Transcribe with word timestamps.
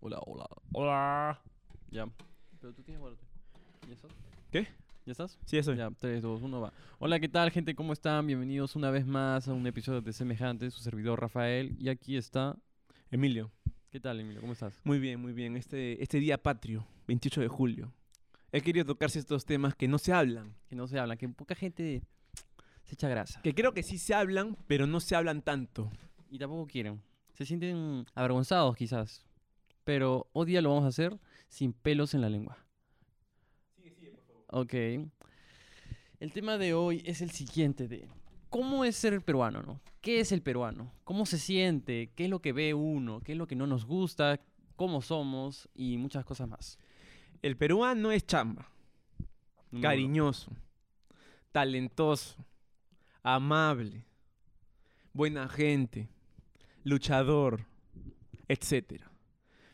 Hola, 0.00 0.18
hola. 0.26 0.46
Hola. 0.72 1.40
Ya. 1.90 2.06
Pero 2.60 2.72
tú 2.72 2.82
tienes 2.82 3.00
guardarte. 3.00 3.26
¿Ya 3.86 3.94
estás? 3.94 4.10
¿Qué? 4.50 4.68
¿Ya 5.04 5.12
estás? 5.12 5.38
Sí, 5.44 5.58
eso. 5.58 5.74
Ya, 5.74 5.90
3, 5.90 6.22
2, 6.22 6.42
1, 6.42 6.60
va. 6.60 6.72
Hola, 6.98 7.18
¿qué 7.18 7.28
tal, 7.28 7.50
gente? 7.50 7.74
¿Cómo 7.74 7.92
están? 7.92 8.26
Bienvenidos 8.26 8.76
una 8.76 8.90
vez 8.90 9.06
más 9.06 9.48
a 9.48 9.52
un 9.52 9.66
episodio 9.66 10.00
de 10.00 10.12
Semejante, 10.12 10.70
su 10.70 10.80
servidor 10.80 11.20
Rafael. 11.20 11.76
Y 11.78 11.88
aquí 11.88 12.16
está. 12.16 12.56
Emilio. 13.10 13.50
¿Qué 13.90 14.00
tal, 14.00 14.20
Emilio? 14.20 14.40
¿Cómo 14.40 14.52
estás? 14.52 14.80
Muy 14.84 14.98
bien, 14.98 15.20
muy 15.20 15.32
bien. 15.32 15.56
Este, 15.56 16.02
este 16.02 16.20
día 16.20 16.42
patrio, 16.42 16.86
28 17.06 17.40
de 17.40 17.48
julio. 17.48 17.92
He 18.52 18.60
querido 18.60 18.86
tocarse 18.86 19.18
estos 19.18 19.44
temas 19.44 19.74
que 19.74 19.88
no 19.88 19.98
se 19.98 20.12
hablan. 20.12 20.54
Que 20.68 20.76
no 20.76 20.86
se 20.86 20.98
habla, 20.98 21.16
que 21.16 21.28
poca 21.28 21.54
gente 21.54 22.02
se 22.84 22.94
echa 22.94 23.08
grasa. 23.08 23.42
Que 23.42 23.54
creo 23.54 23.74
que 23.74 23.82
sí 23.82 23.98
se 23.98 24.14
hablan, 24.14 24.56
pero 24.66 24.86
no 24.86 25.00
se 25.00 25.16
hablan 25.16 25.42
tanto. 25.42 25.90
Y 26.30 26.38
tampoco 26.38 26.66
quieren. 26.66 27.02
Se 27.38 27.46
sienten 27.46 28.04
avergonzados, 28.16 28.74
quizás. 28.74 29.24
Pero 29.84 30.28
hoy 30.32 30.46
día 30.46 30.60
lo 30.60 30.70
vamos 30.70 30.86
a 30.86 30.88
hacer 30.88 31.16
sin 31.46 31.72
pelos 31.72 32.12
en 32.14 32.20
la 32.20 32.28
lengua. 32.28 32.58
Sigue, 33.76 33.94
sigue, 33.94 34.10
por 34.10 34.24
favor. 34.24 34.44
Ok. 34.50 34.74
El 36.18 36.32
tema 36.32 36.58
de 36.58 36.74
hoy 36.74 37.00
es 37.06 37.22
el 37.22 37.30
siguiente 37.30 37.86
de 37.86 38.08
cómo 38.50 38.84
es 38.84 38.96
ser 38.96 39.22
peruano, 39.22 39.62
¿no? 39.62 39.80
¿Qué 40.00 40.18
es 40.18 40.32
el 40.32 40.42
peruano? 40.42 40.92
¿Cómo 41.04 41.26
se 41.26 41.38
siente? 41.38 42.10
¿Qué 42.16 42.24
es 42.24 42.30
lo 42.30 42.42
que 42.42 42.52
ve 42.52 42.74
uno? 42.74 43.20
¿Qué 43.20 43.32
es 43.32 43.38
lo 43.38 43.46
que 43.46 43.54
no 43.54 43.68
nos 43.68 43.84
gusta? 43.84 44.40
¿Cómo 44.74 45.00
somos? 45.00 45.68
Y 45.74 45.96
muchas 45.96 46.24
cosas 46.24 46.48
más. 46.48 46.76
El 47.40 47.56
peruano 47.56 48.10
es 48.10 48.26
chamba, 48.26 48.68
cariñoso, 49.80 50.50
talentoso, 51.52 52.44
amable, 53.22 54.04
buena 55.12 55.48
gente, 55.48 56.08
luchador, 56.88 57.66
etc. 58.48 59.02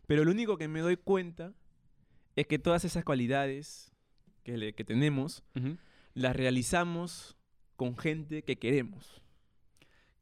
Pero 0.07 0.25
lo 0.25 0.31
único 0.31 0.57
que 0.59 0.69
me 0.69 0.81
doy 0.81 0.97
cuenta 0.97 1.53
es 2.37 2.47
que 2.47 2.59
todas 2.59 2.85
esas 2.85 3.05
cualidades 3.05 3.93
que, 4.43 4.57
le- 4.59 4.75
que 4.75 4.85
tenemos 4.85 5.43
las 6.15 6.37
realizamos 6.37 7.37
con 7.77 7.97
gente 7.97 8.43
que 8.43 8.57
queremos. 8.57 9.23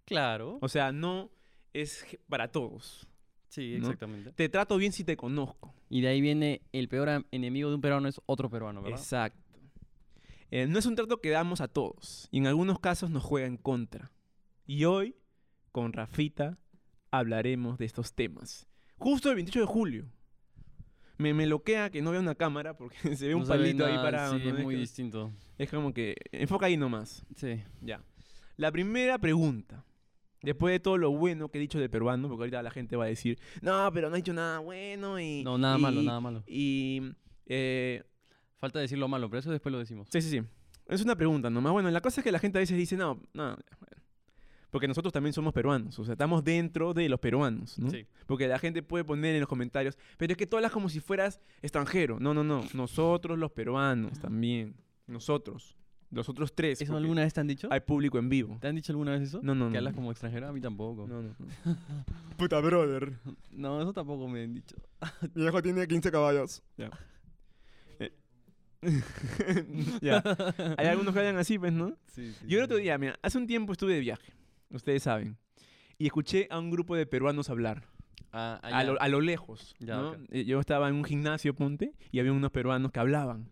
Claro. 0.05 0.59
O 0.61 0.69
sea, 0.69 0.93
no 0.93 1.31
es 1.73 2.05
para 2.29 2.49
todos. 2.49 3.09
Sí, 3.49 3.73
¿no? 3.79 3.87
exactamente. 3.87 4.33
Te 4.33 4.49
trato 4.49 4.77
bien 4.77 4.93
si 4.93 5.05
te 5.05 5.17
conozco. 5.17 5.75
Y 5.91 6.01
de 6.01 6.09
ahí 6.09 6.21
viene 6.21 6.63
el 6.73 6.89
peor 6.89 7.27
enemigo 7.31 7.69
de 7.69 7.75
un 7.75 7.81
peruano 7.83 8.09
es 8.09 8.21
otro 8.27 8.49
peruano, 8.49 8.83
¿verdad? 8.83 8.99
Exacto. 8.99 9.39
Eh, 10.51 10.67
no 10.67 10.79
es 10.79 10.87
un 10.87 10.95
trato 10.95 11.21
que 11.21 11.31
damos 11.31 11.61
a 11.61 11.69
todos. 11.69 12.29
Y 12.31 12.39
en 12.39 12.47
algunos 12.47 12.79
casos 12.79 13.11
nos 13.11 13.23
juega 13.23 13.47
en 13.47 13.57
contra. 13.57 14.11
Y 14.67 14.85
hoy, 14.85 15.17
con 15.71 15.93
Rafita, 15.93 16.59
hablaremos 17.13 17.79
de 17.79 17.85
estos 17.85 18.13
temas. 18.15 18.67
Justo 18.99 19.29
el 19.31 19.37
28 19.37 19.61
de 19.61 19.67
julio. 19.67 20.05
Me, 21.19 21.33
me 21.35 21.47
loquea 21.47 21.91
que 21.91 22.03
no 22.03 22.11
vea 22.11 22.19
una 22.21 22.35
cámara 22.35 22.77
porque 22.77 22.97
se 23.17 23.27
ve 23.29 23.33
No 23.33 23.39
un 23.39 23.47
se 23.47 23.53
ve 23.53 23.59
palito 23.59 23.85
ahí 23.87 23.93
nada, 23.93 24.03
parado. 24.05 24.39
Sí, 24.39 24.45
¿no? 24.45 24.57
es 24.59 24.65
muy 24.65 24.75
que- 24.75 24.81
distinto. 24.81 25.33
es 25.59 25.71
como 25.71 25.95
que 25.95 26.17
enfoca 26.33 26.67
ahí 26.67 26.77
nomás. 26.77 27.25
Sí. 27.37 27.63
Ya. 27.81 28.03
La 28.57 28.73
primera 28.73 29.19
pregunta. 29.19 29.85
Después 30.43 30.73
de 30.73 30.81
todo 30.81 30.99
lo 30.99 31.13
bueno 31.13 31.49
que 31.51 31.59
he 31.59 31.61
dicho 31.61 31.79
del 31.79 31.89
peruano, 31.89 32.29
porque 32.29 32.43
ahorita 32.43 32.63
la 32.65 32.73
gente 32.73 32.97
va 32.97 33.05
a 33.05 33.09
decir, 33.09 33.39
no, 33.61 33.89
pero 33.95 34.09
no 34.09 34.15
ha 34.15 34.17
dicho 34.17 34.33
nada 34.33 34.59
bueno 34.59 35.21
y... 35.21 35.45
No, 35.45 35.57
nada 35.57 35.79
malo, 35.79 36.03
y- 36.03 36.07
nada 36.07 36.19
malo. 36.21 36.43
Y... 36.49 37.01
eh, 37.47 38.03
Falta 38.59 38.79
decir 38.81 38.99
lo 38.99 39.07
malo, 39.09 39.29
pero 39.29 39.39
eso 39.41 39.51
después 39.53 39.73
lo 39.73 39.79
decimos. 39.79 40.09
sí, 40.11 40.21
sí, 40.23 40.31
sí. 40.31 40.43
Es 40.89 41.01
una 41.03 41.15
pregunta 41.17 41.49
nomás. 41.51 41.73
Bueno, 41.73 41.91
la 41.91 42.01
cosa 42.01 42.21
es 42.21 42.25
que 42.25 42.33
la 42.33 42.39
gente 42.41 42.59
a 42.59 42.61
veces 42.61 42.77
dice, 42.77 42.97
no, 42.97 43.21
no, 43.35 43.57
bueno. 43.79 44.02
Porque 44.73 44.89
nosotros 44.89 45.13
también 45.13 45.35
somos 45.35 45.53
peruanos, 45.53 45.99
o 45.99 46.05
sea, 46.05 46.13
estamos 46.13 46.43
dentro 46.43 46.95
de 46.95 47.07
los 47.07 47.21
peruanos, 47.21 47.79
¿no? 47.79 47.91
Sí. 47.91 48.07
Porque 48.27 48.49
la 48.49 48.59
gente 48.59 48.83
puede 48.83 49.05
poner 49.05 49.35
en 49.35 49.41
los 49.41 49.49
comentarios, 49.49 49.99
pero 50.17 50.33
es 50.33 50.39
que 50.39 50.47
tú 50.47 50.57
hablas 50.57 50.73
como 50.73 50.89
si 50.89 50.99
fueras 50.99 51.41
extranjero. 51.61 52.19
No, 52.19 52.33
no, 52.33 52.43
no. 52.43 52.65
Nosotros 52.73 53.39
los 53.39 53.53
peruanos 53.53 54.19
también. 54.19 54.75
Nosotros. 55.07 55.77
Los 56.11 56.27
otros 56.31 56.55
tres. 56.55 56.81
¿Eso 56.81 56.97
alguna 56.97 57.21
vez 57.21 57.35
te 57.35 57.41
han 57.41 57.49
dicho? 57.49 57.69
Hay 57.71 57.81
público 57.81 58.19
en 58.19 58.31
vivo. 58.31 58.57
¿Te 58.63 58.69
han 58.69 58.75
dicho 58.75 58.93
alguna 58.93 59.13
vez 59.13 59.21
eso? 59.21 59.41
No, 59.43 59.55
no, 59.55 59.67
¿Que 59.67 59.73
no. 59.73 59.79
hablas 59.79 59.95
como 59.95 60.11
extranjero? 60.11 60.49
A 60.49 60.53
mí 60.55 60.61
tampoco. 60.63 61.07
No, 61.07 61.21
no, 61.21 61.35
no. 61.39 61.77
Puta 62.39 62.59
brother. 62.61 63.13
No, 63.51 63.79
eso 63.79 63.93
tampoco 63.93 64.27
me 64.27 64.45
han 64.45 64.55
dicho. 64.55 64.77
Mi 65.35 65.45
hijo 65.45 65.61
tiene 65.61 65.87
15 65.87 66.11
caballos. 66.11 66.63
Ya. 66.79 66.91
Eh. 67.99 68.11
ya. 70.01 70.23
Hay 70.79 70.87
algunos 70.87 71.13
que 71.13 71.21
hablan 71.21 71.37
así, 71.37 71.59
pues, 71.59 71.75
¿no? 71.75 71.95
Sí, 72.07 72.33
sí, 72.33 72.47
Yo 72.49 72.57
el 72.57 72.65
otro 72.65 72.79
día, 72.79 72.97
mira, 72.97 73.19
hace 73.21 73.37
un 73.37 73.47
tiempo 73.47 73.73
estuve 73.73 73.93
de 73.93 74.01
viaje. 74.01 74.33
Ustedes 74.73 75.03
saben. 75.03 75.37
Y 75.99 76.07
escuché 76.07 76.49
a 76.51 76.59
un 76.59 76.71
grupo 76.71 76.97
de 76.97 77.07
peruanos 77.07 77.51
hablar. 77.51 77.85
Ah, 78.33 78.59
A 78.63 78.83
lo, 78.85 79.01
a 79.01 79.09
lo 79.09 79.21
lejos. 79.21 79.75
Ya, 79.79 79.97
¿no? 79.97 80.11
ok. 80.11 80.17
Eh, 80.31 80.45
Yo 80.45 80.59
estaba 80.59 80.89
en 80.89 80.95
un 80.95 81.05
gimnasio, 81.05 81.55
ponte, 81.55 81.93
y 82.11 82.19
había 82.19 82.33
unos 82.33 82.51
peruanos 82.51 82.91
que 82.91 82.99
hablaban. 83.01 83.51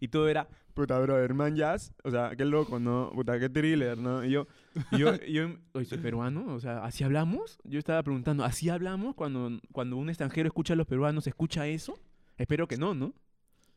Y 0.00 0.08
todo 0.08 0.28
era, 0.28 0.48
puta, 0.74 0.98
brother, 0.98 1.32
man, 1.34 1.54
jazz. 1.54 1.92
O 2.02 2.10
sea, 2.10 2.32
qué 2.36 2.44
loco, 2.44 2.80
¿no? 2.80 3.10
Puta, 3.14 3.38
qué 3.38 3.48
thriller, 3.50 3.98
¿no? 3.98 4.24
Y 4.24 4.30
yo, 4.30 4.46
yo, 4.98 5.14
yo 5.26 5.50
oye, 5.74 5.84
¿soy 5.84 5.98
peruano? 5.98 6.54
O 6.54 6.60
sea, 6.60 6.82
¿así 6.84 7.04
hablamos? 7.04 7.60
Yo 7.62 7.78
estaba 7.78 8.02
preguntando, 8.02 8.42
¿así 8.44 8.68
hablamos? 8.70 9.14
Cuando, 9.14 9.60
cuando 9.70 9.96
un 9.96 10.08
extranjero 10.08 10.48
escucha 10.48 10.72
a 10.72 10.76
los 10.76 10.86
peruanos, 10.86 11.26
¿escucha 11.26 11.66
eso? 11.68 11.94
Espero 12.38 12.66
que 12.66 12.78
no, 12.78 12.94
¿no? 12.94 13.12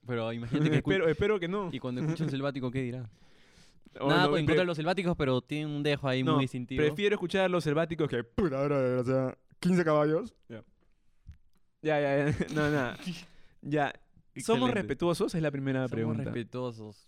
Pero 0.07 0.31
imagínate 0.34 0.69
que 0.72 0.78
espero, 0.78 1.07
espero 1.09 1.39
que 1.39 1.47
no. 1.50 1.69
Y 1.72 1.79
cuando 1.79 2.01
escucha 2.01 2.23
un 2.23 2.29
selvático, 2.31 2.72
¿qué 2.72 2.81
dirá? 2.81 3.09
Nada 4.00 4.23
no, 4.23 4.29
pues, 4.31 4.39
en 4.41 4.45
contra 4.45 4.61
de 4.61 4.66
los 4.66 4.78
selváticos, 4.78 5.16
pero 5.17 5.41
tienen 5.41 5.69
un 5.69 5.81
dejo 5.83 6.07
ahí 6.07 6.23
no, 6.23 6.33
muy 6.35 6.44
distintivo. 6.44 6.81
Prefiero 6.83 7.16
escuchar 7.16 7.45
a 7.45 7.50
los 7.50 7.63
selváticos 7.63 8.09
que, 8.09 8.23
puta, 8.23 8.61
brother, 8.63 9.00
o 9.00 9.03
sea, 9.03 9.38
15 9.59 9.83
caballos. 9.85 10.33
Ya. 10.50 10.63
Ya, 11.81 12.00
ya, 12.01 12.29
ya. 12.31 12.45
No, 12.55 12.69
nada. 12.69 12.97
Ya. 13.61 13.94
¿Somos 14.38 14.69
Excelente. 14.69 14.72
respetuosos? 14.73 15.34
Es 15.35 15.41
la 15.41 15.51
primera 15.51 15.79
Somos 15.81 15.91
pregunta. 15.91 16.23
respetuosos. 16.25 17.07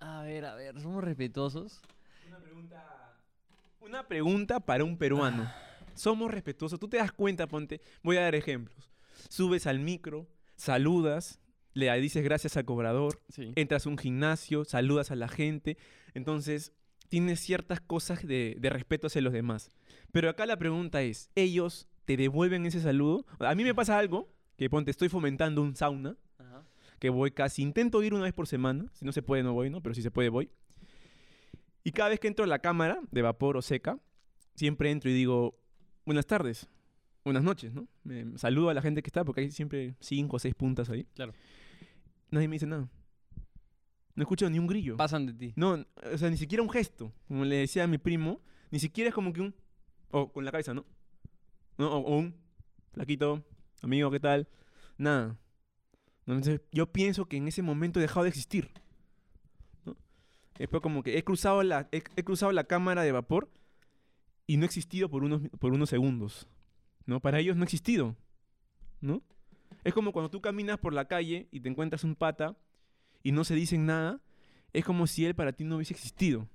A 0.00 0.22
ver, 0.22 0.44
a 0.44 0.54
ver, 0.54 0.80
¿somos 0.80 1.04
respetuosos? 1.04 1.80
Una 2.28 2.38
pregunta. 2.38 3.16
Una 3.80 4.08
pregunta 4.08 4.60
para 4.60 4.82
un 4.84 4.98
peruano. 4.98 5.48
¿Somos 5.94 6.30
respetuosos? 6.32 6.80
Tú 6.80 6.88
te 6.88 6.96
das 6.96 7.12
cuenta, 7.12 7.46
ponte. 7.46 7.80
Voy 8.02 8.16
a 8.16 8.22
dar 8.22 8.34
ejemplos. 8.34 8.90
Subes 9.28 9.66
al 9.68 9.78
micro, 9.78 10.26
saludas, 10.56 11.38
le 11.74 11.92
dices 12.00 12.24
gracias 12.24 12.56
al 12.56 12.64
cobrador, 12.64 13.20
Sí. 13.28 13.52
entras 13.54 13.86
a 13.86 13.88
un 13.90 13.96
gimnasio, 13.98 14.64
saludas 14.64 15.10
a 15.12 15.16
la 15.16 15.28
gente. 15.28 15.76
Entonces, 16.14 16.72
tienes 17.08 17.40
ciertas 17.40 17.80
cosas 17.80 18.26
de, 18.26 18.56
de 18.58 18.70
respeto 18.70 19.08
hacia 19.08 19.20
los 19.20 19.32
demás. 19.32 19.70
Pero 20.12 20.30
acá 20.30 20.46
la 20.46 20.56
pregunta 20.56 21.02
es: 21.02 21.30
¿ellos 21.34 21.88
te 22.04 22.16
devuelven 22.16 22.66
ese 22.66 22.80
saludo? 22.80 23.26
A 23.40 23.54
mí 23.54 23.64
me 23.64 23.74
pasa 23.74 23.98
algo, 23.98 24.32
que 24.56 24.70
ponte, 24.70 24.90
estoy 24.90 25.08
fomentando 25.08 25.62
un 25.62 25.74
sauna 25.74 26.16
Ajá. 26.38 26.64
que 26.98 27.10
voy 27.10 27.30
casi, 27.30 27.62
intento 27.62 28.02
ir 28.02 28.14
una 28.14 28.24
vez 28.24 28.32
por 28.32 28.46
semana, 28.46 28.90
si 28.94 29.04
no 29.04 29.12
se 29.12 29.22
puede 29.22 29.42
no 29.42 29.52
voy, 29.52 29.70
¿no? 29.70 29.82
Pero 29.82 29.94
si 29.94 30.02
se 30.02 30.10
puede 30.10 30.28
voy. 30.28 30.50
Y 31.82 31.92
cada 31.92 32.10
vez 32.10 32.20
que 32.20 32.28
entro 32.28 32.44
a 32.44 32.48
la 32.48 32.60
cámara 32.60 33.00
de 33.10 33.22
vapor 33.22 33.56
o 33.56 33.62
seca, 33.62 33.98
siempre 34.54 34.90
entro 34.90 35.10
y 35.10 35.14
digo, 35.14 35.58
buenas 36.06 36.26
tardes, 36.26 36.68
buenas 37.24 37.42
noches, 37.42 37.74
¿no? 37.74 37.88
Me 38.04 38.38
saludo 38.38 38.70
a 38.70 38.74
la 38.74 38.80
gente 38.80 39.02
que 39.02 39.08
está, 39.08 39.24
porque 39.24 39.42
hay 39.42 39.50
siempre 39.50 39.94
cinco 40.00 40.36
o 40.36 40.38
seis 40.38 40.54
puntas 40.54 40.88
ahí. 40.88 41.04
Claro. 41.14 41.34
Nadie 42.30 42.48
me 42.48 42.54
dice 42.54 42.66
nada. 42.66 42.88
No 44.14 44.22
escucho 44.22 44.48
ni 44.48 44.58
un 44.58 44.66
grillo. 44.66 44.96
Pasan 44.96 45.26
de 45.26 45.32
ti. 45.34 45.52
No, 45.56 45.84
o 46.12 46.18
sea, 46.18 46.30
ni 46.30 46.36
siquiera 46.36 46.62
un 46.62 46.70
gesto. 46.70 47.12
Como 47.26 47.44
le 47.44 47.56
decía 47.56 47.84
a 47.84 47.86
mi 47.86 47.98
primo, 47.98 48.40
ni 48.70 48.78
siquiera 48.78 49.08
es 49.08 49.14
como 49.14 49.32
que 49.32 49.40
un... 49.40 49.54
O 50.10 50.32
con 50.32 50.44
la 50.44 50.52
cabeza, 50.52 50.72
¿no? 50.72 50.84
¿No? 51.78 51.92
O, 51.92 51.98
o 51.98 52.18
un... 52.18 52.34
Flaquito, 52.92 53.44
amigo, 53.82 54.10
¿qué 54.12 54.20
tal? 54.20 54.48
Nada. 54.96 55.36
Entonces, 56.26 56.60
yo 56.70 56.92
pienso 56.92 57.26
que 57.26 57.36
en 57.36 57.48
ese 57.48 57.60
momento 57.60 57.98
he 57.98 58.02
dejado 58.02 58.22
de 58.22 58.28
existir. 58.28 58.70
¿no? 59.84 59.96
Después 60.56 60.80
como 60.80 61.02
que 61.02 61.18
he 61.18 61.24
cruzado 61.24 61.62
la, 61.64 61.88
he, 61.90 62.02
he 62.14 62.22
cruzado 62.22 62.52
la 62.52 62.64
cámara 62.64 63.02
de 63.02 63.10
vapor 63.10 63.50
y 64.46 64.56
no 64.56 64.62
he 64.62 64.66
existido 64.66 65.08
por 65.10 65.24
unos, 65.24 65.42
por 65.58 65.72
unos 65.72 65.90
segundos. 65.90 66.46
¿no? 67.04 67.20
Para 67.20 67.40
ellos 67.40 67.56
no 67.56 67.62
he 67.62 67.64
existido. 67.64 68.16
¿no? 69.00 69.22
Es 69.82 69.92
como 69.92 70.12
cuando 70.12 70.30
tú 70.30 70.40
caminas 70.40 70.78
por 70.78 70.92
la 70.92 71.08
calle 71.08 71.48
y 71.50 71.60
te 71.60 71.68
encuentras 71.68 72.04
un 72.04 72.14
pata 72.14 72.56
y 73.24 73.32
no 73.32 73.42
se 73.42 73.56
dicen 73.56 73.86
nada, 73.86 74.20
es 74.72 74.84
como 74.84 75.08
si 75.08 75.24
él 75.24 75.34
para 75.34 75.52
ti 75.52 75.64
no 75.64 75.76
hubiese 75.76 75.94
existido. 75.94 76.46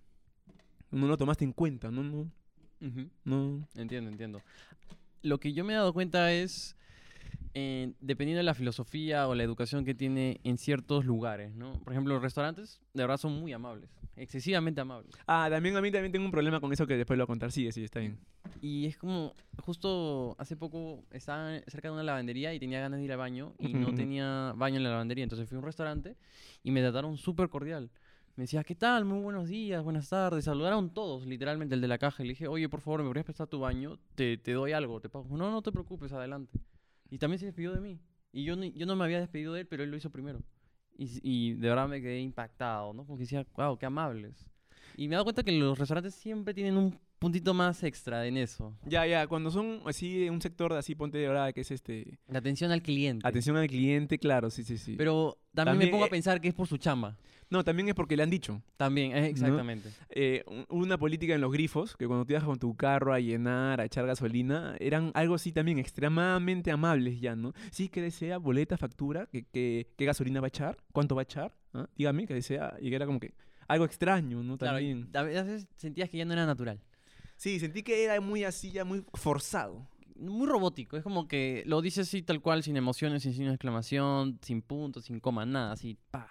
No 0.91 1.07
lo 1.07 1.17
tomaste 1.17 1.43
en 1.43 1.51
cuenta, 1.51 1.91
no, 1.91 2.03
no, 2.03 2.31
no. 3.25 3.67
Entiendo, 3.75 4.09
entiendo. 4.09 4.41
Lo 5.21 5.39
que 5.39 5.51
yo 5.51 5.65
me 5.65 5.73
he 5.73 5.75
dado 5.75 5.91
cuenta 5.91 6.31
es, 6.31 6.77
eh, 7.53 7.93
dependiendo 7.99 8.37
de 8.37 8.43
la 8.43 8.53
filosofía 8.53 9.27
o 9.27 9.35
la 9.35 9.43
educación 9.43 9.83
que 9.83 9.95
tiene 9.95 10.39
en 10.43 10.57
ciertos 10.57 11.05
lugares, 11.05 11.53
¿no? 11.55 11.73
Por 11.73 11.91
ejemplo, 11.91 12.13
los 12.13 12.23
restaurantes 12.23 12.79
de 12.93 13.03
verdad 13.03 13.17
son 13.17 13.39
muy 13.39 13.51
amables, 13.51 13.89
excesivamente 14.19 14.81
amables. 14.81 15.11
Ah, 15.27 15.47
también 15.49 15.75
a 15.75 15.81
mí 15.81 15.91
también 15.91 16.11
tengo 16.11 16.25
un 16.25 16.31
problema 16.31 16.59
con 16.59 16.71
eso 16.71 16.85
que 16.85 16.95
después 16.95 17.17
lo 17.17 17.23
voy 17.23 17.25
a 17.25 17.27
contar. 17.27 17.51
Sí, 17.51 17.71
sí, 17.71 17.83
está 17.83 17.99
bien. 17.99 18.17
Y 18.61 18.85
es 18.85 18.97
como, 18.97 19.33
justo 19.57 20.35
hace 20.37 20.55
poco 20.55 21.03
estaba 21.11 21.59
cerca 21.67 21.87
de 21.87 21.93
una 21.93 22.03
lavandería 22.03 22.53
y 22.53 22.59
tenía 22.59 22.79
ganas 22.79 22.99
de 22.99 23.05
ir 23.05 23.11
al 23.11 23.17
baño 23.17 23.53
y 23.59 23.73
no 23.73 23.93
tenía 23.95 24.53
baño 24.55 24.77
en 24.77 24.83
la 24.83 24.91
lavandería. 24.91 25.23
Entonces 25.23 25.47
fui 25.47 25.55
a 25.55 25.59
un 25.59 25.65
restaurante 25.65 26.17
y 26.63 26.71
me 26.71 26.81
trataron 26.81 27.17
súper 27.17 27.49
cordial. 27.49 27.89
Me 28.35 28.43
decía, 28.43 28.63
¿qué 28.63 28.75
tal? 28.75 29.03
Muy 29.03 29.19
buenos 29.21 29.49
días, 29.49 29.83
buenas 29.83 30.07
tardes. 30.09 30.45
Saludaron 30.45 30.93
todos, 30.93 31.25
literalmente, 31.25 31.75
el 31.75 31.81
de 31.81 31.87
la 31.89 31.97
caja. 31.97 32.23
Le 32.23 32.29
dije, 32.29 32.47
oye, 32.47 32.69
por 32.69 32.79
favor, 32.79 33.01
¿me 33.01 33.07
podrías 33.07 33.25
prestar 33.25 33.47
tu 33.47 33.59
baño? 33.59 33.99
Te, 34.15 34.37
te 34.37 34.53
doy 34.53 34.71
algo, 34.71 35.01
te 35.01 35.09
pago. 35.09 35.27
No, 35.37 35.51
no 35.51 35.61
te 35.61 35.71
preocupes, 35.71 36.13
adelante. 36.13 36.57
Y 37.09 37.17
también 37.17 37.39
se 37.39 37.47
despidió 37.47 37.73
de 37.73 37.81
mí. 37.81 37.99
Y 38.31 38.43
yo, 38.43 38.55
yo 38.55 38.85
no 38.85 38.95
me 38.95 39.03
había 39.03 39.19
despedido 39.19 39.53
de 39.53 39.61
él, 39.61 39.67
pero 39.67 39.83
él 39.83 39.91
lo 39.91 39.97
hizo 39.97 40.09
primero. 40.09 40.41
Y, 40.99 41.19
y 41.23 41.53
de 41.53 41.69
verdad 41.69 41.87
me 41.87 42.01
quedé 42.01 42.19
impactado, 42.19 42.91
¿no? 42.93 43.05
Porque 43.05 43.23
decía, 43.23 43.45
wow, 43.55 43.77
qué 43.77 43.85
amables. 43.85 44.45
Y 44.97 45.07
me 45.07 45.13
he 45.13 45.15
dado 45.15 45.23
cuenta 45.23 45.43
que 45.43 45.53
los 45.53 45.79
restaurantes 45.79 46.13
siempre 46.13 46.53
tienen 46.53 46.75
un 46.75 46.99
puntito 47.19 47.53
más 47.53 47.83
extra 47.83 48.27
en 48.27 48.35
eso. 48.35 48.75
Ya, 48.85 49.05
ya, 49.07 49.25
cuando 49.27 49.49
son 49.49 49.81
así, 49.85 50.27
un 50.27 50.41
sector 50.41 50.73
de 50.73 50.79
así, 50.79 50.95
ponte 50.95 51.17
de 51.17 51.27
ahora, 51.27 51.53
que 51.53 51.61
es 51.61 51.71
este... 51.71 52.19
La 52.27 52.39
atención 52.39 52.71
al 52.71 52.81
cliente. 52.81 53.25
Atención 53.25 53.55
al 53.55 53.67
cliente, 53.67 54.19
claro, 54.19 54.49
sí, 54.49 54.65
sí, 54.65 54.77
sí. 54.77 54.95
Pero 54.97 55.37
también, 55.53 55.73
También, 55.73 55.87
me 55.89 55.91
pongo 55.91 56.03
eh, 56.03 56.07
a 56.07 56.09
pensar 56.09 56.41
que 56.41 56.49
es 56.49 56.53
por 56.53 56.67
su 56.67 56.77
chamba. 56.77 57.17
No, 57.49 57.63
también 57.63 57.89
es 57.89 57.95
porque 57.95 58.15
le 58.15 58.23
han 58.23 58.29
dicho. 58.29 58.61
También, 58.77 59.11
eh, 59.15 59.27
exactamente. 59.27 59.89
eh, 60.09 60.43
un- 60.47 60.65
una 60.69 60.97
política 60.97 61.33
en 61.35 61.41
los 61.41 61.51
grifos, 61.51 61.95
que 61.97 62.05
cuando 62.07 62.25
te 62.25 62.33
ibas 62.33 62.43
con 62.43 62.59
tu 62.59 62.75
carro 62.75 63.13
a 63.13 63.19
llenar, 63.19 63.81
a 63.81 63.85
echar 63.85 64.05
gasolina, 64.05 64.75
eran 64.79 65.11
algo 65.15 65.35
así 65.35 65.51
también 65.51 65.79
extremadamente 65.79 66.71
amables 66.71 67.19
ya, 67.19 67.35
¿no? 67.35 67.53
Sí, 67.71 67.89
que 67.89 68.01
desea, 68.01 68.37
boleta, 68.37 68.77
factura, 68.77 69.25
que, 69.27 69.43
que- 69.45 69.87
qué 69.97 70.05
gasolina 70.05 70.39
va 70.41 70.47
a 70.47 70.49
echar, 70.49 70.77
cuánto 70.91 71.15
va 71.15 71.21
a 71.21 71.23
echar, 71.23 71.53
¿Ah? 71.73 71.87
dígame, 71.95 72.25
que 72.27 72.33
desea, 72.33 72.75
y 72.79 72.89
que 72.89 72.95
era 72.95 73.05
como 73.05 73.19
que 73.19 73.33
algo 73.67 73.85
extraño, 73.85 74.41
¿no? 74.43 74.57
Claro, 74.57 74.77
También. 74.77 75.09
a 75.15 75.21
veces 75.23 75.67
sentías 75.75 76.09
que 76.09 76.17
ya 76.17 76.25
no 76.25 76.33
era 76.33 76.45
natural. 76.45 76.79
Sí, 77.35 77.59
sentí 77.59 77.83
que 77.83 78.03
era 78.03 78.19
muy 78.19 78.43
así, 78.43 78.71
ya 78.71 78.83
muy 78.83 79.03
forzado. 79.13 79.87
Muy 80.15 80.47
robótico. 80.47 80.97
Es 80.97 81.03
como 81.03 81.27
que 81.29 81.63
lo 81.65 81.81
dices 81.81 82.07
así 82.09 82.21
tal 82.21 82.41
cual, 82.41 82.61
sin 82.63 82.75
emociones, 82.75 83.23
sin 83.23 83.31
signo 83.33 83.47
de 83.49 83.55
exclamación, 83.55 84.37
sin 84.41 84.61
puntos, 84.61 85.05
sin 85.05 85.19
coma, 85.21 85.45
nada, 85.45 85.71
así, 85.71 85.97
pa. 86.11 86.27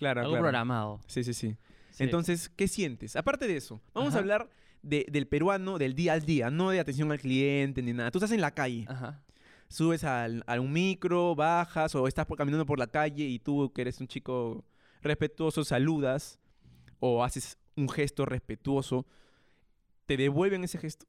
Claro, 0.00 0.20
Algo 0.22 0.32
claro. 0.32 0.42
programado. 0.42 1.00
Sí, 1.06 1.22
sí, 1.22 1.32
sí, 1.34 1.56
Sí. 1.92 2.02
Entonces, 2.04 2.48
¿qué 2.48 2.66
sientes? 2.68 3.14
Aparte 3.14 3.46
de 3.46 3.56
eso, 3.56 3.80
vamos 3.94 4.14
a 4.14 4.18
hablar 4.18 4.48
de- 4.82 5.06
del 5.10 5.26
peruano 5.28 5.76
del 5.78 5.94
día 5.94 6.14
al 6.14 6.24
día, 6.24 6.50
no 6.50 6.70
de 6.70 6.80
atención 6.80 7.12
al 7.12 7.20
cliente 7.20 7.82
ni 7.82 7.92
nada. 7.92 8.10
Tú 8.10 8.18
estás 8.18 8.32
en 8.32 8.40
la 8.40 8.50
calle. 8.52 8.86
Ajá. 8.88 9.22
subes 9.72 10.02
al, 10.02 10.42
a 10.48 10.58
un 10.58 10.72
micro, 10.72 11.36
bajas 11.36 11.94
o 11.94 12.08
estás 12.08 12.26
por- 12.26 12.36
caminando 12.36 12.66
por 12.66 12.80
la 12.80 12.88
calle 12.88 13.22
y 13.24 13.38
tú 13.38 13.72
que 13.72 13.82
eres 13.82 14.00
un 14.00 14.08
chico 14.08 14.64
respetuoso 15.00 15.62
saludas 15.62 16.40
o 16.98 17.22
haces 17.22 17.56
un 17.76 17.88
gesto 17.88 18.24
respetuoso, 18.26 19.06
¿te 20.06 20.16
devuelven 20.16 20.64
ese 20.64 20.76
gesto? 20.78 21.06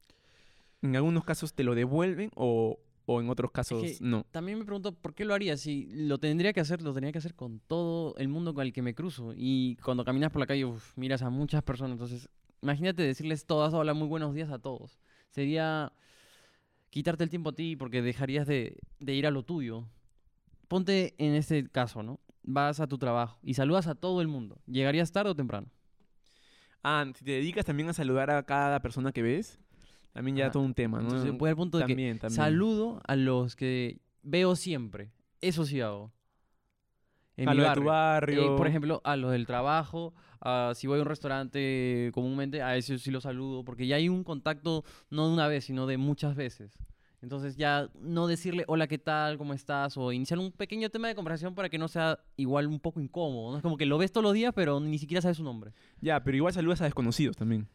En 0.80 0.94
algunos 0.94 1.24
casos 1.24 1.54
te 1.54 1.64
lo 1.64 1.74
devuelven 1.74 2.30
o, 2.36 2.78
o 3.14 3.20
en 3.20 3.28
otros 3.30 3.50
casos 3.50 3.82
que- 3.82 3.96
no. 4.00 4.24
También 4.30 4.58
me 4.58 4.64
pregunto, 4.64 4.92
¿por 4.94 5.14
qué 5.14 5.24
lo 5.24 5.34
haría? 5.34 5.56
Si 5.56 5.86
lo 5.92 6.18
tendría 6.18 6.52
que 6.52 6.60
hacer, 6.60 6.82
lo 6.82 6.92
tendría 6.92 7.12
que 7.12 7.18
hacer 7.18 7.34
con 7.34 7.60
todo 7.60 8.14
el 8.16 8.28
mundo 8.28 8.54
con 8.54 8.64
el 8.66 8.72
que 8.72 8.82
me 8.82 8.94
cruzo. 8.94 9.32
Y 9.36 9.76
cuando 9.76 10.04
caminas 10.04 10.30
por 10.32 10.40
la 10.40 10.46
calle, 10.46 10.64
uf, 10.64 10.96
miras 10.96 11.22
a 11.22 11.30
muchas 11.30 11.62
personas. 11.62 11.92
Entonces, 11.92 12.28
imagínate 12.62 13.02
decirles 13.02 13.46
todas, 13.46 13.72
hola, 13.74 13.94
muy 13.94 14.08
buenos 14.08 14.34
días 14.34 14.50
a 14.50 14.58
todos. 14.58 14.98
Sería 15.30 15.92
quitarte 16.90 17.24
el 17.24 17.30
tiempo 17.30 17.50
a 17.50 17.54
ti 17.54 17.76
porque 17.76 18.02
dejarías 18.02 18.46
de, 18.46 18.78
de 19.00 19.14
ir 19.14 19.26
a 19.26 19.30
lo 19.30 19.42
tuyo. 19.44 19.86
Ponte 20.68 21.14
en 21.18 21.34
este 21.34 21.68
caso, 21.68 22.02
¿no? 22.02 22.20
Vas 22.42 22.80
a 22.80 22.86
tu 22.86 22.98
trabajo 22.98 23.38
y 23.42 23.54
saludas 23.54 23.86
a 23.86 23.94
todo 23.94 24.20
el 24.20 24.28
mundo. 24.28 24.58
¿Llegarías 24.66 25.12
tarde 25.12 25.30
o 25.30 25.36
temprano? 25.36 25.68
Ah, 26.82 27.06
si 27.14 27.24
te 27.24 27.30
dedicas 27.32 27.64
también 27.64 27.88
a 27.88 27.92
saludar 27.92 28.30
a 28.30 28.42
cada 28.42 28.80
persona 28.80 29.12
que 29.12 29.22
ves, 29.22 29.60
también 30.12 30.36
ya 30.36 30.44
Ajá. 30.44 30.52
todo 30.52 30.62
un 30.62 30.74
tema, 30.74 30.98
¿no? 30.98 31.04
Entonces, 31.04 31.32
voy 31.36 31.50
al 31.50 31.56
punto 31.56 31.78
de 31.78 31.86
que 31.86 31.94
también, 31.94 32.20
saludo 32.30 33.00
a 33.06 33.16
los 33.16 33.56
que 33.56 34.00
veo 34.22 34.56
siempre. 34.56 35.10
Eso 35.40 35.64
sí 35.64 35.80
hago. 35.80 36.12
En 37.36 37.48
a 37.48 37.52
mi 37.52 37.58
lo 37.58 37.68
de 37.68 37.74
tu 37.74 37.84
barrio. 37.84 38.54
Eh, 38.54 38.56
por 38.56 38.66
ejemplo, 38.66 39.00
a 39.04 39.16
los 39.16 39.32
del 39.32 39.46
trabajo, 39.46 40.14
a 40.40 40.72
si 40.74 40.86
voy 40.86 40.98
a 40.98 41.02
un 41.02 41.08
restaurante 41.08 42.10
comúnmente, 42.12 42.62
a 42.62 42.76
esos 42.76 43.00
sí 43.02 43.10
los 43.10 43.22
saludo, 43.22 43.64
porque 43.64 43.86
ya 43.86 43.96
hay 43.96 44.08
un 44.08 44.22
contacto 44.22 44.84
no 45.10 45.28
de 45.28 45.34
una 45.34 45.48
vez, 45.48 45.64
sino 45.64 45.86
de 45.86 45.96
muchas 45.96 46.36
veces. 46.36 46.78
Entonces 47.22 47.56
ya 47.56 47.88
no 48.00 48.26
decirle 48.26 48.64
hola, 48.66 48.88
¿qué 48.88 48.98
tal? 48.98 49.38
¿Cómo 49.38 49.54
estás? 49.54 49.96
O 49.96 50.12
iniciar 50.12 50.40
un 50.40 50.50
pequeño 50.50 50.90
tema 50.90 51.06
de 51.06 51.14
conversación 51.14 51.54
para 51.54 51.68
que 51.68 51.78
no 51.78 51.86
sea 51.86 52.18
igual 52.36 52.66
un 52.66 52.80
poco 52.80 53.00
incómodo. 53.00 53.52
¿no? 53.52 53.56
Es 53.56 53.62
como 53.62 53.76
que 53.76 53.86
lo 53.86 53.96
ves 53.96 54.10
todos 54.10 54.24
los 54.24 54.34
días, 54.34 54.52
pero 54.54 54.80
ni 54.80 54.98
siquiera 54.98 55.22
sabes 55.22 55.36
su 55.36 55.44
nombre. 55.44 55.72
Ya, 56.00 56.22
pero 56.22 56.36
igual 56.36 56.52
saludas 56.52 56.80
a 56.80 56.84
desconocidos 56.84 57.36
también. 57.36 57.68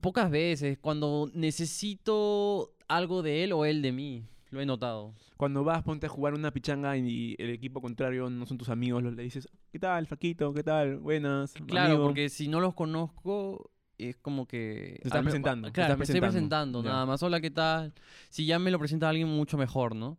Pocas 0.00 0.30
veces, 0.30 0.78
cuando 0.78 1.30
necesito 1.32 2.74
algo 2.88 3.22
de 3.22 3.44
él 3.44 3.52
o 3.52 3.64
él 3.64 3.82
de 3.82 3.92
mí, 3.92 4.24
lo 4.50 4.60
he 4.60 4.66
notado. 4.66 5.14
Cuando 5.36 5.64
vas, 5.64 5.82
ponte 5.82 6.06
a 6.06 6.08
jugar 6.10 6.34
una 6.34 6.50
pichanga 6.50 6.96
y 6.98 7.34
el 7.38 7.50
equipo 7.50 7.80
contrario 7.80 8.28
no 8.28 8.44
son 8.44 8.58
tus 8.58 8.68
amigos, 8.68 9.02
le 9.02 9.22
dices, 9.22 9.48
¿qué 9.72 9.78
tal, 9.78 10.06
Faquito? 10.06 10.52
¿Qué 10.52 10.62
tal? 10.62 10.98
Buenas. 10.98 11.54
Claro, 11.66 11.94
amigo". 11.94 12.04
porque 12.04 12.28
si 12.28 12.48
no 12.48 12.60
los 12.60 12.74
conozco, 12.74 13.70
es 13.96 14.16
como 14.18 14.46
que... 14.46 14.98
Te 15.00 15.08
estás 15.08 15.22
presentando, 15.22 15.68
te 15.68 15.72
Claro, 15.72 15.94
estás 15.94 15.98
me 15.98 16.04
estoy 16.04 16.20
presentando, 16.20 16.80
presentando, 16.80 16.82
ya. 16.82 16.90
nada 16.90 17.06
más. 17.06 17.22
Hola, 17.22 17.40
¿qué 17.40 17.50
tal? 17.50 17.94
Si 18.28 18.44
ya 18.44 18.58
me 18.58 18.70
lo 18.70 18.78
presenta 18.78 19.08
alguien, 19.08 19.28
mucho 19.28 19.56
mejor, 19.56 19.94
¿no? 19.94 20.18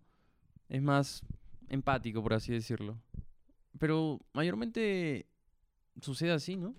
Es 0.70 0.82
más 0.82 1.24
empático, 1.70 2.24
por 2.24 2.34
así 2.34 2.52
decirlo. 2.52 2.98
Pero 3.78 4.20
mayormente 4.34 5.28
sucede 6.02 6.32
así, 6.32 6.56
¿no? 6.56 6.74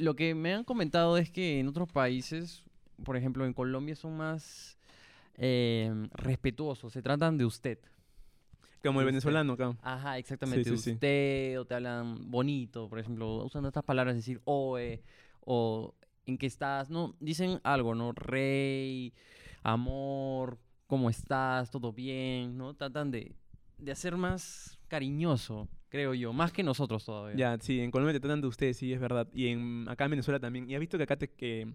Lo 0.00 0.16
que 0.16 0.34
me 0.34 0.54
han 0.54 0.64
comentado 0.64 1.18
es 1.18 1.30
que 1.30 1.60
en 1.60 1.68
otros 1.68 1.90
países, 1.92 2.64
por 3.04 3.16
ejemplo 3.16 3.44
en 3.44 3.52
Colombia, 3.52 3.94
son 3.94 4.16
más 4.16 4.78
eh, 5.36 5.92
respetuosos, 6.14 6.92
se 6.92 7.02
tratan 7.02 7.36
de 7.36 7.44
usted. 7.44 7.78
Como 8.82 9.00
el 9.00 9.04
Usted. 9.06 9.12
venezolano 9.12 9.52
acá. 9.52 9.76
Ajá, 9.82 10.16
exactamente. 10.16 10.70
sí, 10.70 10.78
sí. 10.78 10.92
usted, 10.92 11.60
o 11.60 11.66
te 11.66 11.74
hablan 11.74 12.30
bonito, 12.30 12.88
por 12.88 12.98
ejemplo, 12.98 13.44
usando 13.44 13.68
estas 13.68 13.84
palabras, 13.84 14.16
decir 14.16 14.40
oe, 14.44 15.02
o 15.44 15.94
en 16.24 16.38
qué 16.38 16.46
estás, 16.46 16.88
no, 16.88 17.14
dicen 17.20 17.60
algo, 17.62 17.94
¿no? 17.94 18.12
Rey, 18.12 19.12
amor, 19.62 20.58
¿cómo 20.86 21.10
estás? 21.10 21.70
¿Todo 21.70 21.92
bien? 21.92 22.56
¿No? 22.56 22.72
Tratan 22.72 23.10
de, 23.10 23.34
de 23.76 23.92
hacer 23.92 24.16
más 24.16 24.78
cariñoso, 24.90 25.68
creo 25.88 26.12
yo, 26.12 26.32
más 26.34 26.52
que 26.52 26.62
nosotros 26.62 27.04
todavía. 27.04 27.36
Ya, 27.36 27.58
sí, 27.62 27.80
en 27.80 27.90
Colombia 27.90 28.12
te 28.12 28.20
tratan 28.20 28.40
de 28.42 28.48
ustedes, 28.48 28.76
sí, 28.76 28.92
es 28.92 29.00
verdad. 29.00 29.26
Y 29.32 29.46
en, 29.46 29.86
acá 29.88 30.04
en 30.04 30.10
Venezuela 30.10 30.38
también. 30.38 30.68
Y 30.68 30.74
has 30.74 30.80
visto 30.80 30.98
que 30.98 31.04
acá 31.04 31.16
te, 31.16 31.28
que 31.28 31.72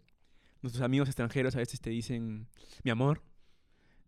nuestros 0.61 0.83
amigos 0.83 1.07
extranjeros 1.09 1.55
a 1.55 1.59
veces 1.59 1.79
te 1.81 1.89
dicen, 1.89 2.47
mi 2.83 2.91
amor, 2.91 3.23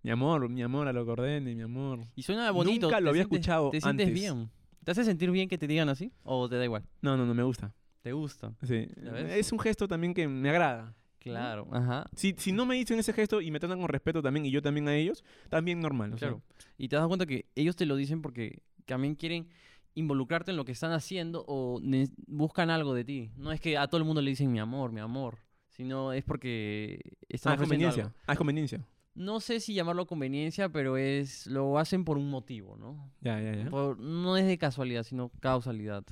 mi 0.04 0.12
amor, 0.12 0.48
mi 0.50 0.62
amor, 0.62 0.88
a 0.88 0.94
lo 0.94 1.04
que 1.06 1.12
ordene, 1.12 1.56
mi 1.56 1.64
amor. 1.64 2.02
Y 2.16 2.22
suena 2.24 2.52
bonito. 2.52 2.88
Nunca 2.88 3.00
lo 3.00 3.06
¿te 3.06 3.10
había 3.10 3.24
sientes- 3.24 3.38
escuchado 3.40 3.70
¿Te 3.72 3.82
sientes 3.82 4.08
antes. 4.08 4.14
bien? 4.22 4.50
¿Te 4.84 4.92
hace 4.92 5.04
sentir 5.04 5.32
bien 5.32 5.50
que 5.50 5.58
te 5.58 5.68
digan 5.68 5.90
así? 5.90 6.12
¿O 6.24 6.48
te 6.48 6.56
da 6.58 6.64
igual? 6.64 6.84
No, 7.02 7.18
no, 7.18 7.26
no 7.26 7.34
me 7.34 7.44
gusta. 7.44 7.74
¿Te 8.02 8.14
gusta? 8.14 8.54
Sí. 8.64 8.88
Es 9.30 9.52
un 9.52 9.60
gesto 9.60 9.88
también 9.88 10.14
que 10.14 10.28
me 10.28 10.50
agrada. 10.50 10.94
Claro, 11.20 11.68
ajá. 11.74 12.06
Si, 12.16 12.34
si 12.38 12.54
no 12.54 12.66
me 12.66 12.76
dicen 12.76 12.98
ese 13.00 13.12
gesto 13.12 13.42
y 13.42 13.52
me 13.52 13.60
tratan 13.60 13.80
con 13.82 13.90
respeto 13.90 14.22
también 14.22 14.46
y 14.46 14.52
yo 14.52 14.62
también 14.62 14.88
a 14.88 14.96
ellos, 14.96 15.26
también 15.50 15.82
normal. 15.82 16.14
o 16.14 16.18
sea, 16.18 16.30
Claro. 16.30 16.44
Y 16.78 16.88
te 16.88 16.96
das 16.96 17.06
cuenta 17.08 17.26
que 17.26 17.48
ellos 17.56 17.76
te 17.76 17.86
lo 17.86 17.98
dicen 17.98 18.22
porque 18.22 18.62
también 18.88 19.16
quieren 19.16 19.48
involucrarte 19.94 20.52
en 20.52 20.58
lo 20.58 20.66
que 20.66 20.72
están 20.72 20.92
haciendo 20.92 21.44
o 21.48 21.80
buscan 22.28 22.70
algo 22.70 22.94
de 22.94 23.04
ti. 23.04 23.32
No 23.38 23.52
es 23.52 23.60
que 23.60 23.78
a 23.78 23.88
todo 23.88 23.98
el 24.00 24.06
mundo 24.06 24.22
le 24.22 24.30
dicen 24.32 24.52
mi 24.52 24.60
amor, 24.60 24.92
mi 24.92 25.00
amor, 25.02 25.40
sino 25.70 26.14
es 26.14 26.24
porque 26.24 27.00
están 27.30 27.52
Ah, 27.52 27.56
es 27.56 27.62
conveniencia. 27.62 28.04
algo. 28.04 28.16
Ah, 28.28 28.34
es 28.34 28.38
conveniencia. 28.38 28.88
No 29.16 29.40
sé 29.40 29.60
si 29.60 29.74
llamarlo 29.74 30.06
conveniencia, 30.06 30.70
pero 30.70 30.96
es 30.98 31.48
lo 31.48 31.80
hacen 31.80 32.06
por 32.06 32.18
un 32.20 32.30
motivo, 32.30 32.78
¿no? 32.78 33.12
Ya, 33.22 33.42
ya, 33.42 33.56
ya. 33.56 33.70
Por- 33.72 33.98
no 34.00 34.38
es 34.38 34.46
de 34.46 34.60
casualidad, 34.60 35.02
sino 35.04 35.30
causalidad. 35.40 36.04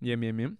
Bien, 0.00 0.18
bien, 0.18 0.36
bien. 0.36 0.58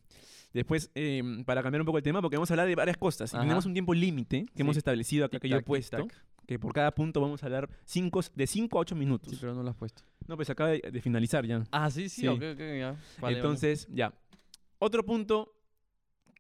Después, 0.53 0.91
eh, 0.95 1.23
para 1.45 1.63
cambiar 1.63 1.83
un 1.83 1.87
poco 1.87 1.99
el 1.99 2.05
tema, 2.05 2.23
porque 2.23 2.37
vamos 2.37 2.51
a 2.51 2.55
hablar 2.55 2.69
de 2.69 2.75
varias 2.77 2.97
cosas. 2.97 3.35
Y 3.35 3.39
tenemos 3.39 3.67
un 3.67 3.73
tiempo 3.73 3.93
límite 3.95 4.47
que 4.55 4.63
hemos 4.63 4.77
establecido 4.77 5.27
acá 5.27 5.41
que 5.41 5.49
yo 5.49 5.57
he 5.57 5.63
puesto. 5.63 6.07
Que 6.49 6.59
por 6.59 6.73
cada 6.73 6.91
punto 6.95 7.21
vamos 7.21 7.43
a 7.43 7.47
hablar 7.47 7.69
cinco, 7.85 8.21
de 8.35 8.47
5 8.47 8.79
a 8.79 8.81
8 8.81 8.97
minutos. 8.97 9.31
Sí, 9.31 9.37
pero 9.39 9.55
no 9.55 9.63
lo 9.63 9.69
has 9.69 9.77
puesto. 9.77 10.03
No, 10.27 10.35
pues 10.35 10.49
acaba 10.49 10.71
de, 10.71 10.81
de 10.81 11.03
finalizar 11.03 11.45
ya. 11.45 11.63
Ah, 11.71 11.91
sí, 11.91 12.09
sí, 12.09 12.23
Sí. 12.23 12.27
ok, 12.27 12.43
ok, 12.55 12.59
ya. 12.59 12.91
Vale, 12.93 12.99
vale. 13.21 13.37
Entonces, 13.37 13.87
ya. 13.93 14.15
Otro 14.79 15.05
punto 15.05 15.53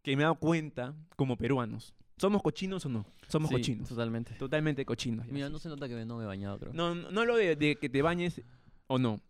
que 0.02 0.16
me 0.16 0.22
he 0.22 0.24
dado 0.24 0.36
cuenta 0.36 0.94
como 1.14 1.36
peruanos. 1.36 1.92
¿Somos 2.16 2.42
cochinos 2.42 2.86
o 2.86 2.88
no? 2.88 3.04
Somos 3.28 3.50
Sí, 3.50 3.56
cochinos. 3.56 3.86
Totalmente. 3.90 4.32
Totalmente 4.36 4.86
cochinos. 4.86 5.26
Mira, 5.28 5.50
no 5.50 5.58
se 5.58 5.68
nota 5.68 5.86
que 5.86 6.02
no 6.06 6.16
me 6.16 6.24
he 6.24 6.26
bañado, 6.26 6.58
creo. 6.58 6.72
No, 6.72 6.94
no, 6.94 7.10
no 7.10 7.24
lo 7.26 7.36
de, 7.36 7.54
de 7.56 7.76
que 7.76 7.90
te 7.90 8.00
bañes 8.00 8.40
o 8.86 8.98
no. 8.98 9.20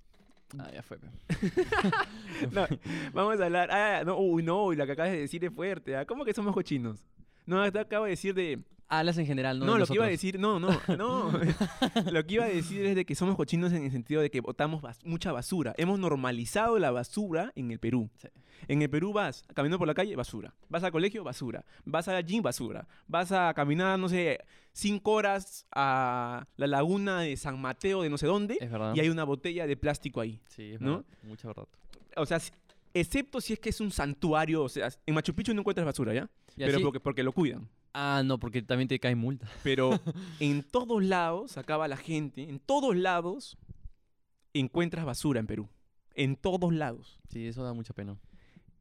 Ah, 0.59 0.71
ya 0.73 0.83
fue. 0.85 0.99
No, 2.53 2.67
vamos 3.13 3.41
a 3.41 3.45
hablar. 3.47 3.69
Ah, 3.73 4.05
no, 4.05 4.17
uy, 4.17 4.43
no, 4.45 4.73
lo 4.73 4.87
que 4.87 4.93
acabas 4.93 5.11
de 5.11 5.19
decir 5.19 5.45
es 5.45 5.53
fuerte. 5.53 5.97
ah, 5.97 6.07
¿Cómo 6.07 6.25
que 6.25 6.33
somos 6.33 6.55
cochinos? 6.55 7.05
No, 7.49 7.73
te 7.73 7.79
acabo 7.81 8.05
de 8.05 8.11
decir 8.11 8.35
de. 8.35 8.61
Hablas 8.91 9.19
en 9.19 9.27
general, 9.27 9.59
¿no? 9.59 9.67
No, 9.67 9.77
lo 9.79 9.87
que 9.87 9.95
iba 9.95 10.07
a 10.07 10.09
decir, 10.09 10.39
no, 10.39 10.59
no, 10.59 10.69
no. 10.97 11.31
lo 12.13 12.25
que 12.27 12.35
iba 12.35 12.45
a 12.45 12.49
decir 12.49 12.87
es 12.87 12.95
de 12.97 13.05
que 13.05 13.15
somos 13.15 13.37
cochinos 13.37 13.73
en 13.75 13.85
el 13.85 13.91
sentido 13.91 14.23
de 14.23 14.31
que 14.31 14.41
botamos 14.41 14.81
bas- 14.81 15.05
mucha 15.05 15.31
basura. 15.31 15.75
Hemos 15.77 15.99
normalizado 15.99 16.79
la 16.79 16.91
basura 16.91 17.53
en 17.55 17.71
el 17.71 17.79
Perú. 17.79 18.09
Sí. 18.17 18.29
En 18.67 18.81
el 18.83 18.89
Perú 18.91 19.13
vas 19.13 19.45
caminando 19.55 19.79
por 19.79 19.87
la 19.89 19.93
calle, 19.95 20.17
basura. 20.17 20.55
Vas 20.71 20.83
al 20.85 20.91
colegio, 20.93 21.23
basura. 21.23 21.65
Vas 21.85 22.09
al 22.09 22.25
gym, 22.25 22.43
basura. 22.43 22.89
Vas 23.07 23.31
a 23.31 23.53
caminar, 23.55 23.99
no 23.99 24.09
sé, 24.09 24.41
cinco 24.73 25.13
horas 25.13 25.67
a 25.71 26.47
la 26.57 26.67
laguna 26.67 27.21
de 27.21 27.37
San 27.37 27.61
Mateo 27.61 28.03
de 28.03 28.09
no 28.11 28.17
sé 28.19 28.27
dónde 28.27 28.57
Es 28.61 28.71
verdad. 28.71 28.95
y 28.95 29.01
hay 29.01 29.11
una 29.11 29.25
botella 29.25 29.67
de 29.67 29.77
plástico 29.77 30.21
ahí. 30.23 30.41
Sí, 30.49 30.73
es 30.73 30.81
¿no? 30.81 30.99
verdad. 30.99 31.05
Mucha 31.25 31.49
verdad. 31.49 31.65
O 32.17 32.25
sea, 32.27 32.41
excepto 33.01 33.41
si 33.41 33.53
es 33.55 33.59
que 33.59 33.71
es 33.71 33.81
un 33.81 33.91
santuario, 33.91 34.63
o 34.65 34.69
sea, 34.69 34.89
en 35.07 35.15
Machu 35.15 35.35
Picchu 35.35 35.55
no 35.55 35.61
encuentras 35.61 35.85
basura, 35.87 36.15
¿ya? 36.15 36.31
Y 36.57 36.61
Pero 36.65 36.77
así- 36.77 36.83
porque, 36.85 37.01
porque 37.01 37.23
lo 37.23 37.33
cuidan. 37.33 37.69
Ah, 37.95 38.23
no, 38.25 38.39
porque 38.39 38.63
también 38.63 38.87
te 38.89 38.99
cae 39.01 39.15
multa. 39.17 39.49
Pero 39.63 39.91
en 40.41 40.63
todos 40.63 41.03
lados, 41.03 41.57
acaba 41.59 41.89
la 41.89 41.97
gente, 41.97 42.43
en 42.49 42.59
todos 42.61 42.95
lados 42.97 43.57
encuentras 44.55 45.05
basura 45.05 45.41
en 45.41 45.47
Perú. 45.47 45.69
En 46.15 46.37
todos 46.37 46.73
lados. 46.73 47.21
Sí, 47.31 47.47
eso 47.47 47.63
da 47.63 47.73
mucha 47.73 47.95
pena. 47.95 48.17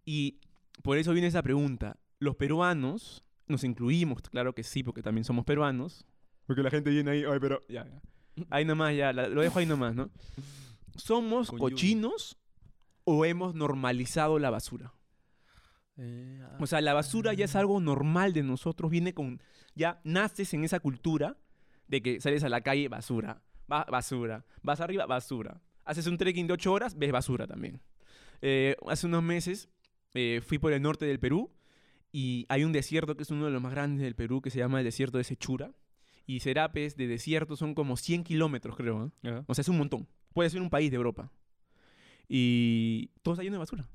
Y 0.05 0.39
por 0.83 0.97
eso 0.97 1.13
viene 1.13 1.27
esa 1.27 1.41
pregunta. 1.43 1.97
Los 2.19 2.35
peruanos, 2.35 3.23
nos 3.47 3.63
incluimos, 3.63 4.21
claro 4.23 4.53
que 4.53 4.63
sí, 4.63 4.83
porque 4.83 5.03
también 5.03 5.23
somos 5.23 5.45
peruanos. 5.45 6.05
Porque 6.45 6.63
la 6.63 6.69
gente 6.71 6.89
viene 6.89 7.11
ahí, 7.11 7.23
ay, 7.23 7.39
pero 7.39 7.61
ya, 7.69 7.85
ya. 7.85 8.01
Ahí 8.49 8.65
nomás, 8.65 8.95
ya, 8.95 9.13
la- 9.13 9.27
lo 9.27 9.41
dejo 9.41 9.59
ahí 9.59 9.65
nomás, 9.65 9.95
¿no? 9.95 10.09
¿Somos 10.95 11.49
Con 11.49 11.59
cochinos 11.59 12.37
o 13.09 13.23
hemos 13.25 13.55
normalizado 13.55 14.37
la 14.37 14.49
basura? 14.49 14.93
Eh, 15.97 16.41
ah, 16.43 16.57
O 16.59 16.67
sea, 16.67 16.81
la 16.81 16.93
basura 16.93 17.33
ya 17.33 17.45
es 17.45 17.55
algo 17.55 17.79
normal 17.79 18.33
de 18.33 18.43
nosotros, 18.43 18.91
viene 18.91 19.13
con, 19.13 19.41
ya 19.75 19.99
naces 20.03 20.53
en 20.53 20.63
esa 20.63 20.79
cultura 20.79 21.37
de 21.87 22.01
que 22.01 22.19
sales 22.19 22.43
a 22.43 22.49
la 22.49 22.61
calle, 22.61 22.89
basura, 22.89 23.41
ba- 23.67 23.87
basura, 23.89 24.45
vas 24.61 24.81
arriba, 24.81 25.05
basura. 25.05 25.61
Haces 25.85 26.05
un 26.07 26.17
trekking 26.17 26.47
de 26.47 26.53
ocho 26.53 26.73
horas, 26.73 26.97
ves 26.97 27.11
basura 27.11 27.47
también. 27.47 27.81
Eh, 28.41 28.75
hace 28.87 29.07
unos 29.07 29.23
meses 29.23 29.69
eh, 30.13 30.41
fui 30.45 30.59
por 30.59 30.73
el 30.73 30.81
norte 30.81 31.05
del 31.05 31.17
Perú 31.19 31.49
y 32.11 32.45
hay 32.49 32.63
un 32.65 32.73
desierto 32.73 33.15
que 33.15 33.23
es 33.23 33.31
uno 33.31 33.45
de 33.45 33.51
los 33.51 33.61
más 33.61 33.71
grandes 33.71 34.03
del 34.03 34.15
Perú 34.15 34.41
que 34.41 34.49
se 34.49 34.59
llama 34.59 34.79
el 34.79 34.85
desierto 34.85 35.17
de 35.17 35.23
Sechura. 35.23 35.71
Y 36.29 36.41
Serapes 36.41 36.97
de 36.97 37.07
desierto 37.07 37.55
son 37.55 37.73
como 37.73 37.95
100 37.95 38.25
kilómetros, 38.25 38.75
creo. 38.75 39.05
¿eh? 39.05 39.09
ya. 39.23 39.45
O 39.47 39.55
sea, 39.55 39.61
es 39.61 39.69
un 39.69 39.77
montón. 39.77 40.09
Puede 40.33 40.49
ser 40.49 40.61
un 40.61 40.69
país 40.69 40.91
de 40.91 40.97
Europa. 40.97 41.31
Y 42.27 43.07
todo 43.21 43.33
está 43.33 43.43
lleno 43.43 43.55
de 43.55 43.59
basura. 43.59 43.87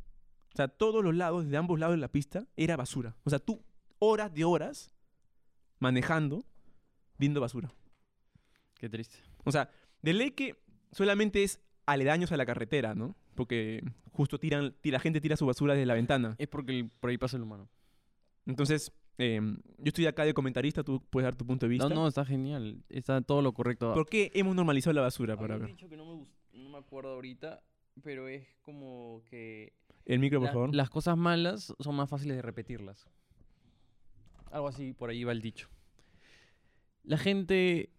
O 0.53 0.57
sea, 0.57 0.69
todos 0.69 1.03
los 1.05 1.15
lados, 1.15 1.49
de 1.49 1.57
ambos 1.57 1.79
lados 1.79 1.95
de 1.97 2.01
la 2.01 2.09
pista, 2.09 2.47
era 2.57 2.77
basura. 2.77 3.17
O 3.25 3.31
sea, 3.31 3.39
tú 3.39 3.63
horas 3.99 4.33
de 4.35 4.45
horas 4.45 4.93
manejando, 5.79 6.45
viendo 7.19 7.41
basura. 7.41 7.73
Qué 8.79 8.89
triste. 8.89 9.17
O 9.45 9.53
sea, 9.53 9.71
de 10.03 10.13
ley 10.13 10.31
que 10.33 10.57
solamente 10.93 11.43
es 11.43 11.61
aledaños 11.87 12.33
a 12.33 12.37
la 12.37 12.47
carretera, 12.47 12.95
¿no? 12.95 13.17
Porque 13.35 13.83
justo 14.13 14.39
tiran, 14.39 14.75
ti- 14.81 14.91
la 14.91 15.01
gente 15.01 15.21
tira 15.21 15.37
su 15.37 15.47
basura 15.47 15.75
desde 15.75 15.87
la 15.87 15.95
ventana. 15.95 16.35
Es 16.39 16.49
porque 16.49 16.79
el- 16.81 16.89
por 16.91 17.11
ahí 17.11 17.19
pasa 17.19 17.37
el 17.37 17.43
humano. 17.45 17.69
Entonces, 18.47 18.93
eh, 19.19 19.41
yo 19.79 19.85
estoy 19.89 20.07
acá 20.07 20.25
de 20.25 20.35
comentarista, 20.35 20.83
tú 20.83 21.01
puedes 21.11 21.25
dar 21.27 21.35
tu 21.37 21.47
punto 21.47 21.67
de 21.67 21.71
vista. 21.71 21.89
No, 21.89 21.95
no, 21.95 22.09
está 22.09 22.25
genial. 22.25 22.83
Está 22.89 23.21
todo 23.23 23.41
lo 23.41 23.53
correcto. 23.55 23.95
¿Por 23.95 24.07
qué 24.09 24.31
hemos 24.35 24.55
normalizado 24.55 24.93
la 24.95 25.03
basura? 25.03 25.37
Para 25.37 25.57
ver. 25.59 25.69
dicho 25.69 25.89
que 25.89 25.97
no 25.97 26.05
me, 26.17 26.27
no 26.61 26.69
me 26.71 26.79
acuerdo 26.79 27.11
ahorita, 27.15 27.63
pero 28.03 28.29
es 28.29 28.47
como 28.63 29.23
que 29.29 29.73
El 30.05 30.19
micro, 30.21 30.39
por 30.41 30.47
la- 30.47 30.53
favor. 30.53 30.75
las 30.75 30.91
cosas 30.91 31.17
malas 31.17 31.75
son 31.79 31.95
más 31.95 32.09
fáciles 32.09 32.37
de 32.37 32.43
repetirlas. 32.43 33.07
Algo 34.51 34.69
así, 34.69 34.93
por 34.93 35.11
ahí 35.11 35.25
va 35.25 35.33
el 35.33 35.41
dicho. 35.43 35.69
La 37.05 37.17
gente 37.19 37.91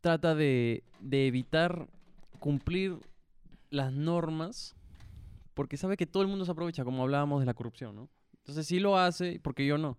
trata 0.00 0.34
de, 0.34 0.84
de 1.00 1.26
evitar 1.26 1.88
cumplir 2.38 2.96
las 3.70 3.92
normas 3.92 4.76
porque 5.54 5.76
sabe 5.76 5.96
que 5.96 6.06
todo 6.06 6.22
el 6.22 6.28
mundo 6.28 6.44
se 6.44 6.50
aprovecha, 6.52 6.84
como 6.84 7.02
hablábamos 7.02 7.40
de 7.40 7.46
la 7.46 7.54
corrupción, 7.54 7.96
¿no? 7.96 8.08
Entonces 8.38 8.66
sí 8.66 8.78
lo 8.78 8.96
hace, 8.98 9.40
porque 9.42 9.66
yo 9.66 9.78
no. 9.78 9.98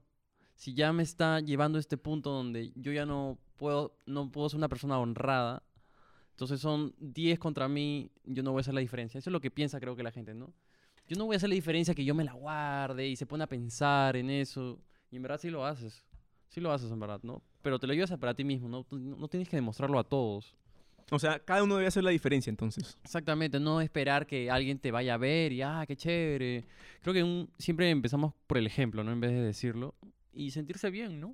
Si 0.56 0.74
ya 0.74 0.94
me 0.94 1.04
está 1.04 1.40
llevando 1.42 1.78
a 1.78 1.82
este 1.82 1.98
punto 1.98 2.30
donde 2.32 2.72
yo 2.76 2.92
ya 2.92 3.06
no 3.06 3.38
puedo, 3.58 3.98
no 4.06 4.32
puedo 4.32 4.48
ser 4.50 4.58
una 4.58 4.70
persona 4.70 5.00
honrada, 5.00 5.64
entonces 6.38 6.60
son 6.62 6.94
10 7.00 7.40
contra 7.40 7.68
mí, 7.68 8.12
yo 8.24 8.44
no 8.44 8.52
voy 8.52 8.60
a 8.60 8.62
hacer 8.62 8.76
la 8.76 8.80
diferencia. 8.80 9.18
Eso 9.18 9.32
es 9.32 9.32
lo 9.32 9.42
que 9.42 9.50
piensa 9.50 9.80
creo 9.80 9.96
que 9.96 10.04
la 10.04 10.12
gente, 10.12 10.36
¿no? 10.36 10.54
Yo 11.08 11.18
no 11.18 11.26
voy 11.26 11.34
a 11.34 11.38
hacer 11.38 11.50
la 11.50 11.56
diferencia 11.56 11.96
que 11.96 12.06
yo 12.06 12.14
me 12.14 12.24
la 12.24 12.34
guarde 12.34 13.08
y 13.08 13.16
se 13.16 13.26
pone 13.26 13.44
a 13.44 13.48
pensar 13.48 14.16
en 14.16 14.30
eso. 14.30 14.78
Y 15.10 15.16
en 15.16 15.24
verdad 15.24 15.40
sí 15.42 15.50
lo 15.50 15.66
haces. 15.66 16.06
Sí 16.50 16.62
lo 16.62 16.72
haces 16.72 16.92
en 16.92 17.00
verdad, 17.00 17.20
¿no? 17.24 17.42
Pero 17.64 17.80
te 17.80 17.88
lo 17.88 17.94
llevas 17.96 18.12
a 18.12 18.18
para 18.18 18.36
ti 18.36 18.44
mismo, 18.44 18.70
¿no? 18.70 18.86
No 18.92 19.28
tienes 19.28 19.50
que 19.50 19.58
demostrarlo 19.58 19.98
a 19.98 20.04
todos. 20.04 20.54
O 21.10 21.18
sea, 21.18 21.40
cada 21.40 21.64
uno 21.64 21.76
debe 21.78 21.88
hacer 21.88 22.04
la 22.04 22.12
diferencia, 22.12 22.52
entonces. 22.52 23.00
Exactamente, 23.04 23.60
no 23.60 23.82
esperar 23.82 24.28
que 24.28 24.52
alguien 24.52 24.78
te 24.78 24.92
vaya 24.92 25.16
a 25.16 25.18
ver 25.18 25.54
y, 25.54 25.64
ah, 25.64 25.86
qué 25.88 25.96
chévere. 25.96 26.66
Creo 27.02 27.16
que 27.16 27.24
un- 27.24 27.50
siempre 27.58 27.90
empezamos 27.90 28.36
por 28.46 28.60
el 28.60 28.68
ejemplo, 28.68 29.04
¿no? 29.04 29.12
En 29.12 29.20
vez 29.20 29.32
de 29.32 29.42
decirlo. 29.42 29.96
Y 30.34 30.52
sentirse 30.52 30.92
bien, 30.92 31.20
¿no? 31.20 31.34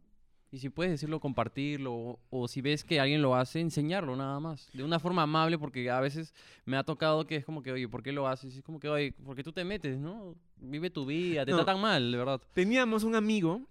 Y 0.54 0.60
si 0.60 0.70
puedes 0.70 0.92
decirlo, 0.92 1.20
compartirlo. 1.20 1.92
O, 1.96 2.20
o 2.30 2.48
si 2.48 2.62
ves 2.62 2.84
que 2.84 3.00
alguien 3.00 3.24
lo 3.24 3.34
hace, 3.34 3.60
enseñarlo 3.60 4.16
nada 4.16 4.40
más. 4.40 4.70
De 4.72 4.84
una 4.84 5.00
forma 5.00 5.24
amable, 5.24 5.58
porque 5.58 5.90
a 5.90 6.00
veces 6.00 6.32
me 6.64 6.78
ha 6.78 6.84
tocado 6.84 7.26
que 7.26 7.38
es 7.38 7.44
como 7.44 7.64
que, 7.64 7.72
oye, 7.72 7.88
¿por 7.90 8.04
qué 8.04 8.12
lo 8.12 8.28
haces? 8.28 8.54
Y 8.54 8.60
es 8.60 8.64
como 8.64 8.80
que, 8.80 8.88
oye, 8.88 9.14
porque 9.26 9.44
tú 9.44 9.52
te 9.52 9.64
metes, 9.64 9.98
¿no? 9.98 10.36
Vive 10.58 10.92
tu 10.92 11.08
vida, 11.08 11.44
te 11.44 11.50
No. 11.50 11.58
tratan 11.58 11.82
mal, 11.82 12.12
de 12.12 12.18
verdad. 12.20 12.40
Teníamos 12.54 13.04
un 13.04 13.16
amigo 13.16 13.64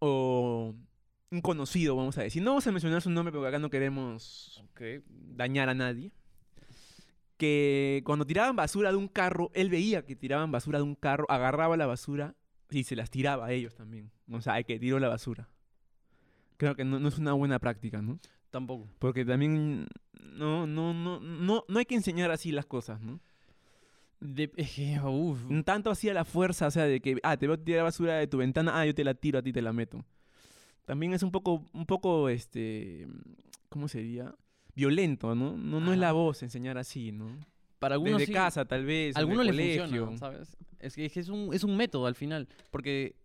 o 0.00 0.74
un 1.30 1.40
conocido, 1.40 1.94
vamos 1.94 2.18
a 2.18 2.22
decir. 2.22 2.42
No 2.42 2.50
vamos 2.50 2.66
a 2.66 2.72
mencionar 2.72 3.00
su 3.00 3.10
nombre 3.10 3.30
porque 3.32 3.46
acá 3.46 3.60
no 3.60 3.70
queremos 3.70 4.60
dañar 5.36 5.68
a 5.68 5.74
nadie. 5.74 6.10
Que 7.36 8.02
cuando 8.04 8.26
tiraban 8.26 8.56
basura 8.56 8.90
de 8.90 8.96
un 8.96 9.06
carro, 9.06 9.52
él 9.54 9.70
veía 9.70 10.04
que 10.04 10.16
tiraban 10.16 10.50
basura 10.50 10.78
de 10.78 10.82
un 10.84 10.96
carro, 10.96 11.26
agarraba 11.28 11.76
la 11.76 11.86
basura 11.86 12.34
y 12.70 12.82
se 12.82 12.96
las 12.96 13.08
tiraba 13.10 13.46
a 13.46 13.52
ellos 13.52 13.76
también. 13.76 14.10
O 14.32 14.40
sea, 14.40 14.58
el 14.58 14.64
que 14.64 14.80
tiró 14.80 14.98
la 14.98 15.08
basura. 15.08 15.48
Creo 16.58 16.76
que 16.76 16.84
no, 16.84 16.98
no 17.00 17.08
es 17.08 17.16
una 17.16 17.32
buena 17.32 17.58
práctica, 17.58 18.02
¿no? 18.02 18.18
Tampoco. 18.50 18.86
Porque 18.98 19.24
también 19.24 19.88
no, 20.20 20.66
no, 20.66 20.92
no, 20.92 21.20
no, 21.20 21.64
no 21.66 21.78
hay 21.78 21.86
que 21.86 21.94
enseñar 21.94 22.30
así 22.30 22.52
las 22.52 22.66
cosas, 22.66 23.00
¿no? 23.00 23.20
De, 24.20 24.52
es 24.56 24.74
que, 24.74 25.00
uf, 25.00 25.40
tanto 25.64 25.90
así 25.90 26.08
a 26.10 26.14
la 26.14 26.24
fuerza, 26.24 26.66
o 26.66 26.70
sea, 26.70 26.84
de 26.84 27.00
que, 27.00 27.16
ah, 27.22 27.36
te 27.36 27.46
voy 27.46 27.54
a 27.54 27.64
tirar 27.64 27.84
basura 27.84 28.16
de 28.16 28.26
tu 28.26 28.36
ventana, 28.38 28.78
ah, 28.78 28.84
yo 28.84 28.94
te 28.94 29.04
la 29.04 29.14
tiro, 29.14 29.38
a 29.38 29.42
ti 29.42 29.52
te 29.52 29.62
la 29.62 29.72
meto. 29.72 30.04
También 30.84 31.14
es 31.14 31.22
un 31.22 31.30
poco, 31.30 31.64
un 31.72 31.86
poco, 31.86 32.28
este, 32.28 33.06
¿cómo 33.68 33.88
sería? 33.88 34.34
Violento, 34.74 35.34
¿no? 35.34 35.56
No, 35.56 35.80
no 35.80 35.92
es 35.92 35.98
la 35.98 36.12
voz 36.12 36.42
enseñar 36.42 36.76
así, 36.78 37.12
¿no? 37.12 37.38
para 37.78 37.94
algunos 37.94 38.18
Desde 38.18 38.26
sí, 38.26 38.32
casa, 38.32 38.64
tal 38.64 38.84
vez, 38.84 39.16
algunos 39.16 39.46
colegio. 39.46 39.82
funciona, 39.82 40.16
¿sabes? 40.18 40.56
Es 40.80 40.94
que, 40.94 41.06
es 41.06 41.12
que 41.12 41.20
es, 41.20 41.28
un, 41.28 41.52
es 41.54 41.64
un 41.64 41.76
método 41.76 42.06
al 42.06 42.14
final, 42.14 42.48
porque 42.70 43.16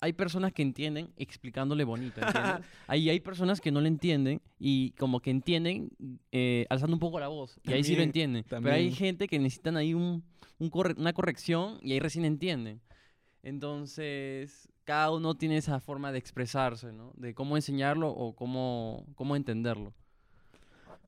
hay 0.00 0.12
personas 0.14 0.52
que 0.52 0.62
entienden 0.62 1.12
explicándole 1.16 1.84
bonito, 1.84 2.20
¿entiendes? 2.26 2.66
Ahí 2.86 3.10
hay 3.10 3.20
personas 3.20 3.60
que 3.60 3.70
no 3.70 3.80
le 3.80 3.88
entienden 3.88 4.40
y 4.58 4.90
como 4.92 5.20
que 5.20 5.30
entienden 5.30 5.90
eh, 6.32 6.66
alzando 6.70 6.94
un 6.96 7.00
poco 7.00 7.20
la 7.20 7.28
voz, 7.28 7.58
y 7.64 7.72
ahí 7.72 7.84
sí 7.84 7.92
lo 7.92 8.02
También, 8.02 8.08
entienden. 8.08 8.44
Pero 8.48 8.56
hay 8.72 8.84
también. 8.84 8.94
gente 8.94 9.28
que 9.28 9.38
necesitan 9.38 9.76
ahí 9.76 9.92
un, 9.94 10.24
un 10.58 10.70
corre- 10.70 10.94
una 10.98 11.12
corrección 11.12 11.78
y 11.82 11.92
ahí 11.92 12.00
recién 12.00 12.24
entienden. 12.24 12.80
Entonces, 13.42 14.68
cada 14.84 15.10
uno 15.12 15.34
tiene 15.34 15.56
esa 15.56 15.80
forma 15.80 16.12
de 16.12 16.18
expresarse, 16.18 16.92
¿no? 16.92 17.12
De 17.16 17.34
cómo 17.34 17.56
enseñarlo 17.56 18.08
o 18.10 18.34
cómo, 18.34 19.06
cómo 19.14 19.36
entenderlo. 19.36 19.92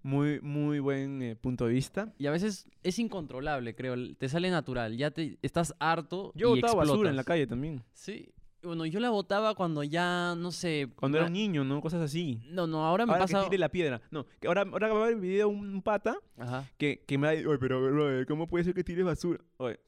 Muy, 0.02 0.40
muy 0.40 0.80
buen 0.80 1.22
eh, 1.22 1.36
punto 1.36 1.66
de 1.66 1.74
vista. 1.74 2.12
Y 2.18 2.26
a 2.26 2.30
veces 2.32 2.66
es 2.82 2.98
incontrolable, 2.98 3.74
creo. 3.74 3.94
Te 4.16 4.28
sale 4.28 4.50
natural. 4.50 4.96
Ya 4.96 5.12
te 5.12 5.38
estás 5.42 5.74
harto. 5.78 6.32
Yo 6.34 6.48
y 6.56 6.60
botaba 6.60 6.80
basura 6.80 7.10
en 7.10 7.16
la 7.16 7.22
explotas. 7.22 7.24
calle 7.26 7.46
también. 7.46 7.82
Sí. 7.92 8.28
Bueno, 8.62 8.86
yo 8.86 9.00
la 9.00 9.10
botaba 9.10 9.54
cuando 9.54 9.82
ya, 9.82 10.34
no 10.36 10.52
sé. 10.52 10.88
Cuando 10.96 11.18
era 11.18 11.26
un 11.26 11.32
niño, 11.32 11.64
¿no? 11.64 11.80
Cosas 11.80 12.00
así. 12.00 12.40
No, 12.48 12.66
no, 12.66 12.84
ahora 12.84 13.06
me 13.06 13.12
Ahora 13.12 13.24
pasa. 13.24 13.40
que 13.40 13.46
tire 13.50 13.58
la 13.58 13.68
piedra. 13.70 14.00
No, 14.10 14.24
que 14.40 14.46
ahora, 14.46 14.62
ahora 14.62 14.92
va 14.92 15.04
a 15.04 15.06
ver 15.08 15.16
video 15.16 15.48
un, 15.48 15.82
pata 15.82 16.16
Ajá. 16.38 16.68
que, 16.78 17.02
que 17.06 17.18
me 17.18 17.26
ha 17.28 17.30
oye, 17.32 17.58
pero 17.58 17.82
brother, 17.82 18.26
¿cómo 18.26 18.46
puede 18.46 18.64
ser 18.64 18.74
que 18.74 18.84
tires 18.84 19.04
basura? 19.04 19.40
Oye, 19.56 19.80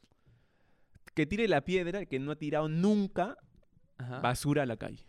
que 1.14 1.26
tire 1.26 1.46
la 1.46 1.60
piedra 1.60 2.04
que 2.06 2.18
no 2.18 2.32
ha 2.32 2.36
tirado 2.36 2.68
nunca 2.68 3.36
Ajá. 3.98 4.18
basura 4.20 4.64
a 4.64 4.66
la 4.66 4.76
calle. 4.76 5.06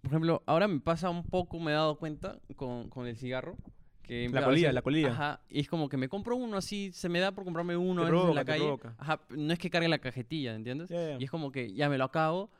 Por 0.00 0.10
ejemplo, 0.10 0.42
ahora 0.46 0.66
me 0.68 0.80
pasa 0.80 1.10
un 1.10 1.24
poco, 1.24 1.58
me 1.60 1.72
he 1.72 1.74
dado 1.74 1.96
cuenta 1.98 2.38
con, 2.56 2.88
con 2.88 3.06
el 3.06 3.16
cigarro. 3.16 3.56
Que 4.02 4.28
La 4.28 4.44
colilla, 4.44 4.70
la 4.70 4.82
colilla. 4.82 5.12
Ajá. 5.12 5.40
Y 5.48 5.60
es 5.60 5.68
como 5.68 5.88
que 5.88 5.96
me 5.96 6.08
compro 6.10 6.36
uno 6.36 6.58
así, 6.58 6.90
se 6.92 7.08
me 7.08 7.20
da 7.20 7.32
por 7.32 7.44
comprarme 7.44 7.74
uno 7.74 8.02
a 8.02 8.04
veces 8.04 8.12
en 8.14 8.20
provoca, 8.20 8.34
la 8.40 8.44
calle. 8.44 8.64
provoca. 8.64 8.94
Ajá. 8.98 9.20
No 9.30 9.52
es 9.52 9.58
que 9.58 9.70
cargue 9.70 9.88
la 9.88 9.98
cajetilla, 9.98 10.54
¿entiendes? 10.54 10.90
Ya, 10.90 11.10
ya. 11.10 11.16
Y 11.18 11.24
es 11.24 11.30
como 11.30 11.50
que 11.50 11.72
ya 11.72 11.88
me 11.88 11.96
lo 11.96 12.04
acabo 12.04 12.50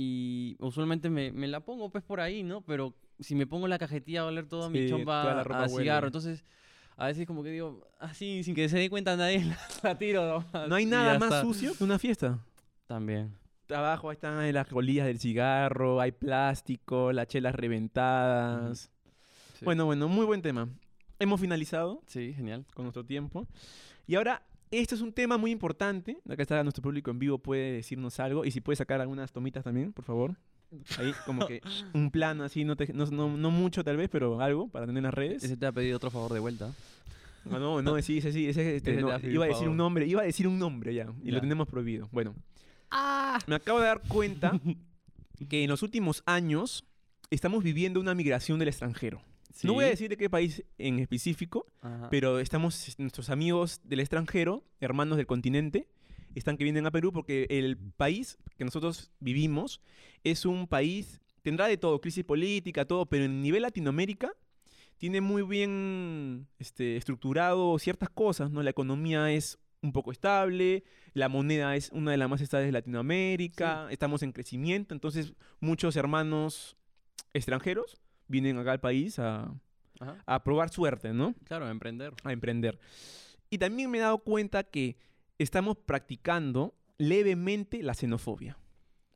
y 0.00 0.56
usualmente 0.60 1.10
me, 1.10 1.32
me 1.32 1.48
la 1.48 1.58
pongo 1.58 1.90
pues 1.90 2.04
por 2.04 2.20
ahí, 2.20 2.44
¿no? 2.44 2.60
Pero 2.60 2.94
si 3.18 3.34
me 3.34 3.48
pongo 3.48 3.66
la 3.66 3.78
cajetilla 3.80 4.22
va 4.22 4.28
a 4.28 4.30
oler 4.30 4.46
toda 4.46 4.70
mi 4.70 4.88
chompa 4.88 5.42
toda 5.44 5.64
a 5.64 5.66
huele. 5.66 5.76
cigarro. 5.82 6.06
Entonces, 6.06 6.44
a 6.96 7.06
veces 7.08 7.26
como 7.26 7.42
que 7.42 7.50
digo, 7.50 7.84
así, 7.98 8.44
sin 8.44 8.54
que 8.54 8.68
se 8.68 8.78
dé 8.78 8.88
cuenta 8.88 9.16
nadie, 9.16 9.44
la, 9.44 9.58
la 9.82 9.98
tiro 9.98 10.24
nomás 10.52 10.68
No 10.68 10.76
hay 10.76 10.86
nada 10.86 11.18
más 11.18 11.30
está. 11.30 11.42
sucio 11.42 11.76
que 11.76 11.82
una 11.82 11.98
fiesta. 11.98 12.38
También. 12.86 13.34
Abajo 13.74 14.08
ahí 14.08 14.14
están 14.14 14.52
las 14.54 14.68
colillas 14.68 15.04
del 15.06 15.18
cigarro, 15.18 16.00
hay 16.00 16.12
plástico, 16.12 17.12
las 17.12 17.26
chelas 17.26 17.54
reventadas. 17.56 18.90
Sí. 19.58 19.64
Bueno, 19.64 19.84
bueno, 19.84 20.06
muy 20.08 20.24
buen 20.26 20.42
tema. 20.42 20.68
Hemos 21.18 21.40
finalizado 21.40 22.00
Sí, 22.06 22.32
genial. 22.34 22.64
con 22.72 22.84
nuestro 22.84 23.04
tiempo. 23.04 23.48
Y 24.06 24.14
ahora, 24.14 24.42
este 24.70 24.94
es 24.94 25.00
un 25.00 25.12
tema 25.12 25.36
muy 25.38 25.50
importante. 25.50 26.18
Acá 26.28 26.42
está 26.42 26.62
nuestro 26.62 26.82
público 26.82 27.10
en 27.10 27.18
vivo, 27.18 27.38
puede 27.38 27.72
decirnos 27.72 28.18
algo. 28.20 28.44
Y 28.44 28.50
si 28.50 28.60
puede 28.60 28.76
sacar 28.76 29.00
algunas 29.00 29.32
tomitas 29.32 29.64
también, 29.64 29.92
por 29.92 30.04
favor. 30.04 30.34
Ahí, 30.98 31.12
como 31.24 31.46
que 31.46 31.60
un 31.94 32.10
plano 32.10 32.44
así, 32.44 32.64
no, 32.64 32.76
te- 32.76 32.92
no, 32.92 33.06
no- 33.06 33.36
no 33.36 33.50
mucho 33.50 33.82
tal 33.84 33.96
vez, 33.96 34.08
pero 34.10 34.40
algo 34.40 34.68
para 34.68 34.86
tener 34.86 34.98
en 34.98 35.04
las 35.04 35.14
redes. 35.14 35.42
Ese 35.44 35.56
te 35.56 35.66
ha 35.66 35.72
pedido 35.72 35.96
otro 35.96 36.10
favor 36.10 36.32
de 36.32 36.40
vuelta. 36.40 36.72
No, 37.44 37.58
no, 37.58 37.80
no, 37.80 38.02
sí, 38.02 38.18
ese 38.18 38.32
sí, 38.32 38.46
ese, 38.48 38.76
este, 38.76 38.96
no, 39.00 39.08
iba 39.22 39.44
a 39.46 39.48
decir 39.48 39.68
un 39.68 39.76
nombre, 39.78 40.06
iba 40.06 40.20
a 40.20 40.24
decir 40.24 40.46
un 40.46 40.58
nombre 40.58 40.92
ya, 40.92 41.06
y 41.22 41.30
lo 41.30 41.40
tenemos 41.40 41.66
prohibido. 41.66 42.08
Bueno, 42.12 42.34
me 43.46 43.54
acabo 43.54 43.78
de 43.80 43.86
dar 43.86 44.02
cuenta 44.06 44.52
que 45.48 45.62
en 45.64 45.70
los 45.70 45.82
últimos 45.82 46.22
años 46.26 46.84
estamos 47.30 47.62
viviendo 47.64 48.00
una 48.00 48.14
migración 48.14 48.58
del 48.58 48.68
extranjero. 48.68 49.22
No 49.62 49.74
voy 49.74 49.86
a 49.86 49.88
decir 49.88 50.08
de 50.08 50.16
qué 50.16 50.30
país 50.30 50.62
en 50.78 50.98
específico, 50.98 51.66
Ajá. 51.80 52.08
pero 52.10 52.38
estamos, 52.38 52.96
nuestros 52.98 53.30
amigos 53.30 53.80
del 53.84 54.00
extranjero, 54.00 54.64
hermanos 54.80 55.16
del 55.16 55.26
continente, 55.26 55.88
están 56.34 56.56
que 56.56 56.64
vienen 56.64 56.86
a 56.86 56.90
Perú 56.90 57.12
porque 57.12 57.46
el 57.50 57.76
país 57.76 58.38
que 58.56 58.64
nosotros 58.64 59.10
vivimos 59.20 59.80
es 60.24 60.44
un 60.44 60.66
país, 60.66 61.20
tendrá 61.42 61.66
de 61.66 61.76
todo, 61.76 62.00
crisis 62.00 62.24
política, 62.24 62.84
todo, 62.84 63.06
pero 63.06 63.24
en 63.24 63.42
nivel 63.42 63.62
Latinoamérica 63.62 64.32
tiene 64.98 65.20
muy 65.20 65.42
bien 65.42 66.48
este, 66.58 66.96
estructurado 66.96 67.78
ciertas 67.78 68.10
cosas, 68.10 68.50
¿no? 68.50 68.62
La 68.62 68.70
economía 68.70 69.32
es 69.32 69.58
un 69.80 69.92
poco 69.92 70.10
estable, 70.10 70.82
la 71.14 71.28
moneda 71.28 71.76
es 71.76 71.90
una 71.92 72.10
de 72.10 72.16
las 72.16 72.28
más 72.28 72.40
estables 72.40 72.66
de 72.66 72.72
Latinoamérica, 72.72 73.86
estamos 73.90 74.22
en 74.22 74.32
crecimiento, 74.32 74.92
entonces 74.92 75.34
muchos 75.60 75.94
hermanos 75.96 76.76
extranjeros 77.32 78.00
vienen 78.28 78.58
acá 78.58 78.72
al 78.72 78.80
país 78.80 79.18
a, 79.18 79.52
a 80.26 80.44
probar 80.44 80.70
suerte, 80.70 81.12
¿no? 81.12 81.34
Claro, 81.44 81.68
emprender. 81.68 82.14
a 82.22 82.32
emprender. 82.32 82.78
Y 83.50 83.58
también 83.58 83.90
me 83.90 83.98
he 83.98 84.00
dado 84.02 84.18
cuenta 84.18 84.62
que 84.62 84.98
estamos 85.38 85.76
practicando 85.76 86.74
levemente 86.98 87.82
la 87.82 87.94
xenofobia. 87.94 88.58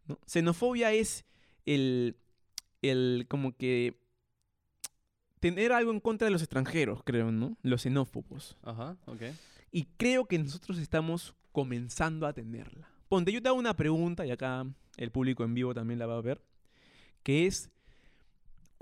¿no? 0.06 0.18
Xenofobia 0.26 0.92
es 0.92 1.24
el, 1.66 2.16
el 2.80 3.26
como 3.28 3.56
que 3.56 4.00
tener 5.40 5.72
algo 5.72 5.90
en 5.90 6.00
contra 6.00 6.26
de 6.26 6.30
los 6.30 6.42
extranjeros, 6.42 7.02
creo, 7.04 7.32
¿no? 7.32 7.56
Los 7.62 7.82
xenófobos. 7.82 8.56
Ajá, 8.62 8.96
ok. 9.06 9.22
Y 9.72 9.84
creo 9.96 10.26
que 10.26 10.38
nosotros 10.38 10.78
estamos 10.78 11.34
comenzando 11.50 12.26
a 12.26 12.32
tenerla. 12.32 12.88
Ponte, 13.08 13.32
yo 13.32 13.42
te 13.42 13.48
hago 13.48 13.58
una 13.58 13.74
pregunta 13.74 14.24
y 14.24 14.30
acá 14.30 14.64
el 14.96 15.10
público 15.10 15.44
en 15.44 15.54
vivo 15.54 15.74
también 15.74 15.98
la 15.98 16.06
va 16.06 16.16
a 16.16 16.20
ver, 16.20 16.42
que 17.22 17.46
es 17.46 17.70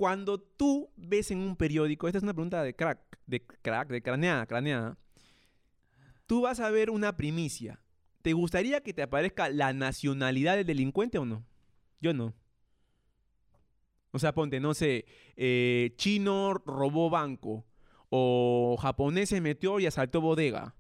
cuando 0.01 0.41
tú 0.41 0.91
ves 0.97 1.31
en 1.31 1.41
un 1.41 1.57
periódico, 1.57 2.09
esta 2.09 2.17
es 2.17 2.23
una 2.23 2.33
pregunta 2.33 2.63
de 2.63 2.75
crack, 2.75 3.19
de 3.27 3.45
crack, 3.45 3.91
de 3.91 4.01
craneada, 4.01 4.47
craneada. 4.47 4.97
Tú 6.25 6.41
vas 6.41 6.59
a 6.59 6.71
ver 6.71 6.89
una 6.89 7.19
primicia. 7.19 7.83
¿Te 8.23 8.33
gustaría 8.33 8.81
que 8.81 8.95
te 8.95 9.03
aparezca 9.03 9.51
la 9.51 9.75
nacionalidad 9.75 10.57
del 10.57 10.65
delincuente 10.65 11.19
o 11.19 11.27
no? 11.27 11.45
Yo 12.01 12.15
no. 12.15 12.33
O 14.13 14.19
sea, 14.19 14.33
ponte, 14.33 14.59
no 14.59 14.73
sé, 14.73 15.05
eh, 15.37 15.93
chino 15.97 16.55
robó 16.55 17.11
banco 17.11 17.67
o 18.09 18.79
japonés 18.81 19.29
se 19.29 19.43
metió 19.43 19.81
y 19.81 19.87
asaltó 19.87 20.23
bodega. 20.23 20.75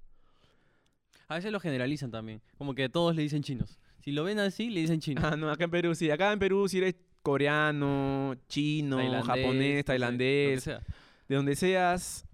A 1.29 1.35
veces 1.35 1.53
lo 1.53 1.61
generalizan 1.61 2.11
también. 2.11 2.41
Como 2.57 2.75
que 2.75 2.89
todos 2.89 3.15
le 3.15 3.21
dicen 3.21 3.43
chinos. 3.43 3.79
Si 3.99 4.13
lo 4.13 4.25
ven 4.25 4.39
así, 4.39 4.71
le 4.71 4.81
dicen 4.81 5.01
chino. 5.01 5.21
Ah, 5.23 5.37
no, 5.37 5.51
acá 5.51 5.65
en 5.65 5.71
Perú 5.71 5.95
sí. 5.95 6.11
Acá 6.11 6.33
en 6.33 6.39
Perú 6.39 6.67
si 6.71 6.79
eres 6.79 6.95
coreano, 7.23 8.35
chino, 8.49 8.99
japonés, 9.23 9.85
tailandés, 9.85 10.51
lo 10.51 10.55
que 10.57 10.61
sea. 10.61 10.95
de 11.29 11.37
donde 11.37 11.57
seas. 11.57 12.27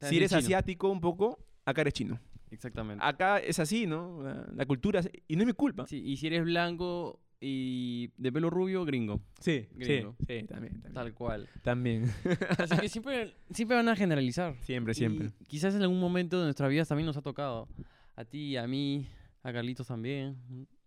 Si 0.00 0.16
eres 0.16 0.30
chino. 0.30 0.38
asiático 0.40 0.88
un 0.88 1.00
poco, 1.00 1.38
acá 1.64 1.80
eres 1.82 1.94
chino. 1.94 2.20
Exactamente. 2.50 3.04
Acá 3.04 3.38
es 3.38 3.58
así, 3.58 3.86
¿no? 3.86 4.22
La, 4.22 4.46
la 4.54 4.66
cultura, 4.66 5.00
es- 5.00 5.10
y 5.26 5.36
no 5.36 5.42
es 5.42 5.46
mi 5.46 5.52
culpa. 5.52 5.86
Sí, 5.86 6.02
y 6.04 6.16
si 6.16 6.28
eres 6.28 6.44
blanco 6.44 7.20
y 7.40 8.10
de 8.16 8.32
pelo 8.32 8.48
rubio, 8.50 8.84
gringo. 8.84 9.20
Sí, 9.40 9.66
sí, 9.70 9.78
Gringo. 9.78 10.16
sí, 10.18 10.24
también, 10.26 10.46
también. 10.46 10.82
Tal 10.94 11.14
cual. 11.14 11.48
También. 11.62 12.10
Así 12.58 12.76
que 12.78 12.88
siempre, 12.88 13.34
siempre 13.50 13.76
van 13.76 13.88
a 13.88 13.96
generalizar. 13.96 14.54
siempre, 14.62 14.92
Y 14.92 14.94
siempre. 14.94 15.28
quizás 15.46 15.74
en 15.74 15.82
algún 15.82 16.00
momento 16.00 16.38
de 16.38 16.44
nuestra 16.44 16.68
vida 16.68 16.84
también 16.84 17.06
nos 17.06 17.16
ha 17.16 17.22
tocado. 17.22 17.68
A 18.16 18.24
ti, 18.24 18.56
a 18.56 18.66
mí, 18.66 19.06
a 19.42 19.52
Carlitos 19.52 19.86
también. 19.88 20.36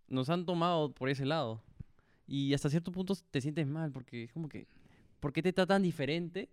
Nos 0.08 0.28
han 0.30 0.44
tomado 0.44 0.92
por 0.92 1.08
ese 1.08 1.24
lado. 1.24 1.62
Y 2.32 2.54
hasta 2.54 2.70
cierto 2.70 2.90
punto 2.92 3.14
te 3.30 3.42
sientes 3.42 3.66
mal 3.66 3.92
porque 3.92 4.24
es 4.24 4.32
como 4.32 4.48
que, 4.48 4.66
¿por 5.20 5.34
qué 5.34 5.42
te 5.42 5.52
tratan 5.52 5.82
diferente 5.82 6.48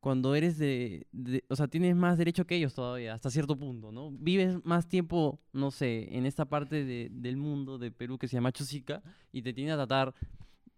cuando 0.00 0.34
eres 0.34 0.58
de, 0.58 1.06
de- 1.12 1.44
o 1.48 1.54
sea, 1.54 1.68
tienes 1.68 1.94
más 1.94 2.18
derecho 2.18 2.44
que 2.46 2.56
ellos 2.56 2.74
todavía, 2.74 3.14
hasta 3.14 3.30
cierto 3.30 3.56
punto, 3.56 3.92
¿no? 3.92 4.10
Vives 4.10 4.56
más 4.64 4.88
tiempo, 4.88 5.38
no 5.52 5.70
sé, 5.70 6.08
en 6.16 6.26
esta 6.26 6.46
parte 6.46 6.84
de- 6.84 7.08
del 7.12 7.36
mundo 7.36 7.78
de 7.78 7.92
Perú 7.92 8.18
que 8.18 8.26
se 8.26 8.34
llama 8.34 8.50
Chosica 8.50 9.02
y 9.30 9.42
te 9.42 9.52
tienen 9.52 9.72
a 9.74 9.76
tratar 9.76 10.14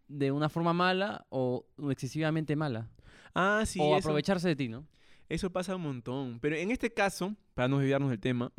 de 0.07 0.31
una 0.31 0.51
forma 0.51 0.75
mala 0.75 1.27
o 1.31 1.65
excesivamente 1.91 2.55
mala. 2.57 2.91
Ah, 3.35 3.65
sí, 3.67 3.81
o 3.81 3.87
eso, 3.97 3.97
aprovecharse 3.97 4.49
de 4.49 4.57
ti, 4.57 4.69
¿no? 4.69 4.87
eso 5.31 5.51
pasa 5.51 5.75
un 5.77 5.83
montón. 5.83 6.39
Pero 6.41 6.57
en 6.57 6.71
este 6.71 6.93
caso, 6.93 7.35
para 7.55 7.69
no 7.69 7.79
desviarnos 7.79 8.11
del 8.11 8.21
tema. 8.21 8.53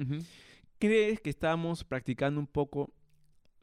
¿crees 0.80 1.22
que 1.22 1.30
estamos 1.30 1.84
practicando 1.84 2.40
un 2.40 2.48
poco 2.48 2.92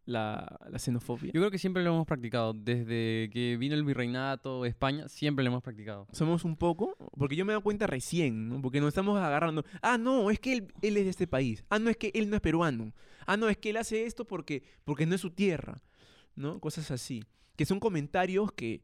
la, 0.06 0.58
la 0.70 0.78
xenofobia? 0.78 1.32
Yo 1.32 1.40
creo 1.40 1.50
que 1.50 1.58
siempre 1.58 1.82
lo 1.82 1.90
hemos 1.90 2.06
practicado. 2.06 2.52
Desde 2.52 3.30
que 3.30 3.56
vino 3.58 3.74
el 3.74 3.84
virreinato, 3.84 4.64
España, 4.64 5.08
siempre 5.08 5.44
lo 5.44 5.50
hemos 5.50 5.62
practicado. 5.62 6.06
Somos 6.12 6.44
un 6.44 6.56
poco, 6.56 6.96
porque 7.16 7.36
yo 7.36 7.44
me 7.44 7.52
he 7.52 7.54
dado 7.54 7.62
cuenta 7.62 7.86
recién, 7.86 8.48
¿no? 8.48 8.60
Porque 8.60 8.80
nos 8.80 8.88
estamos 8.88 9.18
agarrando. 9.18 9.64
Ah, 9.82 9.98
no, 9.98 10.30
es 10.30 10.38
que 10.38 10.52
él, 10.52 10.72
él 10.82 10.96
es 10.96 11.04
de 11.04 11.10
este 11.10 11.26
país. 11.26 11.64
Ah, 11.70 11.78
no, 11.78 11.90
es 11.90 11.96
que 11.96 12.10
él 12.14 12.28
no 12.30 12.36
es 12.36 12.42
peruano. 12.42 12.92
Ah, 13.26 13.36
no, 13.36 13.48
es 13.48 13.56
que 13.56 13.70
él 13.70 13.76
hace 13.76 14.04
esto 14.06 14.26
porque, 14.26 14.62
porque 14.84 15.06
no 15.06 15.14
es 15.14 15.20
su 15.20 15.30
tierra, 15.30 15.82
¿no? 16.36 16.60
Cosas 16.60 16.90
así. 16.90 17.24
Que 17.56 17.64
son 17.64 17.80
comentarios 17.80 18.52
que, 18.52 18.82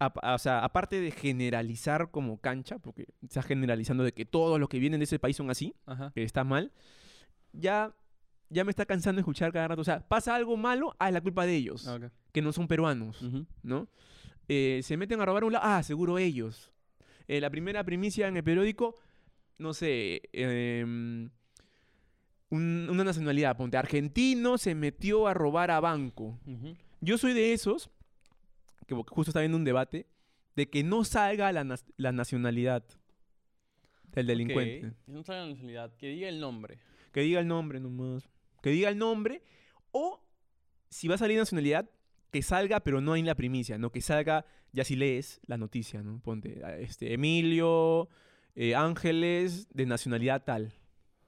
o 0.00 0.38
sea, 0.38 0.64
aparte 0.64 1.00
de 1.00 1.10
generalizar 1.10 2.10
como 2.10 2.38
cancha, 2.38 2.78
porque 2.78 3.06
estás 3.22 3.44
generalizando 3.44 4.04
de 4.04 4.12
que 4.12 4.24
todos 4.24 4.60
los 4.60 4.68
que 4.68 4.78
vienen 4.78 5.00
de 5.00 5.04
ese 5.04 5.18
país 5.18 5.36
son 5.36 5.50
así, 5.50 5.74
Ajá. 5.86 6.12
que 6.14 6.22
está 6.22 6.44
mal, 6.44 6.72
ya, 7.52 7.94
ya 8.50 8.64
me 8.64 8.70
está 8.70 8.86
cansando 8.86 9.16
de 9.18 9.22
escuchar 9.22 9.52
cada 9.52 9.68
rato. 9.68 9.80
O 9.80 9.84
sea, 9.84 10.00
pasa 10.06 10.34
algo 10.34 10.56
malo, 10.56 10.94
ah, 10.98 11.08
es 11.08 11.14
la 11.14 11.20
culpa 11.20 11.46
de 11.46 11.54
ellos, 11.56 11.86
Ah, 11.88 11.98
que 12.32 12.42
no 12.42 12.52
son 12.52 12.68
peruanos. 12.68 13.22
¿no? 13.62 13.88
Eh, 14.48 14.80
se 14.84 14.96
meten 14.96 15.20
a 15.20 15.24
robar 15.26 15.44
un 15.44 15.52
lado, 15.52 15.64
ah, 15.66 15.82
seguro 15.82 16.18
ellos. 16.18 16.72
Eh, 17.28 17.40
la 17.40 17.50
primera 17.50 17.82
primicia 17.84 18.28
en 18.28 18.36
el 18.36 18.44
periódico, 18.44 18.94
no 19.58 19.74
sé, 19.74 20.22
em, 20.32 21.30
un- 22.50 22.86
una 22.88 23.02
nacionalidad, 23.04 23.56
ponte, 23.56 23.76
argentino 23.76 24.56
se 24.58 24.74
metió 24.74 25.26
a 25.26 25.34
robar 25.34 25.70
a 25.72 25.80
banco. 25.80 26.38
Yo 27.00 27.18
soy 27.18 27.32
de 27.32 27.52
esos, 27.52 27.90
que 28.86 28.94
ju- 28.94 29.04
justo 29.08 29.30
está 29.30 29.40
viendo 29.40 29.58
un 29.58 29.64
debate, 29.64 30.06
de 30.54 30.70
que 30.70 30.84
no 30.84 31.02
salga 31.04 31.50
la, 31.52 31.76
la 31.96 32.12
nacionalidad 32.12 32.84
del 34.12 34.26
delincuente. 34.28 34.86
Ok, 34.86 34.94
Que 35.06 35.12
no 35.12 35.22
salga 35.24 35.42
la 35.42 35.48
nacionalidad, 35.50 35.96
que 35.96 36.08
diga 36.08 36.28
el 36.28 36.40
nombre. 36.40 36.78
Que 37.12 37.20
diga 37.22 37.40
el 37.40 37.48
nombre 37.48 37.80
nomás. 37.80 38.28
Que 38.66 38.72
diga 38.72 38.88
el 38.88 38.98
nombre. 38.98 39.44
O 39.92 40.20
si 40.90 41.06
va 41.06 41.14
a 41.14 41.18
salir 41.18 41.38
nacionalidad, 41.38 41.88
que 42.32 42.42
salga, 42.42 42.80
pero 42.80 43.00
no 43.00 43.14
en 43.14 43.24
la 43.24 43.36
primicia, 43.36 43.78
¿no? 43.78 43.92
Que 43.92 44.00
salga, 44.00 44.44
ya 44.72 44.82
si 44.82 44.96
lees 44.96 45.40
la 45.46 45.56
noticia, 45.56 46.02
¿no? 46.02 46.18
Ponte, 46.18 46.60
ah, 46.64 46.74
este, 46.76 47.12
Emilio 47.14 48.08
eh, 48.56 48.74
Ángeles, 48.74 49.68
de 49.72 49.86
nacionalidad 49.86 50.42
tal. 50.42 50.72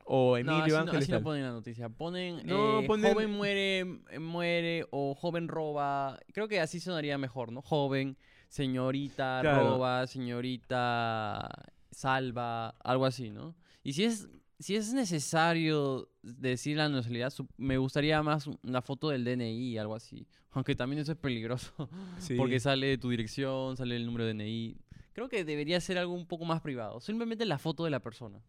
O 0.04 0.32
no, 0.32 0.56
Emilio 0.56 0.74
no, 0.74 0.80
Ángeles 0.82 1.04
así 1.04 1.12
no 1.12 1.22
ponen 1.22 1.44
la 1.44 1.52
noticia. 1.52 1.88
Ponen, 1.88 2.44
No, 2.44 2.80
eh, 2.80 2.86
ponen- 2.88 3.12
joven 3.12 3.30
muere, 3.30 3.78
eh, 4.10 4.18
muere 4.18 4.86
o 4.90 5.14
joven 5.14 5.46
roba. 5.46 6.18
Creo 6.32 6.48
que 6.48 6.58
así 6.58 6.80
sonaría 6.80 7.18
mejor, 7.18 7.52
¿no? 7.52 7.62
Joven, 7.62 8.16
señorita 8.48 9.38
Claro. 9.42 9.62
roba, 9.76 10.08
señorita 10.08 11.48
salva, 11.92 12.70
algo 12.82 13.06
así, 13.06 13.30
¿no? 13.30 13.54
Y 13.84 13.92
si 13.92 14.02
es, 14.06 14.28
si 14.58 14.74
es 14.74 14.92
necesario 14.92 16.10
decir 16.22 16.76
la 16.76 16.88
nacionalidad, 16.88 17.32
me 17.56 17.78
gustaría 17.78 18.22
más 18.22 18.48
una 18.62 18.82
foto 18.82 19.10
del 19.10 19.24
DNI, 19.24 19.78
algo 19.78 19.94
así. 19.94 20.26
Aunque 20.50 20.74
también 20.74 21.00
eso 21.00 21.12
es 21.12 21.18
peligroso. 21.18 21.72
Sí. 22.18 22.34
Porque 22.34 22.58
sale 22.58 22.98
tu 22.98 23.10
dirección, 23.10 23.76
sale 23.76 23.96
el 23.96 24.06
número 24.06 24.24
de 24.24 24.34
DNI. 24.34 24.76
Creo 25.12 25.28
que 25.28 25.44
debería 25.44 25.80
ser 25.80 25.98
algo 25.98 26.12
un 26.12 26.26
poco 26.26 26.44
más 26.44 26.60
privado. 26.60 27.00
Simplemente 27.00 27.44
la 27.44 27.58
foto 27.58 27.84
de 27.84 27.90
la 27.90 28.00
persona. 28.00 28.42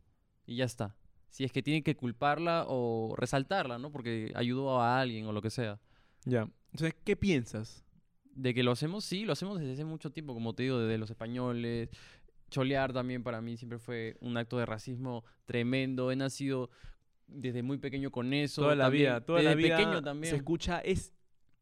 Y 0.46 0.56
ya 0.56 0.66
está. 0.66 0.96
Si 1.30 1.44
es 1.44 1.52
que 1.52 1.62
tiene 1.62 1.84
que 1.84 1.96
culparla 1.96 2.66
o 2.68 3.14
resaltarla, 3.16 3.78
¿no? 3.78 3.92
Porque 3.92 4.32
ayudó 4.36 4.82
a 4.82 5.00
alguien 5.00 5.28
o 5.28 5.32
lo 5.32 5.42
que 5.42 5.52
sea. 5.52 5.80
Ya. 6.26 6.50
Entonces, 6.72 6.96
¿qué 7.04 7.16
piensas? 7.16 7.86
De 8.34 8.54
que 8.54 8.64
lo 8.64 8.72
hacemos, 8.72 9.06
sí, 9.06 9.26
lo 9.26 9.34
hacemos 9.34 9.60
desde 9.60 9.74
hace 9.74 9.86
mucho 9.86 10.12
tiempo, 10.12 10.34
como 10.34 10.54
te 10.54 10.64
digo, 10.64 10.80
desde 10.80 10.98
los 10.98 11.10
españoles. 11.10 11.90
Cholear 12.50 12.94
también 12.94 13.24
para 13.24 13.42
mí 13.42 13.58
siempre 13.58 13.80
fue 13.80 14.18
un 14.22 14.36
acto 14.38 14.58
de 14.58 14.66
racismo 14.66 15.24
tremendo. 15.46 16.12
He 16.12 16.16
nacido 16.16 16.70
desde 17.28 17.62
muy 17.64 17.78
pequeño 17.78 18.12
con 18.12 18.34
eso. 18.34 18.62
toda 18.64 18.76
la 18.76 18.86
también. 18.86 19.04
vida, 19.04 19.22
toda 19.22 19.40
desde 19.40 19.50
la 19.52 19.56
vida 19.56 19.78
pequeño 19.78 20.02
también. 20.02 20.32
se 20.32 20.38
escucha, 20.38 20.80
es 20.80 21.14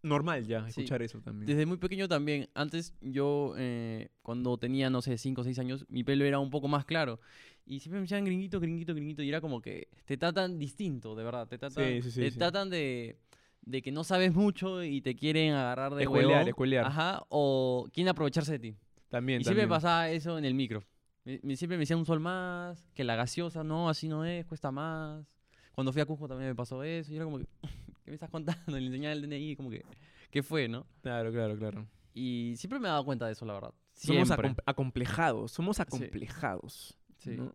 normal 0.04 0.46
ya 0.46 0.62
Sí. 0.64 0.70
escuchar 0.82 1.02
eso 1.02 1.20
también. 1.22 1.46
Desde 1.48 1.66
muy 1.66 1.78
pequeño 1.78 2.08
también. 2.08 2.48
Antes 2.54 2.94
yo, 3.02 3.54
eh, 3.58 4.10
cuando 4.22 4.58
tenía, 4.58 4.90
no 4.90 5.02
sé, 5.02 5.18
5 5.18 5.42
o 5.42 5.44
6 5.44 5.60
años, 5.60 5.86
mi 5.90 6.04
pelo 6.04 6.24
era 6.24 6.40
un 6.40 6.50
poco 6.50 6.68
más 6.68 6.86
claro. 6.86 7.20
Y 7.66 7.80
siempre 7.82 8.00
me 8.00 8.04
decían 8.04 8.24
gringuito, 8.24 8.60
gringuito, 8.62 8.94
gringuito. 8.94 9.22
Y 9.24 9.30
era 9.30 9.42
como 9.42 9.62
que 9.62 9.90
te 10.06 10.16
tratan 10.16 10.58
distinto, 10.58 11.16
de 11.16 11.24
verdad. 11.26 11.48
Te 11.48 11.58
tratan, 11.58 11.84
Sí, 11.84 12.02
sí, 12.04 12.12
sí, 12.12 12.20
te 12.22 12.32
sí. 12.32 12.38
tratan 12.38 12.70
de, 12.70 13.18
de 13.64 13.82
que 13.82 13.92
no 13.92 14.06
sabes 14.06 14.34
mucho 14.34 14.82
y 14.84 15.02
te 15.02 15.16
quieren 15.16 15.54
agarrar 15.54 15.94
de 15.96 16.04
Escuelear, 16.04 16.30
huevón. 16.32 16.48
escuelear. 16.48 16.86
Ajá. 16.86 17.26
O 17.28 17.90
quieren 17.92 18.08
aprovecharse 18.10 18.54
de 18.54 18.60
ti. 18.60 18.76
También, 19.10 19.42
y 19.42 19.44
siempre 19.44 19.64
también. 19.64 19.70
pasaba 19.78 20.10
eso 20.10 20.38
en 20.38 20.46
el 20.46 20.54
micro. 20.54 20.84
Me- 21.24 21.40
me- 21.44 21.56
siempre 21.56 21.78
me 21.78 21.82
decían 21.82 22.00
un 22.00 22.06
sol 22.06 22.20
más, 22.20 22.86
que 22.94 23.04
la 23.04 23.16
gaseosa, 23.16 23.64
no, 23.64 23.90
así 23.90 24.08
no 24.08 24.26
es, 24.26 24.46
cuesta 24.46 24.72
más. 24.72 25.26
Cuando 25.74 25.92
fui 25.94 26.02
a 26.02 26.06
Cusco 26.06 26.28
también 26.28 26.50
me 26.50 26.56
pasó 26.56 26.84
eso. 26.84 27.12
Y 27.12 27.16
era 27.16 27.26
como 27.26 27.38
que, 27.40 27.46
¿qué 28.04 28.12
me 28.12 28.14
estás 28.16 28.30
contando? 28.30 28.62
Le 28.80 28.86
enseñaba 28.86 29.14
el 29.14 29.22
DNI, 29.22 29.56
como 29.56 29.70
que, 29.70 29.84
qué 30.32 30.42
fue, 30.44 30.68
¿no? 30.68 30.86
Claro, 31.02 31.32
claro, 31.32 31.58
claro. 31.58 31.88
Y 32.14 32.56
siempre 32.58 32.80
me 32.80 32.88
he 32.88 32.92
dado 32.92 33.06
cuenta 33.06 33.26
de 33.28 33.34
eso, 33.34 33.46
la 33.46 33.54
verdad. 33.54 33.74
Somos 33.94 34.28
Siempre. 34.28 34.50
acom- 34.50 34.64
acomplejados, 34.66 35.52
somos 35.52 35.80
acomplejados. 35.80 36.98
Sí. 37.18 37.32
¿no? 37.38 37.54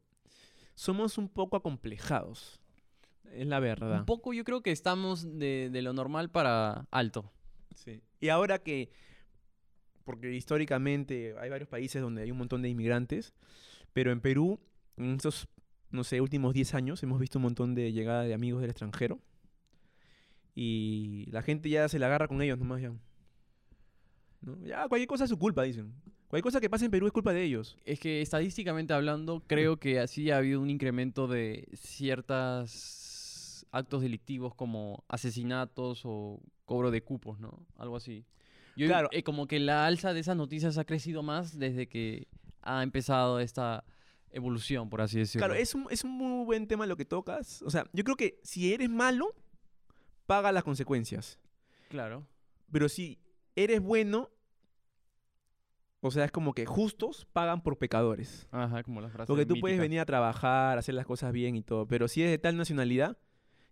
Somos 0.75 1.19
un 1.19 1.29
poco 1.29 1.57
acomplejados. 1.57 2.61
Es 3.33 3.47
la 3.47 3.61
verdad. 3.61 4.01
Un 4.01 4.07
poco 4.07 4.33
yo 4.33 4.45
creo 4.45 4.61
que 4.63 4.73
estamos 4.73 5.39
de, 5.39 5.71
de 5.73 5.83
lo 5.83 5.93
normal 5.93 6.31
para 6.31 6.87
alto. 6.91 7.31
Sí. 7.75 8.03
Y 8.21 8.29
ahora 8.29 8.59
que, 8.59 8.91
porque 10.05 10.33
históricamente 10.35 11.35
hay 11.39 11.51
varios 11.51 11.69
países 11.69 12.03
donde 12.03 12.23
hay 12.23 12.31
un 12.31 12.39
montón 12.39 12.63
de 12.63 12.69
inmigrantes, 12.69 13.33
pero 13.93 14.13
en 14.13 14.21
Perú, 14.21 14.61
en 14.97 15.15
estos, 15.15 15.49
no 15.91 16.05
sé, 16.05 16.21
últimos 16.21 16.55
10 16.55 16.75
años, 16.75 17.03
hemos 17.03 17.21
visto 17.21 17.39
un 17.39 17.45
montón 17.45 17.75
de 17.75 17.93
llegada 17.93 18.23
de 18.25 18.35
amigos 18.35 18.61
del 18.61 18.71
extranjero. 18.71 19.21
Y 20.55 21.27
la 21.31 21.43
gente 21.43 21.69
ya 21.69 21.89
se 21.89 21.99
la 21.99 22.07
agarra 22.07 22.29
con 22.29 22.43
ellos 22.43 22.59
nomás 22.59 22.83
ya. 22.83 22.93
¿No? 24.43 24.59
Ya, 24.65 24.89
cualquier 24.89 25.09
cosa 25.09 25.25
es 25.25 25.31
su 25.31 25.39
culpa, 25.39 25.63
dicen. 25.63 25.95
Cualquier 26.29 26.45
cosa 26.45 26.61
que 26.61 26.71
pase 26.71 26.87
en 26.87 26.91
Perú 26.91 27.07
es 27.07 27.13
culpa 27.13 27.33
de 27.33 27.43
ellos. 27.43 27.77
Es 27.85 28.01
que 28.01 28.23
estadísticamente 28.23 28.93
hablando, 28.93 29.43
creo 29.47 29.79
que 29.79 30.01
así 30.01 30.31
ha 30.31 30.39
habido 30.39 30.61
un 30.61 30.71
incremento 30.71 31.29
de 31.29 31.69
ciertos 31.75 33.67
actos 33.71 34.03
delictivos 34.03 34.55
como 34.55 35.05
asesinatos 35.09 36.03
o 36.05 36.41
cobro 36.65 36.91
de 36.91 37.03
cupos, 37.03 37.41
¿no? 37.41 37.67
Algo 37.77 37.97
así. 37.97 38.25
Yo, 38.77 38.87
Claro. 38.87 39.09
eh, 39.13 39.23
como 39.23 39.47
que 39.47 39.59
la 39.61 39.87
alza 39.87 40.13
de 40.15 40.21
esas 40.21 40.37
noticias 40.37 40.79
ha 40.79 40.85
crecido 40.85 41.23
más 41.23 41.59
desde 41.59 41.89
que 41.89 42.29
ha 42.63 42.83
empezado 42.83 43.41
esta 43.41 43.85
evolución, 44.31 44.89
por 44.89 45.01
así 45.03 45.19
decirlo. 45.19 45.47
Claro, 45.47 45.61
es 45.61 45.75
un, 45.75 45.87
es 45.91 46.05
un 46.05 46.13
muy 46.13 46.45
buen 46.45 46.67
tema 46.67 46.87
lo 46.87 46.97
que 46.97 47.05
tocas. 47.05 47.61
O 47.63 47.71
sea, 47.71 47.87
yo 47.93 48.03
creo 48.05 48.17
que 48.17 48.41
si 48.43 48.73
eres 48.73 48.89
malo, 48.89 49.35
paga 50.27 50.53
las 50.53 50.65
consecuencias. 50.65 51.39
Claro. 51.89 52.27
Pero 52.71 52.89
si 52.89 53.19
eres 53.55 53.81
bueno, 53.81 54.31
o 56.01 56.11
sea, 56.11 56.25
es 56.25 56.33
como 56.33 56.55
que 56.55 56.67
justos 56.67 57.27
pagan 57.33 57.63
por 57.63 57.79
pecadores. 57.79 58.49
Ajá, 58.51 58.83
como 58.83 59.01
la 59.01 59.09
frase 59.11 59.27
Porque 59.29 59.47
tú 59.47 59.61
puedes 59.61 59.79
venir 59.79 60.01
a 60.01 60.07
trabajar, 60.07 60.79
hacer 60.79 60.95
las 60.95 61.07
cosas 61.07 61.33
bien 61.33 61.55
y 61.55 61.63
todo. 61.63 61.87
Pero 61.87 62.09
si 62.09 62.23
eres 62.23 62.33
de 62.33 62.39
tal 62.39 62.57
nacionalidad, 62.57 63.19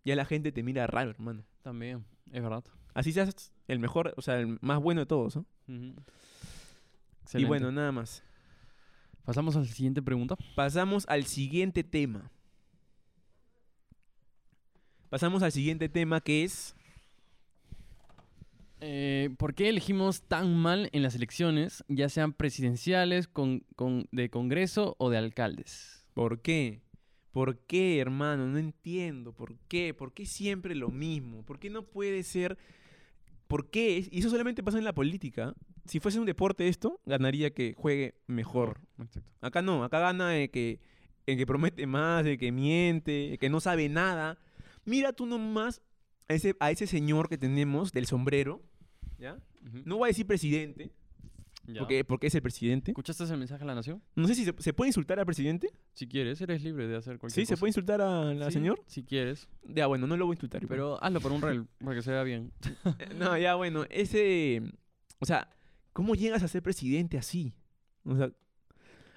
ya 0.05 0.15
la 0.15 0.25
gente 0.25 0.53
te 0.53 0.63
mira 0.63 0.87
raro, 0.87 1.11
hermano. 1.11 1.45
También, 1.63 2.05
es 2.31 2.43
verdad. 2.43 2.65
Así 2.95 3.13
seas 3.13 3.53
el 3.69 3.79
mejor, 3.79 4.15
o 4.17 4.23
sea, 4.23 4.39
el 4.41 4.59
más 4.61 4.81
bueno 4.81 5.01
de 5.01 5.07
todos, 5.07 5.37
¿no? 5.37 5.47
Y 7.35 7.45
bueno, 7.45 7.71
nada 7.71 7.93
más. 7.93 8.23
Pasamos 9.25 9.55
a 9.55 9.61
la 9.61 9.67
siguiente 9.67 10.03
pregunta. 10.03 10.37
Pasamos 10.57 11.05
al 11.09 11.25
siguiente 11.27 11.85
tema. 11.85 12.31
Pasamos 15.09 15.43
al 15.43 15.53
siguiente 15.53 15.89
tema 15.89 16.21
que 16.21 16.45
es... 16.45 16.75
Eh, 18.83 19.29
¿Por 19.37 19.55
qué 19.55 19.69
elegimos 19.69 20.23
tan 20.23 20.57
mal 20.57 20.89
en 20.93 21.03
las 21.03 21.15
elecciones, 21.15 21.85
ya 21.89 22.09
sean 22.09 22.33
presidenciales, 22.33 23.29
con, 23.29 23.61
con- 23.77 24.09
de 24.11 24.31
Congreso 24.31 24.97
o 24.99 25.11
de 25.11 25.19
alcaldes? 25.19 26.07
¿Por 26.15 26.41
qué? 26.41 26.81
¿Por 27.31 27.59
qué, 27.59 28.01
hermano? 28.01 28.47
No 28.47 28.59
entiendo. 28.59 29.33
¿Por 29.33 29.59
qué? 29.69 29.93
¿Por 29.93 30.15
qué 30.15 30.25
siempre 30.25 30.75
lo 30.75 30.89
mismo? 30.89 31.45
¿Por 31.45 31.59
qué 31.59 31.69
no 31.69 31.83
puede 31.85 32.23
ser? 32.23 32.57
¿Por 33.51 33.69
qué? 33.69 34.09
Y 34.13 34.21
eso 34.21 34.31
solamente 34.31 34.63
pasa 34.63 34.79
en 34.79 34.85
la 34.85 34.93
política. 34.93 35.57
Si 35.85 35.99
fuese 35.99 36.21
un 36.21 36.25
deporte 36.25 36.69
esto, 36.69 37.01
ganaría 37.05 37.51
que 37.51 37.75
juegue 37.77 38.15
mejor. 38.29 38.81
Exacto. 38.97 39.29
Acá 39.41 39.61
no, 39.61 39.83
acá 39.83 39.99
gana 39.99 40.37
el 40.37 40.53
que, 40.53 40.79
el 41.27 41.37
que 41.37 41.47
promete 41.47 41.85
más, 41.85 42.25
el 42.27 42.39
que 42.39 42.53
miente, 42.53 43.33
el 43.33 43.39
que 43.41 43.51
no 43.51 43.59
sabe 43.59 43.89
nada. 43.89 44.39
Mira 44.85 45.13
tú 45.13 45.27
nomás 45.27 45.83
a 46.29 46.35
ese, 46.35 46.55
a 46.61 46.71
ese 46.71 46.87
señor 46.87 47.29
que 47.29 47.39
tenemos 47.39 47.91
del 47.91 48.07
sombrero, 48.07 48.63
¿ya? 49.19 49.37
No 49.85 49.97
voy 49.97 50.07
a 50.07 50.11
decir 50.11 50.29
presidente, 50.29 50.93
porque, 51.79 52.05
porque 52.05 52.27
es 52.29 52.35
el 52.35 52.43
presidente. 52.43 52.91
¿Escuchaste 52.91 53.25
el 53.25 53.39
mensaje 53.39 53.63
a 53.63 53.67
la 53.67 53.75
nación? 53.75 54.03
No 54.15 54.27
sé 54.27 54.35
si 54.35 54.45
se, 54.45 54.55
¿se 54.59 54.73
puede 54.73 54.89
insultar 54.89 55.19
al 55.19 55.27
presidente. 55.27 55.73
Si 55.95 56.07
quieres, 56.07 56.41
eres 56.41 56.63
libre 56.63 56.87
de 56.87 56.97
hacer 56.97 57.19
cualquier 57.19 57.43
¿Sí? 57.43 57.47
¿Se 57.47 57.55
cosa. 57.55 57.61
puede 57.61 57.69
insultar 57.71 58.01
a 58.01 58.35
la 58.35 58.47
Sí, 58.47 58.53
señor? 58.53 58.83
Si 58.87 59.03
quieres. 59.05 59.49
Ya, 59.65 59.87
bueno, 59.87 60.07
no 60.07 60.17
lo 60.17 60.27
voy 60.27 60.35
a 60.35 60.37
insultar. 60.37 60.63
igual. 60.63 60.77
Pero 60.77 61.05
hazlo 61.05 61.21
por 61.21 61.33
un 61.33 61.43
rel, 61.43 61.67
para 61.79 61.97
que 61.97 62.03
se 62.03 62.11
vea 62.11 62.23
bien. 62.23 62.53
No, 63.19 63.37
ya, 63.37 63.55
bueno, 63.55 63.85
ese... 63.91 64.63
O 65.19 65.27
sea, 65.27 65.49
¿cómo 65.93 66.15
llegas 66.15 66.43
a 66.43 66.49
ser 66.49 66.63
presidente 66.63 67.19
así? 67.19 67.53
O 68.05 68.17
sea, 68.17 68.31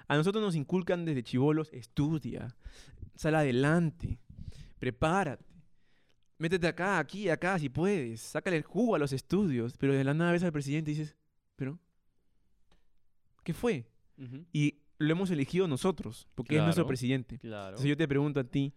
a 0.06 0.16
nosotros 0.16 0.42
nos 0.44 0.54
inculcan 0.54 1.04
desde 1.04 1.22
chivolos, 1.22 1.70
estudia, 1.72 2.54
sal 3.14 3.34
adelante, 3.34 4.18
prepárate, 4.78 5.44
métete 6.38 6.66
acá, 6.66 6.98
aquí, 6.98 7.30
acá, 7.30 7.58
si 7.58 7.70
puedes, 7.70 8.20
sácale 8.20 8.58
el 8.58 8.62
jugo 8.64 8.94
a 8.94 8.98
los 8.98 9.12
estudios, 9.14 9.76
pero 9.78 9.94
de 9.94 10.04
la 10.04 10.12
nada 10.12 10.32
ves 10.32 10.42
al 10.42 10.52
presidente 10.52 10.90
y 10.90 10.94
dices, 10.94 11.16
¿pero? 11.56 11.78
¿Qué 13.44 13.54
fue? 13.54 13.86
Y 14.52 14.78
lo 14.98 15.12
hemos 15.12 15.30
elegido 15.30 15.68
nosotros, 15.68 16.28
porque 16.34 16.56
es 16.56 16.62
nuestro 16.62 16.86
presidente. 16.86 17.38
Claro. 17.38 17.70
Entonces 17.70 17.88
yo 17.88 17.96
te 17.96 18.08
pregunto 18.08 18.40
a 18.40 18.44
ti, 18.44 18.72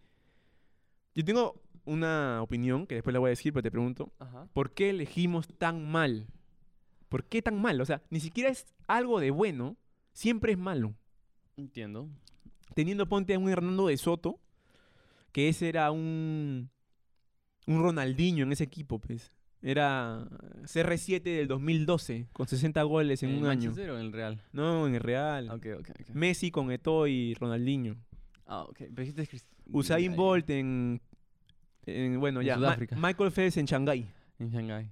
yo 1.15 1.25
tengo 1.25 1.62
una 1.86 2.41
opinión, 2.41 2.86
que 2.86 2.95
después 2.95 3.13
la 3.13 3.19
voy 3.19 3.30
a 3.30 3.30
decir, 3.30 3.53
pero 3.53 3.63
te 3.63 3.71
pregunto, 3.71 4.12
Ajá. 4.19 4.47
¿por 4.53 4.73
qué 4.73 4.89
elegimos 4.89 5.47
tan 5.47 5.89
mal? 5.89 6.27
¿Por 7.08 7.23
qué 7.23 7.41
tan 7.41 7.62
mal? 7.62 7.80
O 7.80 7.86
sea, 7.86 8.03
ni 8.10 8.19
siquiera 8.19 8.49
es 8.49 8.65
algo 8.88 9.19
de 9.19 9.32
bueno, 9.32 9.77
siempre 10.12 10.51
es 10.51 10.58
malo. 10.58 10.93
Entiendo. 11.56 12.10
Teniendo 12.75 13.08
ponte 13.08 13.34
a 13.34 13.39
un 13.39 13.49
Hernando 13.49 13.88
de 13.88 13.97
Soto, 13.97 14.39
que 15.32 15.47
ese 15.49 15.69
era 15.69 15.91
un, 15.91 16.69
un 17.65 17.82
Ronaldinho 17.82 18.43
en 18.43 18.51
ese 18.51 18.65
equipo, 18.65 18.99
pues. 18.99 19.32
Era 19.62 20.28
CR7 20.65 21.24
del 21.24 21.48
2012, 21.48 22.28
con 22.32 22.48
60 22.48 22.84
goles 22.84 23.24
en 23.24 23.32
¿En 23.32 23.36
un 23.38 23.46
año. 23.46 23.70
Manchester 23.70 23.89
o 23.89 24.00
en 24.00 24.06
el 24.06 24.13
Real? 24.13 24.41
No, 24.54 24.86
en 24.88 24.96
el 24.96 25.02
Real. 25.02 25.50
Ok, 25.50 25.65
ok, 25.80 25.89
ok. 25.89 26.10
Messi 26.13 26.52
con 26.52 26.72
Eto'o 26.72 27.08
y 27.08 27.34
Ronaldinho. 27.34 27.96
Ah, 28.46 28.63
ok. 28.63 28.82
Usain 29.72 30.15
Bolt 30.15 30.50
en, 30.52 31.02
en- 31.86 32.20
bueno, 32.20 32.39
En 32.41 32.46
ya, 32.48 32.54
Ma- 32.58 32.67
Sudáfrica. 32.67 32.96
Michael 32.96 33.32
Phelps 33.32 33.58
en 33.58 33.65
Shanghái. 33.65 34.08
En 34.39 34.50
Shanghái. 34.52 34.91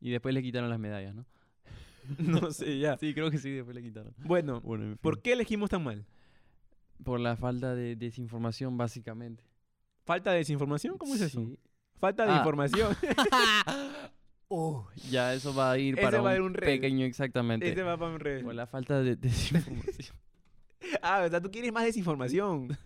Y 0.00 0.10
después 0.10 0.34
le 0.34 0.42
quitaron 0.42 0.70
las 0.70 0.80
medallas, 0.80 1.14
¿no? 1.14 1.24
no 2.18 2.50
sé, 2.50 2.78
ya. 2.80 2.96
Sí, 2.98 3.14
creo 3.14 3.30
que 3.30 3.38
sí, 3.38 3.50
después 3.50 3.74
le 3.76 3.82
quitaron. 3.82 4.12
Bueno, 4.24 4.60
Bueno, 4.62 4.84
en 4.84 4.90
fin. 4.92 4.98
¿por 5.00 5.20
qué 5.22 5.34
elegimos 5.34 5.70
tan 5.70 5.84
mal? 5.84 6.04
Por 7.04 7.20
la 7.20 7.36
falta 7.36 7.74
de 7.74 7.94
desinformación, 7.94 8.76
básicamente. 8.76 9.44
¿Falta 10.04 10.32
de 10.32 10.38
desinformación? 10.38 10.98
¿Cómo 10.98 11.14
es 11.14 11.20
eso? 11.20 11.46
Falta 12.02 12.26
de 12.26 12.32
Ah. 12.32 12.36
información. 12.38 12.96
Oh, 14.54 14.86
ya 15.08 15.32
eso 15.32 15.54
va 15.54 15.70
a 15.72 15.78
ir 15.78 15.94
Ese 15.94 16.02
para 16.02 16.20
va 16.20 16.32
a 16.32 16.34
un, 16.34 16.36
ir 16.36 16.42
un 16.42 16.52
pequeño, 16.52 17.06
exactamente. 17.06 17.66
Ese 17.70 17.82
va 17.82 17.96
para 17.96 18.12
un 18.12 18.20
red. 18.20 18.42
Por 18.44 18.54
la 18.54 18.66
falta 18.66 19.00
de 19.00 19.16
desinformación. 19.16 20.14
Ah, 21.00 21.22
o 21.24 21.30
sea, 21.30 21.40
tú 21.40 21.50
quieres 21.50 21.72
más 21.72 21.84
desinformación. 21.84 22.76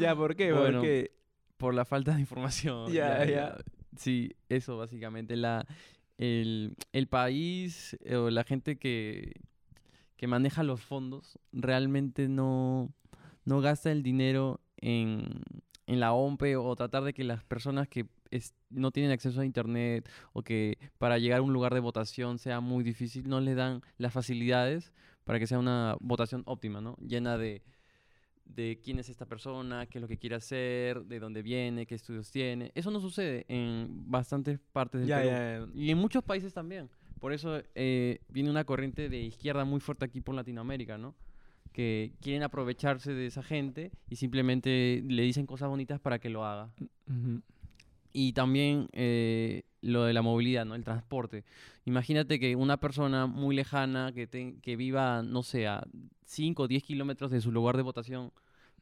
ya, 0.00 0.16
¿por 0.16 0.34
qué? 0.34 0.52
Bueno, 0.52 0.78
¿Por 0.80 0.88
qué? 0.88 1.12
por 1.56 1.72
la 1.74 1.84
falta 1.84 2.14
de 2.14 2.20
información. 2.20 2.90
Ya, 2.90 3.24
ya. 3.26 3.56
Sí, 3.96 4.32
eso 4.48 4.76
básicamente. 4.76 5.36
La, 5.36 5.64
el, 6.18 6.74
el 6.92 7.06
país 7.06 7.96
eh, 8.04 8.16
o 8.16 8.28
la 8.30 8.42
gente 8.44 8.76
que, 8.78 9.34
que 10.16 10.26
maneja 10.26 10.62
los 10.64 10.80
fondos 10.80 11.38
realmente 11.52 12.28
no, 12.28 12.92
no 13.44 13.60
gasta 13.60 13.92
el 13.92 14.02
dinero 14.02 14.60
en, 14.78 15.42
en 15.92 16.00
la 16.00 16.12
OMPE 16.12 16.56
o 16.56 16.74
tratar 16.76 17.04
de 17.04 17.12
que 17.12 17.24
las 17.24 17.44
personas 17.44 17.88
que 17.88 18.06
es- 18.30 18.54
no 18.70 18.90
tienen 18.90 19.12
acceso 19.12 19.40
a 19.40 19.44
internet 19.44 20.08
o 20.32 20.42
que 20.42 20.78
para 20.98 21.18
llegar 21.18 21.38
a 21.40 21.42
un 21.42 21.52
lugar 21.52 21.74
de 21.74 21.80
votación 21.80 22.38
sea 22.38 22.60
muy 22.60 22.82
difícil, 22.84 23.28
no 23.28 23.40
le 23.40 23.54
dan 23.54 23.82
las 23.98 24.12
facilidades 24.12 24.92
para 25.24 25.38
que 25.38 25.46
sea 25.46 25.58
una 25.58 25.96
votación 26.00 26.42
óptima, 26.46 26.80
¿no? 26.80 26.96
Llena 27.06 27.36
de, 27.38 27.62
de 28.44 28.80
quién 28.82 28.98
es 28.98 29.08
esta 29.08 29.24
persona, 29.26 29.86
qué 29.86 29.98
es 29.98 30.02
lo 30.02 30.08
que 30.08 30.18
quiere 30.18 30.34
hacer, 30.36 31.04
de 31.04 31.20
dónde 31.20 31.42
viene, 31.42 31.86
qué 31.86 31.94
estudios 31.94 32.30
tiene. 32.30 32.72
Eso 32.74 32.90
no 32.90 33.00
sucede 33.00 33.44
en 33.48 33.88
bastantes 34.10 34.58
partes 34.72 35.02
del 35.02 35.08
Perú. 35.10 35.30
ya. 35.30 35.66
Y 35.80 35.90
en 35.90 35.98
muchos 35.98 36.22
países 36.24 36.52
también. 36.52 36.88
Por 37.20 37.32
eso 37.32 37.62
eh, 37.76 38.18
viene 38.28 38.50
una 38.50 38.64
corriente 38.64 39.08
de 39.08 39.20
izquierda 39.20 39.64
muy 39.64 39.78
fuerte 39.80 40.04
aquí 40.04 40.20
por 40.20 40.34
Latinoamérica, 40.34 40.98
¿no? 40.98 41.14
Que 41.72 42.12
quieren 42.20 42.42
aprovecharse 42.42 43.12
de 43.14 43.26
esa 43.26 43.42
gente 43.42 43.90
y 44.10 44.16
simplemente 44.16 45.02
le 45.06 45.22
dicen 45.22 45.46
cosas 45.46 45.68
bonitas 45.68 46.00
para 46.00 46.18
que 46.18 46.28
lo 46.30 46.44
haga. 46.44 46.70
Ujú. 47.08 47.40
Y 48.12 48.34
también 48.34 48.88
eh, 48.92 49.62
lo 49.80 50.04
de 50.04 50.12
la 50.12 50.20
movilidad, 50.20 50.66
¿no? 50.66 50.74
El 50.74 50.84
transporte. 50.84 51.44
Imagínate 51.86 52.38
que 52.38 52.54
una 52.56 52.76
persona 52.76 53.26
muy 53.26 53.56
lejana 53.56 54.12
que, 54.12 54.26
te- 54.26 54.56
que 54.60 54.76
viva, 54.76 55.22
no 55.22 55.42
sé, 55.42 55.66
a 55.66 55.82
5 56.26 56.64
o 56.64 56.68
10 56.68 56.82
kilómetros 56.82 57.30
de 57.30 57.40
su 57.40 57.50
lugar 57.50 57.76
de 57.78 57.82
votación, 57.82 58.30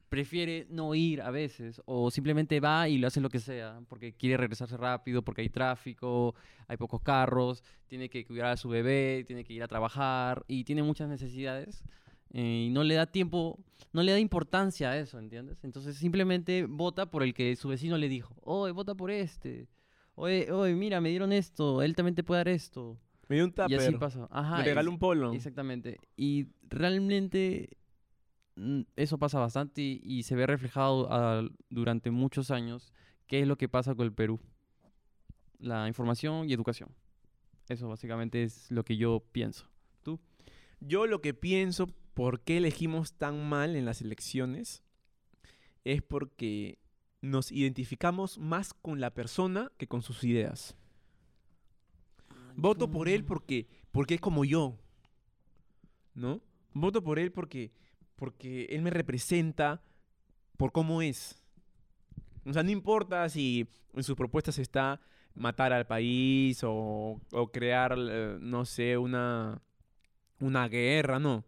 prefiere 0.09 0.67
no 0.69 0.97
ir 0.97 1.23
a 1.23 1.31
veces 1.31 1.81
o 1.85 2.11
simplemente 2.11 2.59
va 2.59 2.89
y 2.89 2.99
lo 2.99 3.07
hace 3.07 3.21
lo 3.21 3.29
que 3.29 3.39
sea 3.39 3.81
porque 3.89 4.13
quiere 4.13 4.37
regresarse 4.37 4.77
rápido, 4.77 5.23
porque 5.23 5.43
hay 5.43 5.49
tráfico, 5.49 6.35
hay 6.67 6.77
pocos 6.77 7.01
carros, 7.01 7.63
tiene 7.87 8.09
que 8.09 8.27
cuidar 8.27 8.47
a 8.49 8.57
su 8.57 8.69
bebé, 8.69 9.23
tiene 9.25 9.45
que 9.45 9.53
ir 9.53 9.63
a 9.63 9.69
trabajar 9.69 10.45
y 10.49 10.65
tiene 10.65 10.83
muchas 10.83 11.09
necesidades 11.09 11.85
eh, 12.33 12.67
y 12.67 12.71
no 12.71 12.85
le 12.85 12.95
da 12.95 13.07
tiempo, 13.07 13.59
no 13.93 14.03
le 14.03 14.13
da 14.13 14.19
importancia 14.19 14.91
a 14.91 14.99
eso, 14.99 15.19
¿entiendes? 15.19 15.65
Entonces 15.65 15.97
simplemente 15.97 16.67
vota 16.67 17.11
por 17.11 17.23
el 17.23 17.35
que 17.35 17.57
su 17.57 17.69
vecino 17.69 17.99
le 17.99 18.09
dijo, 18.09 18.37
oh, 18.43 18.73
vota 18.73 18.95
por 18.95 19.11
este, 19.11 19.69
oye, 20.15 20.51
oye, 20.53 20.75
mira, 20.75 21.01
me 21.01 21.11
dieron 21.11 21.33
esto, 21.33 21.83
él 21.83 21.95
también 21.97 22.15
te 22.15 22.23
puede 22.23 22.41
dar 22.41 22.49
esto. 22.49 22.99
Me 23.29 23.37
dio 23.37 23.45
un 23.45 23.55
Y 23.69 23.75
así 23.75 23.87
tupper. 23.87 23.99
pasa. 23.99 24.29
Ajá. 24.31 24.59
Me 24.59 24.65
regaló 24.65 24.91
un 24.91 24.99
polo. 24.99 25.33
Exactamente. 25.33 25.99
Y 26.17 26.49
realmente 26.69 27.77
mm, 28.57 28.81
eso 28.97 29.19
pasa 29.19 29.39
bastante 29.39 29.83
y, 29.83 30.01
y 30.03 30.25
se 30.25 30.35
ve 30.35 30.47
reflejado 30.47 31.49
durante 31.69 32.11
muchos 32.11 32.51
años 32.51 32.93
qué 33.29 33.41
es 33.41 33.47
lo 33.47 33.57
que 33.57 33.69
pasa 33.69 33.95
con 33.95 34.07
el 34.07 34.13
Perú. 34.13 34.41
La 35.59 35.87
información 35.87 36.51
y 36.51 36.53
educación. 36.53 36.89
Eso 37.69 37.89
básicamente 37.89 38.43
es 38.43 38.69
lo 38.73 38.85
que 38.85 38.97
yo 38.97 39.23
pienso. 39.31 39.67
Yo 40.81 41.07
lo 41.07 41.21
que 41.21 41.35
pienso, 41.35 41.89
por 42.15 42.41
qué 42.41 42.59
elegimos 42.59 43.15
tan 43.15 43.49
mal 43.49 43.77
en 43.77 43.85
las 43.85 44.01
elecciones, 44.01 44.83
es 45.85 46.03
porque 46.03 46.79
nos 47.23 47.53
identificamos 47.53 48.39
más 48.39 48.75
con 48.75 49.01
la 49.01 49.13
persona 49.13 49.71
que 49.77 49.87
con 49.87 50.03
sus 50.03 50.25
ideas. 50.25 50.77
Voto 52.57 52.91
por 52.91 53.09
él 53.09 53.25
porque, 53.25 53.69
porque 53.91 54.15
es 54.15 54.21
como 54.21 54.45
yo, 54.45 54.77
¿no? 56.15 56.43
Voto 56.73 57.03
por 57.03 57.19
él 57.19 57.33
porque, 57.33 57.73
porque 58.17 58.65
él 58.71 58.83
me 58.83 58.91
representa 58.91 59.83
por 60.57 60.73
cómo 60.73 61.03
es. 61.03 61.43
O 62.45 62.53
sea, 62.53 62.63
no 62.63 62.71
importa 62.71 63.29
si 63.29 63.69
en 63.95 64.03
sus 64.03 64.17
propuestas 64.17 64.59
está 64.59 65.01
matar 65.35 65.73
al 65.73 65.87
país 65.87 66.63
o, 66.65 67.21
o 67.33 67.53
crear, 67.53 67.97
eh, 67.99 68.39
no 68.41 68.65
sé, 68.65 68.99
una, 68.99 69.63
una 70.41 70.69
guerra, 70.69 71.19
no. 71.19 71.45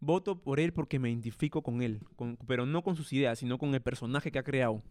Voto 0.00 0.40
por 0.40 0.60
él 0.60 0.72
porque 0.72 0.98
me 0.98 1.10
identifico 1.10 1.62
con 1.62 1.82
él, 1.82 2.00
con- 2.16 2.36
pero 2.46 2.66
no 2.66 2.82
con 2.82 2.94
sus 2.96 3.12
ideas, 3.12 3.38
sino 3.38 3.58
con 3.58 3.74
el 3.74 3.80
personaje 3.80 4.30
que 4.30 4.38
ha 4.38 4.44
creado. 4.44 4.82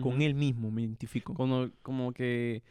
Con 0.00 0.22
él 0.22 0.34
mismo 0.34 0.70
me 0.70 0.80
identifico. 0.82 1.34
Como, 1.34 1.68
como 1.82 2.12
que 2.12 2.62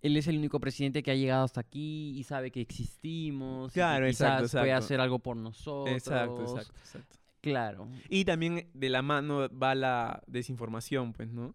él 0.00 0.16
es 0.16 0.26
el 0.28 0.38
único 0.38 0.60
presidente 0.60 1.02
que 1.02 1.10
ha 1.10 1.14
llegado 1.14 1.44
hasta 1.44 1.60
aquí 1.60 2.14
y 2.18 2.22
sabe 2.22 2.50
que 2.50 2.62
existimos. 2.62 3.70
y 3.72 3.74
que 3.74 3.80
Claro, 3.80 4.06
exacto, 4.06 4.44
quizás 4.44 4.52
puede 4.52 4.64
exacto. 4.70 4.84
hacer 4.86 5.00
algo 5.00 5.18
por 5.18 5.36
nosotros. 5.36 5.94
Exacto, 5.94 6.40
exacto, 6.42 6.72
exacto. 6.80 7.16
Claro. 7.42 7.88
Y 8.08 8.24
también 8.24 8.68
de 8.72 8.88
la 8.88 9.02
mano 9.02 9.48
va 9.50 9.74
la 9.74 10.22
desinformación, 10.26 11.12
pues, 11.12 11.28
¿no? 11.30 11.54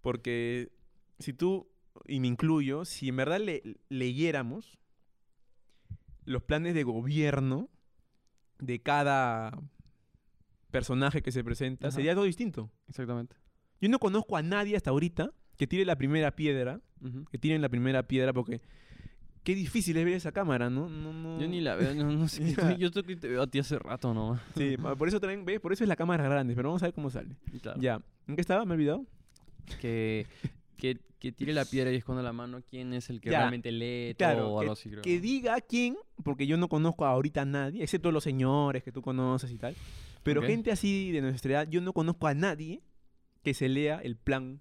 Porque 0.00 0.72
si 1.20 1.32
tú, 1.32 1.68
y 2.06 2.18
me 2.18 2.26
incluyo, 2.26 2.84
si 2.84 3.08
en 3.10 3.16
verdad 3.16 3.38
le- 3.40 3.62
leyéramos 3.88 4.78
los 6.24 6.42
planes 6.42 6.74
de 6.74 6.82
gobierno 6.84 7.68
de 8.60 8.80
cada 8.80 9.52
personaje 10.70 11.22
que 11.22 11.32
se 11.32 11.42
presenta, 11.42 11.88
Ajá. 11.88 11.96
sería 11.96 12.14
todo 12.14 12.24
distinto. 12.24 12.70
Exactamente. 12.88 13.36
Yo 13.80 13.88
no 13.88 13.98
conozco 13.98 14.36
a 14.36 14.42
nadie 14.42 14.76
hasta 14.76 14.90
ahorita 14.90 15.32
que 15.56 15.66
tire 15.66 15.84
la 15.84 15.96
primera 15.96 16.34
piedra, 16.34 16.80
que 17.30 17.38
tiren 17.38 17.62
la 17.62 17.68
primera 17.68 18.02
piedra, 18.04 18.32
porque 18.32 18.60
qué 19.42 19.54
difícil 19.54 19.96
es 19.96 20.04
ver 20.04 20.14
esa 20.14 20.32
cámara, 20.32 20.70
¿no? 20.70 20.88
no, 20.88 21.12
no... 21.12 21.40
Yo 21.40 21.48
ni 21.48 21.60
la 21.60 21.76
veo, 21.76 21.94
no, 21.94 22.10
no 22.12 22.28
sé. 22.28 22.54
yo 22.78 22.88
estoy 22.88 23.02
que 23.02 23.16
te 23.16 23.28
veo 23.28 23.42
a 23.42 23.46
ti 23.46 23.58
hace 23.58 23.78
rato 23.78 24.12
nomás. 24.14 24.40
Sí, 24.56 24.76
por 24.98 25.08
eso 25.08 25.20
también, 25.20 25.44
¿ves? 25.44 25.60
Por 25.60 25.72
eso 25.72 25.84
es 25.84 25.88
la 25.88 25.96
cámara 25.96 26.24
grande, 26.24 26.54
pero 26.54 26.68
vamos 26.68 26.82
a 26.82 26.86
ver 26.86 26.94
cómo 26.94 27.10
sale. 27.10 27.36
Claro. 27.62 27.80
Ya, 27.80 28.00
¿en 28.26 28.34
qué 28.36 28.40
estaba? 28.40 28.64
¿Me 28.64 28.72
he 28.72 28.76
olvidado? 28.76 29.06
Que, 29.80 30.26
que, 30.80 30.98
que 31.18 31.32
tire 31.32 31.52
la 31.52 31.64
piedra 31.64 31.92
y 31.92 31.96
esconda 31.96 32.22
la 32.22 32.32
mano 32.32 32.62
quién 32.68 32.92
es 32.94 33.10
el 33.10 33.20
que 33.20 33.30
Ya. 33.30 33.38
realmente 33.38 33.70
lee 33.70 34.14
Claro, 34.16 34.38
todo 34.48 34.54
que, 34.58 34.60
algo 34.64 34.72
así, 34.72 34.90
creo. 34.90 35.02
que 35.02 35.20
diga 35.20 35.60
quién, 35.60 35.96
porque 36.24 36.46
yo 36.46 36.56
no 36.56 36.68
conozco 36.68 37.04
ahorita 37.06 37.42
a 37.42 37.44
nadie, 37.44 37.82
excepto 37.82 38.10
los 38.12 38.24
señores 38.24 38.82
que 38.82 38.92
tú 38.92 39.02
conoces 39.02 39.50
y 39.50 39.58
tal. 39.58 39.74
Pero 40.22 40.40
Ok. 40.40 40.46
gente 40.46 40.70
así 40.72 41.12
de 41.12 41.20
nuestra 41.20 41.52
edad, 41.52 41.68
yo 41.68 41.80
no 41.80 41.92
conozco 41.92 42.26
a 42.26 42.34
nadie 42.34 42.82
que 43.42 43.54
se 43.54 43.68
lea 43.68 44.00
el 44.02 44.16
plan 44.16 44.60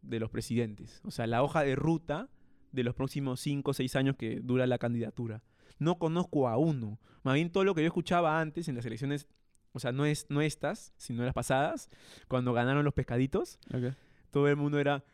de 0.00 0.18
los 0.20 0.30
presidentes. 0.30 1.00
O 1.04 1.10
sea, 1.10 1.26
la 1.26 1.42
hoja 1.42 1.62
de 1.62 1.76
ruta 1.76 2.28
de 2.72 2.82
los 2.84 2.94
próximos 2.94 3.38
5 3.40 3.70
o 3.70 3.74
6 3.74 3.94
años 3.96 4.16
que 4.16 4.40
dura 4.40 4.66
la 4.66 4.78
candidatura. 4.78 5.42
No 5.78 5.98
conozco 5.98 6.48
a 6.48 6.56
uno. 6.56 6.98
Más 7.22 7.34
bien 7.34 7.50
todo 7.52 7.64
lo 7.64 7.74
que 7.74 7.82
yo 7.82 7.86
escuchaba 7.86 8.40
antes 8.40 8.66
en 8.68 8.74
las 8.74 8.84
elecciones, 8.86 9.28
o 9.72 9.78
sea, 9.78 9.92
no, 9.92 10.04
es, 10.04 10.26
no 10.28 10.40
estas, 10.42 10.92
sino 10.96 11.24
las 11.24 11.34
pasadas, 11.34 11.88
cuando 12.28 12.52
ganaron 12.52 12.84
los 12.84 12.94
pescaditos, 12.94 13.58
Ok. 13.72 13.94
todo 14.30 14.48
el 14.48 14.56
mundo 14.56 14.78
era. 14.80 15.04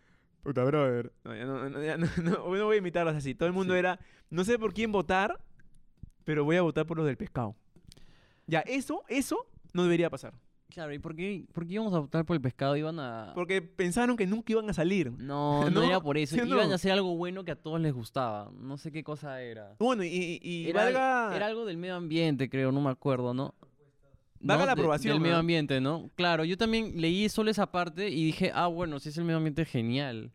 Puta, 0.48 0.64
brother. 0.64 1.12
No, 1.24 1.34
ya 1.36 1.44
no, 1.44 1.68
no, 1.68 1.82
ya 1.84 1.98
no, 1.98 2.06
no, 2.22 2.30
no 2.30 2.44
voy 2.44 2.74
a 2.76 2.78
imitarlos 2.78 3.14
así. 3.14 3.34
Todo 3.34 3.48
el 3.48 3.52
mundo 3.52 3.74
Sí. 3.74 3.78
era. 3.80 3.98
No 4.30 4.44
sé 4.44 4.58
por 4.58 4.72
quién 4.72 4.90
votar, 4.90 5.38
pero 6.24 6.42
voy 6.44 6.56
a 6.56 6.62
votar 6.62 6.86
por 6.86 6.96
los 6.96 7.04
del 7.06 7.18
pescado. 7.18 7.54
Ya, 8.46 8.60
eso, 8.60 9.02
eso 9.08 9.46
no 9.74 9.82
debería 9.82 10.08
pasar. 10.08 10.32
Claro, 10.70 10.94
¿y 10.94 10.98
por 10.98 11.14
qué, 11.14 11.44
por 11.52 11.66
qué 11.66 11.74
íbamos 11.74 11.92
a 11.92 11.98
votar 11.98 12.24
por 12.24 12.34
el 12.34 12.40
pescado? 12.40 12.76
Iban 12.78 12.98
a... 12.98 13.32
Porque 13.34 13.60
pensaron 13.60 14.16
que 14.16 14.26
nunca 14.26 14.52
iban 14.52 14.70
a 14.70 14.72
salir. 14.72 15.12
No, 15.12 15.64
no, 15.64 15.70
¿No? 15.82 15.82
era 15.82 16.00
por 16.00 16.16
eso. 16.16 16.34
¿Sí 16.34 16.40
Iban 16.48 16.66
no? 16.68 16.72
a 16.72 16.76
hacer 16.76 16.92
algo 16.92 17.14
bueno 17.14 17.44
que 17.44 17.50
a 17.50 17.56
todos 17.56 17.78
les 17.78 17.92
gustaba. 17.92 18.50
No 18.58 18.78
sé 18.78 18.90
qué 18.90 19.04
cosa 19.04 19.42
era. 19.42 19.76
Bueno, 19.78 20.02
y, 20.02 20.40
y- 20.42 20.68
Era, 20.70 20.84
valga. 20.84 21.36
era 21.36 21.46
algo 21.46 21.66
del 21.66 21.76
medio 21.76 21.94
ambiente, 21.96 22.48
creo, 22.48 22.72
no 22.72 22.80
me 22.80 22.88
acuerdo, 22.90 23.34
¿no? 23.34 23.54
Valga 24.40 24.64
la 24.64 24.74
de- 24.74 24.80
aprobación, 24.80 25.14
Del 25.14 25.20
medio 25.22 25.36
ambiente, 25.36 25.80
¿no? 25.80 26.10
Claro, 26.14 26.44
yo 26.44 26.56
también 26.56 26.92
leí 27.00 27.28
solo 27.28 27.50
esa 27.50 27.70
parte 27.72 28.08
y 28.08 28.24
dije, 28.26 28.50
ah, 28.54 28.68
bueno, 28.68 28.98
si 29.00 29.08
es 29.08 29.18
el 29.18 29.24
medio 29.24 29.38
ambiente, 29.38 29.64
genial. 29.66 30.30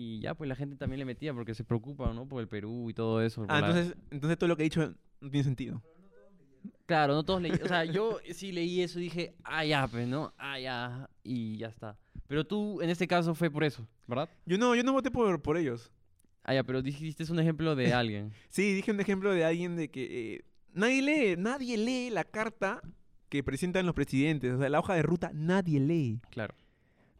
Y 0.00 0.20
ya, 0.20 0.32
pues 0.36 0.46
la 0.46 0.54
gente 0.54 0.76
también 0.76 1.00
le 1.00 1.04
metía 1.04 1.34
porque 1.34 1.54
se 1.56 1.64
preocupa, 1.64 2.12
¿no? 2.12 2.24
Por 2.24 2.40
el 2.40 2.46
Perú 2.46 2.88
y 2.88 2.94
todo 2.94 3.20
eso. 3.20 3.44
Ah, 3.48 3.60
la- 3.60 3.66
entonces, 3.70 3.96
entonces 4.12 4.38
todo 4.38 4.46
lo 4.46 4.56
que 4.56 4.62
he 4.62 4.70
dicho 4.70 4.94
no 5.20 5.28
tiene 5.28 5.42
sentido. 5.42 5.82
Claro, 6.86 7.14
no 7.14 7.24
todos 7.24 7.42
leí. 7.42 7.50
O 7.50 7.66
sea, 7.66 7.84
yo 7.84 8.18
sí 8.32 8.52
leí 8.52 8.80
eso 8.80 9.00
y 9.00 9.02
dije, 9.02 9.34
ah, 9.42 9.64
ya, 9.64 9.88
pues, 9.88 10.06
¿no? 10.06 10.32
Ah, 10.38 10.58
ya. 10.60 11.10
Y 11.24 11.56
ya 11.56 11.66
está. 11.66 11.98
Pero 12.28 12.46
tú, 12.46 12.80
en 12.80 12.90
este 12.90 13.08
caso, 13.08 13.34
fue 13.34 13.50
por 13.50 13.64
eso, 13.64 13.88
¿verdad? 14.06 14.28
Yo 14.46 14.56
no, 14.56 14.76
yo 14.76 14.84
no 14.84 14.92
voté 14.92 15.10
por, 15.10 15.42
por 15.42 15.56
ellos. 15.56 15.90
Ah, 16.44 16.54
ya, 16.54 16.62
pero 16.62 16.80
dijiste 16.80 17.24
es 17.24 17.30
un 17.30 17.40
ejemplo 17.40 17.74
de 17.74 17.92
alguien. 17.92 18.32
Sí, 18.50 18.72
dije 18.74 18.92
un 18.92 19.00
ejemplo 19.00 19.32
de 19.32 19.44
alguien 19.44 19.74
de 19.74 19.90
que 19.90 20.34
eh, 20.36 20.44
nadie 20.72 21.02
lee, 21.02 21.34
nadie 21.36 21.76
lee 21.76 22.10
la 22.10 22.22
carta 22.22 22.80
que 23.28 23.42
presentan 23.42 23.84
los 23.84 23.96
presidentes. 23.96 24.52
O 24.54 24.58
sea, 24.58 24.68
la 24.68 24.78
hoja 24.78 24.94
de 24.94 25.02
ruta, 25.02 25.32
nadie 25.34 25.80
lee. 25.80 26.20
Claro. 26.30 26.54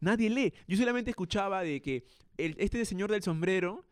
Nadie 0.00 0.30
lee. 0.30 0.52
Yo 0.66 0.76
solamente 0.76 1.10
escuchaba 1.10 1.62
de 1.62 1.80
que 1.82 2.04
el, 2.36 2.54
este 2.58 2.84
señor 2.84 3.10
del 3.10 3.22
sombrero, 3.22 3.84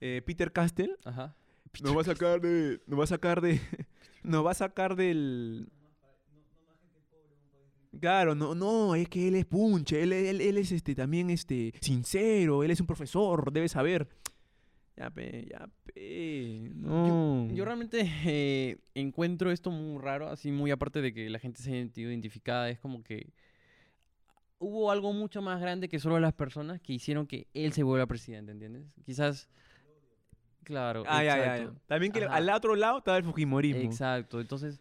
eh, 0.00 0.22
Peter 0.26 0.52
Castell, 0.52 0.96
Ajá. 1.04 1.34
nos 1.82 1.96
va 1.96 2.00
a 2.00 2.04
sacar 2.04 2.40
de. 2.40 2.80
Nos 2.86 2.98
va 2.98 3.04
a 3.04 3.08
sacar 3.08 3.40
de. 3.40 3.60
Nos 4.24 4.44
va 4.44 4.52
a 4.52 4.54
sacar 4.54 4.96
del. 4.96 5.68
Claro, 8.00 8.34
no, 8.34 8.54
no, 8.54 8.94
es 8.96 9.08
que 9.08 9.28
él 9.28 9.36
es 9.36 9.44
punche, 9.44 10.02
él, 10.02 10.12
él- 10.12 10.40
él 10.40 10.58
es 10.58 10.72
este 10.72 10.94
también 10.96 11.30
este 11.30 11.72
sincero, 11.80 12.64
él 12.64 12.70
es 12.72 12.80
un 12.80 12.86
profesor, 12.86 13.52
debe 13.52 13.68
saber. 13.68 14.08
Ya 14.96 15.10
pe, 15.10 15.46
ya 15.50 15.68
pe. 15.84 16.70
No. 16.74 17.48
Yo 17.52 17.64
realmente 17.64 18.00
eh, 18.24 18.78
encuentro 18.94 19.50
esto 19.52 19.70
muy 19.70 20.00
raro, 20.02 20.28
así 20.28 20.50
muy 20.50 20.70
aparte 20.72 21.00
de 21.02 21.12
que 21.14 21.30
la 21.30 21.38
gente 21.38 21.62
se 21.62 21.70
siente 21.70 22.00
identificada, 22.00 22.68
es 22.70 22.78
como 22.80 23.02
que 23.04 23.32
hubo 24.64 24.90
algo 24.90 25.12
mucho 25.12 25.42
más 25.42 25.60
grande 25.60 25.88
que 25.88 25.98
solo 25.98 26.18
las 26.18 26.32
personas 26.32 26.80
que 26.80 26.92
hicieron 26.94 27.26
que 27.26 27.46
él 27.54 27.72
se 27.72 27.82
vuelva 27.82 28.06
presidente, 28.06 28.52
¿entiendes? 28.52 28.86
Quizás, 29.04 29.48
claro, 30.62 31.04
Ah, 31.06 31.22
ya, 31.22 31.36
ya, 31.58 31.72
También 31.86 32.12
que 32.12 32.24
Ajá. 32.24 32.34
al 32.36 32.48
otro 32.50 32.74
lado 32.74 32.98
estaba 32.98 33.16
el 33.18 33.24
Fujimorismo. 33.24 33.82
exacto. 33.82 34.40
Entonces 34.40 34.80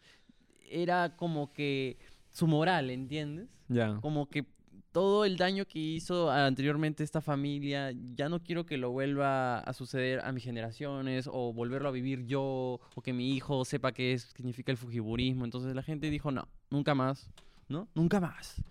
era 0.70 1.16
como 1.16 1.52
que 1.52 1.98
su 2.32 2.48
moral, 2.48 2.90
¿entiendes? 2.90 3.50
Ya. 3.68 3.98
Como 4.02 4.30
que 4.30 4.46
todo 4.92 5.26
el 5.26 5.38
daño 5.38 5.66
que 5.66 5.80
hizo 5.80 6.30
anteriormente 6.32 7.04
esta 7.04 7.20
familia, 7.20 7.92
ya 8.16 8.30
no 8.30 8.44
quiero 8.44 8.66
que 8.66 8.78
lo 8.78 8.92
vuelva 8.92 9.60
a 9.60 9.74
suceder 9.74 10.20
a 10.24 10.32
mis 10.32 10.44
generaciones 10.44 11.28
o 11.32 11.52
volverlo 11.52 11.90
a 11.90 11.92
vivir 11.92 12.26
yo 12.26 12.80
o 12.96 13.02
que 13.04 13.12
mi 13.12 13.36
hijo 13.36 13.66
sepa 13.66 13.92
qué 13.92 14.14
es, 14.14 14.26
qué 14.34 14.38
significa 14.38 14.72
el 14.72 14.78
fujiburismo. 14.78 15.46
Entonces 15.46 15.76
la 15.76 15.82
gente 15.84 16.10
dijo, 16.10 16.32
no, 16.32 16.48
nunca 16.70 16.94
más, 16.96 17.30
¿no? 17.68 17.88
Nunca 17.96 18.20
más. 18.20 18.64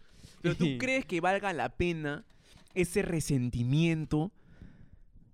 Pero 0.42 0.56
tú 0.56 0.66
crees 0.78 1.04
que 1.06 1.20
valga 1.20 1.52
la 1.52 1.70
pena 1.70 2.24
ese 2.74 3.02
resentimiento, 3.02 4.32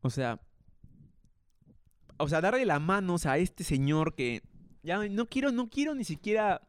o 0.03 0.11
sea, 0.11 0.41
o 2.19 2.29
sea, 2.29 2.41
darle 2.41 2.65
las 2.67 2.81
manos 2.81 3.27
a 3.27 3.39
este 3.39 3.65
señor 3.65 4.15
que 4.15 4.43
ya 4.83 5.07
no 5.09 5.27
quiero, 5.27 5.53
no 5.53 5.69
quiero 5.69 5.95
ni 5.95 6.05
siquiera 6.05 6.63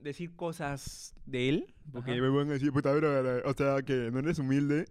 decir 0.00 0.34
cosas 0.34 1.14
de 1.26 1.48
él, 1.48 1.74
porque 1.92 2.12
Ajá. 2.12 2.20
me 2.20 2.28
van 2.28 2.48
a 2.50 2.52
decir, 2.54 2.72
puta, 2.72 2.92
bro, 2.92 3.42
o 3.44 3.54
sea, 3.54 3.82
que 3.82 4.10
no 4.10 4.20
eres 4.20 4.38
humilde. 4.38 4.86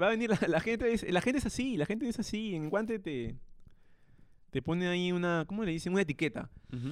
Va 0.00 0.06
a 0.06 0.10
venir 0.10 0.30
la, 0.30 0.38
la 0.48 0.60
gente, 0.60 0.92
es, 0.92 1.10
la 1.10 1.20
gente 1.20 1.38
es 1.38 1.46
así, 1.46 1.76
la 1.76 1.86
gente 1.86 2.08
es 2.08 2.18
así, 2.18 2.54
en 2.54 2.70
guante 2.70 2.98
te 2.98 3.36
te 4.50 4.62
pone 4.62 4.88
ahí 4.88 5.12
una, 5.12 5.44
¿cómo 5.46 5.64
le 5.64 5.72
dicen? 5.72 5.92
Una 5.92 6.02
etiqueta. 6.02 6.50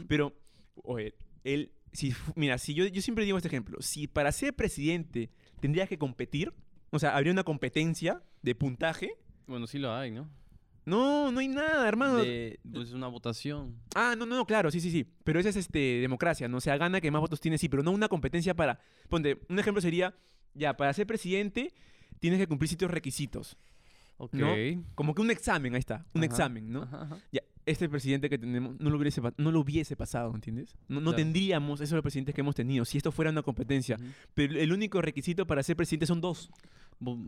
Pero, 0.09 0.35
oye, 0.83 1.15
él, 1.45 1.73
si, 1.97 2.15
mira, 2.37 2.59
si 2.59 2.75
yo, 2.75 2.87
yo 2.87 3.03
siempre 3.03 3.25
digo 3.25 3.37
este 3.39 3.49
ejemplo, 3.49 3.79
si 3.81 4.07
para 4.07 4.31
ser 4.33 4.55
presidente 4.55 5.31
tendrías 5.61 5.89
que 5.89 5.99
competir, 5.99 6.53
o 6.91 6.99
sea, 6.99 7.17
habría 7.17 7.33
una 7.33 7.45
competencia 7.45 8.23
de 8.43 8.55
puntaje, 8.55 9.15
Bueno, 9.47 9.67
sí 9.67 9.79
lo 9.79 9.95
hay, 9.95 10.11
¿no? 10.11 10.29
no, 10.85 11.33
no 11.33 11.41
hay 11.41 11.49
nada, 11.49 11.89
hermano. 11.89 12.19
De, 12.19 12.61
pues 12.73 12.93
una 12.93 13.09
votación. 13.09 13.75
Ah, 13.95 14.15
no, 14.17 14.25
no, 14.25 14.37
no, 14.37 14.47
claro, 14.47 14.71
sí, 14.71 14.81
sí, 14.81 14.91
sí. 14.93 15.05
Pero 15.25 15.41
esa 15.41 15.49
es 15.49 15.57
este, 15.57 16.01
democracia, 16.01 16.47
¿no? 16.47 16.59
O 16.59 16.61
sea, 16.61 16.77
gana 16.77 17.01
que 17.01 17.11
más 17.11 17.21
votos 17.21 17.41
tiene, 17.41 17.59
sí, 17.59 17.69
pero 17.69 17.83
no 17.83 17.91
una 17.91 18.09
competencia 18.09 18.55
para. 18.55 18.79
Ponte, 19.09 19.41
un 19.49 19.59
ejemplo 19.59 19.81
sería, 19.81 20.15
ya, 20.55 20.77
para 20.77 20.93
ser 20.93 21.07
presidente 21.07 21.75
tienes 22.21 22.39
que 22.39 22.47
cumplir 22.47 22.69
ciertos 22.69 22.91
requisitos. 22.91 23.57
Ok. 24.19 24.35
¿no? 24.35 24.55
Como 24.95 25.15
que 25.15 25.23
un 25.23 25.31
examen, 25.31 25.75
ahí 25.75 25.81
está, 25.81 26.07
un 26.15 26.23
Ajá, 26.23 26.27
examen, 26.27 26.71
¿no? 26.71 26.83
Ajá, 26.83 27.03
ajá. 27.03 27.19
Ya, 27.33 27.43
este 27.67 27.89
presidente 27.89 28.31
que 28.31 28.39
tenemos 28.39 28.79
no 28.81 28.91
lo 28.91 28.97
hubiese, 28.99 29.21
no 29.37 29.51
lo 29.51 29.61
hubiese 29.61 29.97
pasado, 29.97 30.33
¿entiendes? 30.35 30.77
No, 30.89 30.97
no 31.01 31.11
Claro. 31.11 31.17
tendríamos 31.17 31.81
esos 31.81 32.01
presidentes 32.01 32.35
que 32.35 32.41
hemos 32.41 32.55
tenido 32.55 32.85
si 32.85 32.97
esto 32.97 33.13
fuera 33.13 33.31
una 33.31 33.43
competencia. 33.43 33.97
Pero 34.35 34.59
el 34.59 34.73
único 34.73 35.03
requisito 35.03 35.47
para 35.47 35.63
ser 35.63 35.77
presidente 35.77 36.07
son 36.07 36.21
dos. 36.21 36.49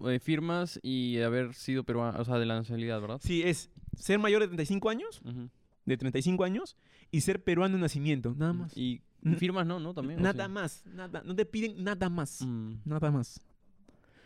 Eh, 0.06 0.18
firmas 0.18 0.80
y 0.82 1.18
haber 1.20 1.52
sido 1.52 1.84
peruano, 1.84 2.18
o 2.18 2.24
sea, 2.24 2.38
de 2.38 2.46
la 2.46 2.54
nacionalidad, 2.54 3.00
¿verdad? 3.02 3.20
Sí, 3.22 3.42
es 3.42 3.68
ser 3.94 4.18
mayor 4.18 4.40
de 4.40 4.46
35 4.46 4.88
años, 4.88 5.20
Ujú. 5.24 5.50
de 5.84 5.96
35 5.98 6.42
años, 6.44 6.76
y 7.10 7.20
ser 7.20 7.42
peruano 7.44 7.74
de 7.76 7.82
nacimiento, 7.82 8.34
nada 8.34 8.54
más. 8.54 8.74
Y 8.74 9.02
firmas 9.36 9.66
no, 9.66 9.78
¿no? 9.78 9.92
También. 9.92 10.20
¿o 10.20 10.22
Nada 10.22 10.46
sí? 10.46 10.52
más, 10.52 10.86
nada, 10.86 11.22
no 11.22 11.34
te 11.34 11.44
piden 11.44 11.84
nada 11.84 12.08
más. 12.08 12.40
Mm. 12.46 12.76
Nada 12.86 13.10
más. 13.10 13.40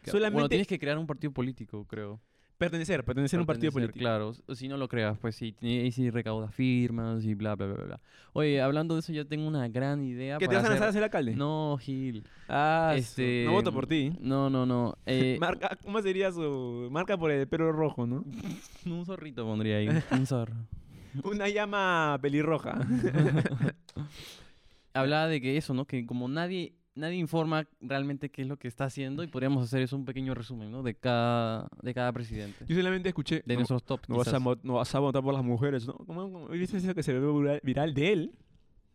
Solamente 0.04 0.34
Bueno, 0.34 0.48
tienes 0.48 0.66
que 0.68 0.78
crear 0.78 0.96
un 0.98 1.06
partido 1.08 1.32
político, 1.32 1.84
creo. 1.86 2.20
Pertenecer, 2.62 3.04
pertenecer 3.04 3.38
a 3.38 3.42
un 3.42 3.46
partido 3.46 3.72
político. 3.72 3.98
Claro, 3.98 4.32
si 4.54 4.68
no 4.68 4.76
lo 4.76 4.88
creas, 4.88 5.18
pues 5.18 5.34
sí, 5.34 5.54
y 5.60 5.90
si 5.92 6.10
recauda 6.10 6.48
firmas 6.48 7.24
y 7.24 7.34
bla, 7.34 7.54
bla, 7.56 7.66
bla, 7.66 7.84
bla. 7.84 8.00
Oye, 8.32 8.62
hablando 8.62 8.94
de 8.94 9.00
eso, 9.00 9.12
yo 9.12 9.26
tengo 9.26 9.46
una 9.46 9.68
gran 9.68 10.02
idea 10.02 10.38
¿Que 10.38 10.48
te 10.48 10.54
vas 10.54 10.64
a 10.64 10.68
lanzar 10.70 10.88
a 10.88 10.92
ser 10.92 11.02
alcalde? 11.02 11.34
No, 11.34 11.76
Gil. 11.80 12.24
Ah, 12.48 12.94
Este, 12.96 13.40
este... 13.40 13.46
no 13.46 13.52
voto 13.52 13.72
por 13.72 13.86
ti. 13.86 14.12
No, 14.20 14.48
no, 14.48 14.64
no. 14.64 14.96
Eh, 15.06 15.36
Marca, 15.40 15.76
¿Cómo 15.82 16.00
sería 16.00 16.30
su 16.32 16.88
marca 16.90 17.18
por 17.18 17.30
el 17.30 17.46
pelo 17.48 17.72
rojo, 17.72 18.06
no? 18.06 18.24
un 18.86 19.04
zorrito 19.04 19.44
pondría 19.44 19.78
ahí, 19.78 19.88
un 20.10 20.26
zorro. 20.26 20.54
Una 21.24 21.48
llama 21.48 22.18
pelirroja. 22.22 22.80
Hablaba 24.94 25.26
de 25.26 25.40
que 25.40 25.56
eso, 25.56 25.74
¿no? 25.74 25.84
Que 25.84 26.06
como 26.06 26.28
nadie 26.28 26.74
nadie 26.94 27.16
informa 27.16 27.66
realmente 27.80 28.30
qué 28.30 28.42
es 28.42 28.48
lo 28.48 28.56
que 28.58 28.68
está 28.68 28.84
haciendo 28.84 29.22
y 29.22 29.26
podríamos 29.26 29.64
hacer 29.64 29.82
eso 29.82 29.96
un 29.96 30.04
pequeño 30.04 30.34
resumen, 30.34 30.70
¿no? 30.70 30.82
De 30.82 30.94
cada 30.94 31.68
de 31.82 31.94
cada 31.94 32.12
presidente. 32.12 32.64
Yo 32.68 32.76
solamente 32.76 33.08
escuché. 33.08 33.42
De 33.46 33.54
no, 33.54 33.60
nuestros 33.60 33.82
top. 33.84 34.00
no 34.08 34.16
vas, 34.18 34.28
a, 34.32 34.38
no 34.38 34.74
vas 34.74 34.94
a 34.94 34.98
votar 34.98 35.22
por 35.22 35.32
las 35.34 35.44
mujeres, 35.44 35.86
¿no? 35.86 35.94
¿Cómo, 35.94 36.22
cómo? 36.32 36.48
¿Viste 36.48 36.76
eso 36.76 36.94
que 36.94 37.02
se 37.02 37.12
ve 37.18 37.60
viral, 37.62 37.94
de 37.94 38.12
él? 38.12 38.32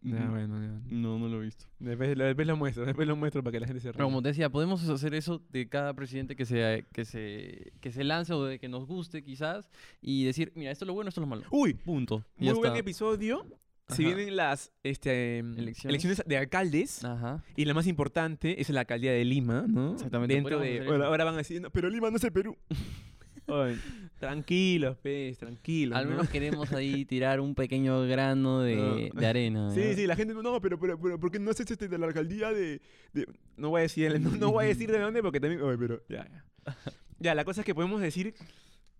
Ujú. 0.03 0.15
bueno, 0.29 0.61
ya. 0.61 0.79
No, 0.95 1.17
no 1.17 1.27
lo 1.27 1.41
he 1.41 1.45
visto. 1.45 1.65
Después, 1.79 2.15
lo- 2.15 2.23
después 2.25 2.47
lo 2.47 2.55
muestro, 2.55 2.85
después 2.85 3.07
lo 3.07 3.15
muestro 3.15 3.43
para 3.43 3.51
que 3.53 3.59
la 3.59 3.65
gente 3.65 3.81
se 3.81 3.87
ría. 3.87 3.93
Pero 3.93 4.05
como 4.05 4.21
te 4.21 4.27
decía, 4.29 4.49
podemos 4.49 4.87
hacer 4.87 5.15
eso 5.15 5.41
de 5.49 5.67
cada 5.67 5.93
presidente 5.95 6.35
que 6.35 6.45
se, 6.45 6.85
que 6.93 7.03
se, 7.03 7.73
que 7.81 7.91
se 7.91 8.03
lance 8.03 8.31
o 8.31 8.43
de 8.45 8.59
que 8.59 8.69
nos 8.69 8.85
guste 8.85 9.23
quizás 9.23 9.69
y 9.99 10.23
decir, 10.23 10.51
mira, 10.55 10.71
esto 10.71 10.85
es 10.85 10.87
lo 10.87 10.93
bueno, 10.93 11.09
esto 11.09 11.19
es 11.19 11.23
lo 11.23 11.27
malo. 11.27 11.43
Uy, 11.49 11.73
Punto. 11.73 12.23
Muy 12.37 12.53
buen 12.53 12.67
está. 12.67 12.77
episodio. 12.77 13.43
Se 13.89 14.03
Ajá. 14.05 14.15
vienen 14.15 14.35
las 14.35 14.71
este, 14.83 15.39
Elecciones. 15.39 15.85
elecciones 15.85 16.23
de 16.25 16.37
alcaldes 16.37 17.05
Ajá. 17.05 17.41
y 17.55 17.63
la 17.65 17.73
más 17.73 17.87
importante 17.87 18.59
es 18.61 18.69
la 18.69 18.81
alcaldía 18.81 19.13
de 19.13 19.23
Lima, 19.23 19.65
¿no? 19.67 19.93
Exactamente, 19.93 20.35
Dentro 20.35 20.59
de, 20.59 20.81
bueno, 20.85 21.05
ahora 21.05 21.23
van 21.23 21.35
a 21.35 21.37
decir, 21.37 21.61
"No, 21.61 21.69
pero 21.69 21.89
Lima 21.89 22.09
no 22.11 22.17
es 22.17 22.23
el 22.25 22.33
Perú. 22.33 22.57
Tranquilos, 24.19 24.97
pez, 24.97 25.37
tranquilos. 25.37 25.97
Al 25.97 26.05
¿no? 26.05 26.11
menos 26.11 26.29
queremos 26.29 26.71
ahí 26.73 27.05
tirar 27.05 27.39
un 27.39 27.55
pequeño 27.55 28.01
grano 28.07 28.61
de, 28.61 28.75
No. 29.13 29.19
de 29.21 29.25
arena. 29.27 29.71
Sí, 29.73 29.93
sí, 29.95 30.05
la 30.07 30.15
gente 30.15 30.33
no, 30.33 30.41
no, 30.41 30.59
pero, 30.59 30.79
pero, 30.79 30.99
pero 30.99 31.19
¿por 31.19 31.31
qué 31.31 31.39
no 31.39 31.51
haces 31.51 31.69
este 31.71 31.87
de 31.87 31.97
la 31.97 32.07
alcaldía 32.07 32.51
de, 32.51 32.81
de- 33.13 33.27
No 33.55 33.69
voy 33.69 33.79
a 33.79 33.81
decir, 33.83 34.19
no, 34.19 34.31
no 34.31 34.51
voy 34.51 34.65
a 34.65 34.67
decir 34.67 34.91
de 34.91 34.99
dónde 34.99 35.21
porque 35.21 35.39
también... 35.39 35.61
Ay, 35.63 35.77
pero 35.79 36.01
ya, 36.09 36.27
ya. 36.29 36.43
Ya, 37.19 37.33
la 37.33 37.45
cosa 37.45 37.61
es 37.61 37.65
que 37.65 37.73
podemos 37.73 37.99
decir 38.01 38.35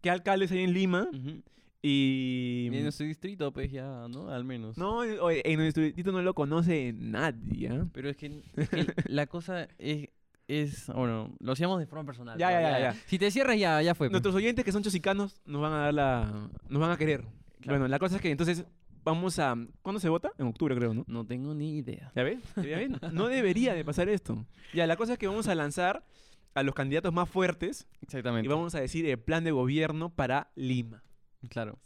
qué 0.01 0.09
alcaldes 0.09 0.51
hay 0.51 0.63
en 0.63 0.73
Lima 0.73 1.07
Ujú. 1.13 1.43
Y... 1.81 2.69
Y 2.71 2.77
en 2.77 2.83
nuestro 2.83 3.05
distrito, 3.05 3.51
pues 3.53 3.71
ya, 3.71 4.07
¿no? 4.09 4.29
Al 4.29 4.43
menos. 4.43 4.77
No, 4.77 5.03
en- 5.03 5.19
oye, 5.19 5.41
en 5.49 5.59
nuestro 5.59 5.83
distrito 5.83 6.11
no 6.11 6.21
lo 6.21 6.33
conoce 6.33 6.93
nadie, 6.97 7.69
¿ah? 7.69 7.87
Pero 7.93 8.09
es 8.09 8.17
que, 8.17 8.41
es 8.55 8.69
que 8.69 8.85
la 9.07 9.27
cosa 9.27 9.67
es, 9.77 10.09
es, 10.47 10.87
bueno, 10.87 11.35
lo 11.39 11.51
hacíamos 11.51 11.79
de 11.79 11.85
forma 11.85 12.05
personal. 12.05 12.37
Ya, 12.37 12.51
ya, 12.51 12.61
ya, 12.61 12.79
ya. 12.79 12.93
Si 13.05 13.17
te 13.19 13.29
cierras, 13.31 13.57
ya, 13.59 13.81
ya 13.81 13.93
fue. 13.95 14.07
pues. 14.07 14.11
Nuestros 14.11 14.35
oyentes 14.35 14.65
que 14.65 14.71
son 14.71 14.83
chosicanos 14.83 15.39
nos 15.45 15.61
van 15.61 15.73
a 15.73 15.77
dar 15.77 15.93
la... 15.93 16.49
Nos 16.69 16.81
van 16.81 16.91
a 16.91 16.97
querer. 16.97 17.21
Claro. 17.61 17.79
Bueno, 17.79 17.87
la 17.87 17.99
cosa 17.99 18.15
es 18.17 18.21
que 18.21 18.31
entonces 18.31 18.65
vamos 19.03 19.39
a... 19.39 19.55
¿Cuándo 19.81 19.99
se 19.99 20.09
vota? 20.09 20.31
En 20.37 20.47
octubre, 20.47 20.75
creo, 20.75 20.93
¿no? 20.93 21.03
No 21.07 21.25
tengo 21.25 21.53
ni 21.53 21.77
idea. 21.77 22.11
¿Ya 22.15 22.23
ves? 22.23 22.39
¿Ya 22.55 22.77
ves? 22.77 22.89
No 23.13 23.27
debería 23.27 23.73
de 23.73 23.83
pasar 23.85 24.09
esto. 24.09 24.45
Ya, 24.73 24.87
la 24.87 24.95
cosa 24.95 25.13
es 25.13 25.19
que 25.19 25.27
vamos 25.27 25.47
a 25.47 25.55
lanzar 25.55 26.05
a 26.53 26.63
los 26.63 26.73
candidatos 26.73 27.13
más 27.13 27.29
fuertes 27.29 27.87
Exactamente. 28.01 28.45
y 28.45 28.49
vamos 28.49 28.73
a 28.73 28.79
decir 28.79 29.05
el 29.05 29.19
plan 29.19 29.43
de 29.43 29.51
gobierno 29.51 30.09
para 30.09 30.49
Lima. 30.55 31.03
Claro. 31.49 31.77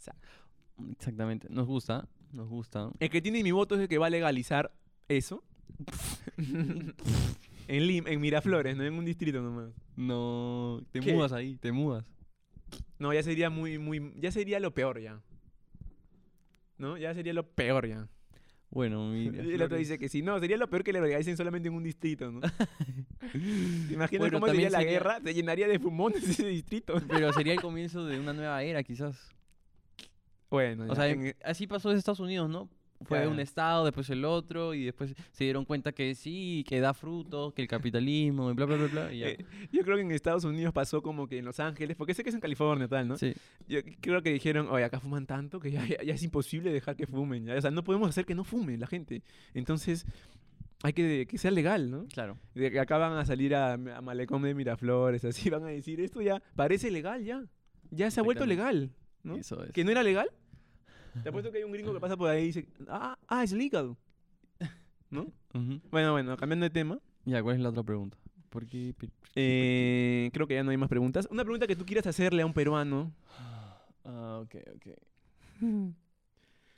Exactamente. 0.92 1.48
Nos 1.50 1.66
gusta, 1.66 2.08
nos 2.32 2.48
gusta. 2.48 2.90
El 2.98 3.10
que 3.10 3.20
tiene 3.22 3.42
mi 3.42 3.52
voto 3.52 3.74
es 3.74 3.82
el 3.82 3.88
que 3.88 3.98
va 3.98 4.06
a 4.06 4.10
legalizar 4.10 4.72
eso. 5.08 5.44
en 7.68 7.86
Lima, 7.86 8.10
en 8.10 8.20
Miraflores, 8.20 8.76
no 8.76 8.84
en 8.84 8.94
un 8.94 9.04
distrito 9.04 9.40
nomás. 9.40 9.70
No, 9.96 10.82
te 10.90 11.00
¿Qué? 11.00 11.12
mudas 11.12 11.32
ahí, 11.32 11.56
te 11.56 11.72
mudas. 11.72 12.04
No, 12.98 13.12
ya 13.12 13.22
sería 13.22 13.50
muy, 13.50 13.78
muy, 13.78 14.12
ya 14.16 14.30
sería 14.32 14.60
lo 14.60 14.72
peor 14.72 15.00
ya. 15.00 15.20
¿No? 16.78 16.96
Ya 16.96 17.14
sería 17.14 17.32
lo 17.32 17.46
peor 17.46 17.86
ya. 17.86 18.08
Bueno, 18.70 19.10
mira. 19.10 19.42
el 19.42 19.60
otro 19.62 19.76
dice 19.76 19.98
que 19.98 20.08
sí, 20.08 20.22
no, 20.22 20.38
sería 20.40 20.56
lo 20.56 20.68
peor 20.70 20.82
que 20.82 20.92
le 20.92 21.00
legalicen 21.00 21.36
solamente 21.36 21.68
en 21.68 21.74
un 21.74 21.82
distrito, 21.82 22.30
¿no? 22.32 22.40
¿Te 23.32 23.94
imaginas 23.94 24.18
Bueno, 24.18 24.40
cómo 24.40 24.46
sería 24.50 24.70
la 24.70 24.78
sería- 24.78 24.92
guerra? 24.92 25.20
Se 25.22 25.34
llenaría 25.34 25.68
de 25.68 25.78
fumones 25.78 26.22
ese 26.26 26.46
distrito. 26.46 26.94
Pero 27.08 27.32
sería 27.32 27.52
el 27.52 27.60
comienzo 27.60 28.06
de 28.06 28.18
una 28.18 28.32
nueva 28.32 28.62
era, 28.62 28.82
quizás. 28.82 29.30
Bueno, 30.52 30.84
O 30.88 30.94
sea, 30.94 31.08
en- 31.08 31.34
así 31.44 31.66
pasó 31.66 31.90
en 31.90 31.96
Estados 31.98 32.20
Unidos, 32.20 32.48
¿no? 32.48 32.68
Fue 33.04 33.26
un 33.26 33.40
estado, 33.40 33.84
después 33.84 34.08
el 34.10 34.24
otro, 34.24 34.74
y 34.74 34.84
después 34.84 35.12
se 35.32 35.42
dieron 35.42 35.64
cuenta 35.64 35.90
que 35.90 36.14
sí, 36.14 36.64
que 36.68 36.78
da 36.78 36.94
frutos, 36.94 37.52
que 37.52 37.60
el 37.62 37.66
capitalismo, 37.66 38.48
y 38.52 38.54
bla, 38.54 38.64
bla, 38.64 38.76
bla, 38.76 38.86
bla. 38.86 39.12
Y 39.12 39.18
ya. 39.18 39.28
eh, 39.30 39.44
yo 39.72 39.82
creo 39.82 39.96
que 39.96 40.02
en 40.02 40.12
Estados 40.12 40.44
Unidos 40.44 40.72
pasó 40.72 41.02
como 41.02 41.26
que 41.26 41.38
en 41.38 41.44
Los 41.44 41.58
Ángeles, 41.58 41.96
porque 41.96 42.14
sé 42.14 42.22
que 42.22 42.28
es 42.28 42.34
en 42.36 42.40
California 42.40 42.86
tal, 42.86 43.08
¿no? 43.08 43.16
Sí. 43.18 43.34
Yo 43.66 43.80
creo 44.00 44.22
que 44.22 44.32
dijeron, 44.32 44.68
oye, 44.70 44.84
acá 44.84 45.00
fuman 45.00 45.26
tanto 45.26 45.58
que 45.58 45.72
ya, 45.72 45.84
ya- 45.84 46.00
ya 46.00 46.14
es 46.14 46.22
imposible 46.22 46.70
dejar 46.70 46.94
que 46.94 47.08
fumen. 47.08 47.44
ya. 47.44 47.56
O 47.56 47.60
sea, 47.60 47.72
no 47.72 47.82
podemos 47.82 48.08
hacer 48.08 48.24
que 48.24 48.36
no 48.36 48.44
fumen 48.44 48.78
la 48.78 48.86
gente. 48.86 49.22
Entonces, 49.52 50.06
hay 50.84 50.92
que 50.92 51.26
que 51.28 51.38
sea 51.38 51.50
legal, 51.50 51.90
¿no? 51.90 52.06
Claro. 52.06 52.38
De 52.54 52.70
que 52.70 52.78
acá 52.78 52.98
van 52.98 53.14
a 53.14 53.24
salir 53.24 53.54
a, 53.56 53.72
a 53.72 54.00
Malecón 54.00 54.42
de 54.42 54.54
Miraflores, 54.54 55.24
así 55.24 55.50
van 55.50 55.64
a 55.64 55.68
decir, 55.68 56.00
esto 56.00 56.22
ya 56.22 56.40
parece 56.54 56.88
legal 56.92 57.24
ya. 57.24 57.42
Ya 57.90 58.12
se 58.12 58.20
ha 58.20 58.22
vuelto 58.22 58.46
legal, 58.46 58.90
¿no? 59.24 59.34
Eso 59.36 59.64
es. 59.64 59.72
¿Que 59.72 59.82
no 59.84 59.90
era 59.90 60.04
legal? 60.04 60.30
Te 61.22 61.28
apuesto 61.28 61.50
que 61.52 61.58
hay 61.58 61.64
un 61.64 61.72
gringo 61.72 61.92
que 61.92 62.00
pasa 62.00 62.16
por 62.16 62.28
ahí 62.30 62.42
y 62.44 62.46
dice, 62.46 62.66
ah, 62.88 63.16
ah, 63.28 63.42
es 63.44 63.52
legal. 63.52 63.96
¿No? 65.10 65.26
Bueno, 65.90 66.12
bueno, 66.12 66.36
cambiando 66.36 66.64
de 66.64 66.70
tema. 66.70 66.98
Ya, 67.26 67.42
¿cuál 67.42 67.56
es 67.56 67.60
la 67.62 67.68
otra 67.68 67.82
pregunta? 67.82 68.16
¿Por 68.48 68.66
qué? 68.66 68.94
eh, 69.34 70.30
creo 70.32 70.46
que 70.46 70.54
ya 70.54 70.62
no 70.64 70.70
hay 70.70 70.76
más 70.76 70.88
preguntas. 70.88 71.28
Una 71.30 71.42
pregunta 71.44 71.66
que 71.66 71.76
tú 71.76 71.84
quieras 71.86 72.06
hacerle 72.06 72.42
a 72.42 72.46
un 72.46 72.52
peruano. 72.54 73.12
Ah, 74.04 74.40
ok, 74.42 74.54
ok. 74.76 74.86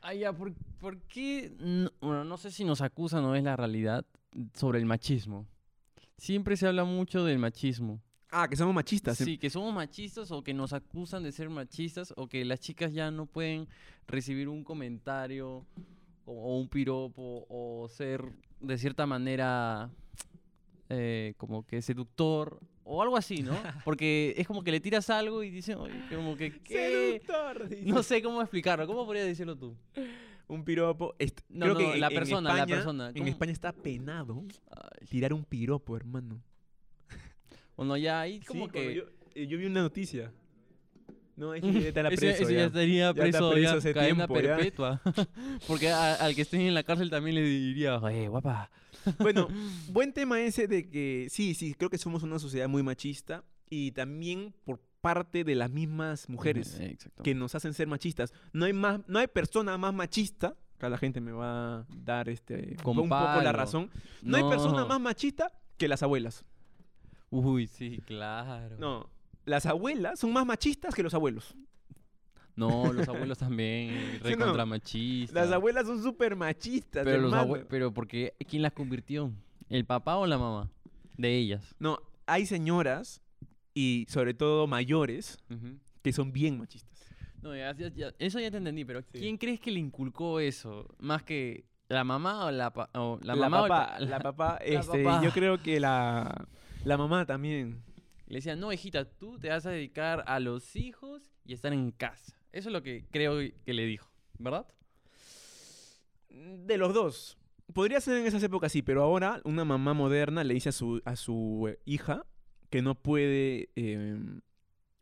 Ah, 0.03 0.12
ya, 0.14 0.33
¿por, 0.33 0.53
por 0.81 0.99
qué? 1.03 1.53
no- 1.59 1.90
bueno, 2.01 2.25
no 2.25 2.37
sé 2.37 2.51
si 2.51 2.64
nos 2.64 2.81
acusan 2.83 3.25
o 3.25 3.35
es 3.35 3.42
la 3.42 3.57
realidad 3.57 4.05
sobre 4.55 4.79
el 4.79 4.87
machismo. 4.87 5.47
Siempre 6.18 6.57
se 6.57 6.66
habla 6.66 6.85
mucho 6.85 7.25
del 7.25 7.38
machismo. 7.38 8.01
Ah, 8.37 8.49
que 8.49 8.57
somos 8.57 8.75
machistas. 8.75 9.16
Sí, 9.16 9.38
que 9.38 9.49
somos 9.49 9.73
machistas 9.73 10.31
o 10.33 10.42
que 10.42 10.53
nos 10.53 10.73
acusan 10.73 11.23
de 11.23 11.31
ser 11.31 11.49
machistas 11.51 12.12
o 12.16 12.27
que 12.27 12.44
las 12.44 12.59
chicas 12.59 12.92
ya 12.92 13.11
no 13.12 13.27
pueden 13.27 13.68
recibir 14.09 14.49
un 14.49 14.64
comentario 14.64 15.64
o, 16.27 16.33
o 16.33 16.59
un 16.59 16.68
piropo 16.68 17.47
o 17.49 17.87
ser 17.88 18.25
de 18.61 18.77
cierta 18.79 19.07
manera 19.07 19.88
eh, 20.88 21.35
como 21.37 21.64
que 21.64 21.81
seductor 21.83 22.59
o 22.83 23.03
algo 23.03 23.16
así, 23.16 23.42
¿no? 23.42 23.55
Porque 23.85 24.35
es 24.37 24.47
como 24.47 24.62
que 24.62 24.70
le 24.73 24.81
tiras 24.81 25.09
algo 25.11 25.42
y 25.42 25.51
dicen, 25.51 25.79
oye, 25.79 25.94
como 26.14 26.37
que, 26.37 26.61
¿qué? 26.61 27.20
Seductor, 27.25 27.68
dice. 27.68 27.83
No 27.87 28.03
sé 28.03 28.20
cómo 28.23 28.40
explicarlo. 28.42 28.87
¿Cómo 28.87 29.07
podrías 29.07 29.27
decirlo 29.27 29.57
tú? 29.57 29.77
Un 30.49 30.64
piropo. 30.64 31.14
No, 31.49 31.66
creo 31.66 31.75
no, 31.75 31.79
que 31.92 31.99
la 31.99 32.09
en 32.09 32.14
persona, 32.14 32.49
la 32.53 32.59
España- 32.59 32.75
persona. 32.75 33.12
En. 33.14 33.29
España 33.29 33.53
está 33.53 33.73
penado 33.73 34.42
Ay, 34.70 35.07
tirar 35.09 35.33
un 35.33 35.44
piropo, 35.44 35.97
hermano. 35.97 36.42
Bueno, 37.77 37.97
ya 37.97 38.21
ahí 38.21 38.41
como 38.41 38.67
Sí, 38.67 38.73
que... 38.73 38.95
Yo, 38.95 39.03
eh, 39.35 39.47
yo 39.47 39.59
vi 39.59 39.67
una 39.67 39.83
noticia. 39.83 40.33
No, 41.37 41.55
ya 41.57 41.89
está 41.89 42.03
la 42.03 42.11
Ese, 42.11 42.19
preso. 42.29 42.43
ese 42.45 42.53
ya 42.53 42.59
ya. 42.61 42.67
estaría 42.67 43.09
está 43.11 43.21
preso, 43.23 43.51
preso 43.51 43.79
ya, 43.81 43.93
cadena 43.95 44.27
tiempo, 44.27 44.41
ya. 44.41 44.57
perpetua. 44.57 45.03
Porque 45.66 45.89
a- 45.91 46.14
al 46.14 46.35
que 46.35 46.43
esté 46.43 46.66
en 46.66 46.75
la 46.75 46.83
cárcel 46.85 47.11
también 47.11 47.35
le 47.37 47.43
diría, 47.43 48.01
eh, 48.11 48.29
guapa. 48.29 48.70
Bueno, 49.18 49.49
buen 49.91 50.12
tema 50.12 50.41
ese 50.41 50.66
de 50.66 50.89
que 50.89 51.27
sí, 51.31 51.55
sí, 51.55 51.75
creo 51.75 51.91
que 51.91 51.99
somos 51.99 52.22
una 52.22 52.39
sociedad 52.39 52.68
muy 52.68 52.83
machista 52.83 53.45
y 53.68 53.91
también 53.91 54.55
por 54.64 54.81
parte 55.03 55.45
de 55.45 55.55
las 55.55 55.70
mismas 55.70 56.29
mujeres 56.31 56.79
Eh, 56.81 56.87
exacto. 56.93 57.22
que 57.22 57.35
nos 57.35 57.55
hacen 57.55 57.75
ser 57.75 57.87
machistas. 57.89 58.33
No 58.55 58.64
hay 58.64 58.72
más, 58.72 59.01
no 59.07 59.18
hay 59.18 59.27
persona 59.27 59.77
más 59.77 59.93
machista. 59.93 60.57
Acá 60.77 60.89
la 60.89 60.97
gente 60.97 61.20
me 61.20 61.33
va 61.33 61.81
a 61.81 61.87
dar 61.95 62.29
este 62.31 62.77
Con 62.83 62.97
un 62.99 63.09
poco 63.11 63.43
la 63.43 63.53
razón. 63.53 63.91
No, 64.22 64.37
hay 64.39 64.45
persona 64.45 64.79
No. 64.83 64.87
más 64.87 65.01
machista 65.01 65.53
que 65.77 65.87
las 65.89 66.03
abuelas. 66.03 66.45
Uy, 67.37 67.66
sí, 67.66 68.01
claro. 68.07 68.76
No, 68.78 69.11
las 69.45 69.66
abuelas 69.66 70.20
son 70.20 70.32
más 70.32 70.47
machistas 70.47 70.95
que 70.95 71.03
los 71.03 71.14
abuelos. 71.14 71.55
No, 72.57 72.93
los 72.93 73.09
abuelos 73.09 73.39
también, 73.39 74.20
re 74.22 74.37
no? 74.37 74.45
contra 74.47 74.64
machistas. 74.64 75.35
Las 75.35 75.53
abuelas 75.53 75.87
son 75.87 76.03
súper 76.03 76.37
machistas, 76.37 77.05
pero 77.05 77.24
hermano. 77.24 77.55
pero 77.68 77.93
porque 77.93 78.35
¿quién 78.49 78.62
las 78.62 78.72
convirtió? 78.72 79.32
¿El 79.68 79.85
papá 79.85 80.16
o 80.16 80.26
la 80.26 80.39
mamá? 80.39 80.70
De 81.16 81.37
ellas. 81.37 81.74
No, 81.78 81.99
hay 82.26 82.47
señoras 82.47 83.20
y 83.74 84.07
sobre 84.09 84.35
todo 84.35 84.66
mayores 84.66 85.39
que 86.03 86.12
son 86.12 86.32
bien 86.32 86.59
machistas. 86.59 86.93
No, 87.43 87.55
ya- 87.57 87.74
ya- 87.76 87.89
ya- 87.89 88.14
eso 88.18 88.39
ya 88.39 88.51
te 88.51 88.57
entendí, 88.59 88.85
pero 88.85 89.01
Sí. 89.03 89.18
¿quién 89.18 89.37
crees 89.37 89.59
que 89.61 89.70
le 89.72 89.80
inculcó 89.80 90.39
eso? 90.41 90.87
Más 90.99 91.22
que 91.24 91.64
la 91.89 92.03
mamá 92.05 92.47
o 92.47 92.51
la, 92.51 92.72
pa- 92.72 92.89
o 92.95 93.18
la 93.22 93.35
La, 93.35 93.43
mamá 93.49 93.62
o 93.62 93.64
el 93.64 93.68
papá, 93.70 93.93
pa- 93.93 94.01
la 94.01 94.18
papá, 94.20 94.59
la 94.66 94.80
este, 94.80 95.03
papá. 95.05 95.22
yo 95.24 95.30
creo 95.30 95.59
que 95.59 95.78
la, 95.80 96.47
la 96.85 96.97
mamá 96.97 97.26
también. 97.26 97.82
Le 98.26 98.37
decían, 98.37 98.61
no, 98.61 98.72
hijita, 98.72 99.05
tú 99.05 99.39
te 99.39 99.49
vas 99.49 99.66
a 99.66 99.70
dedicar 99.70 100.24
a 100.26 100.41
los 100.41 100.76
hijos 100.76 101.30
y 101.45 101.53
estar 101.53 101.72
en 101.72 101.91
casa. 101.91 102.39
Eso 102.53 102.68
es 102.68 102.72
lo 102.72 102.82
que 102.82 103.05
creo 103.11 103.39
que 103.64 103.74
le 103.74 103.85
dijo, 103.85 104.11
¿verdad? 104.39 104.66
De 106.30 106.76
los 106.76 106.95
dos. 106.95 107.39
Podría 107.72 108.01
ser 108.01 108.18
en 108.18 108.26
esas 108.26 108.43
épocas 108.43 108.72
sí, 108.72 108.82
pero 108.82 109.03
ahora 109.03 109.41
una 109.45 109.64
mamá 109.64 109.95
moderna 109.95 110.45
le 110.45 110.55
dice 110.55 110.68
a 110.68 110.72
su, 110.72 111.03
a 111.05 111.16
su 111.16 111.66
eh, 111.68 111.78
hija 111.85 112.26
que 112.70 112.82
no 112.82 112.95
puede, 112.95 113.70
eh, 113.76 114.18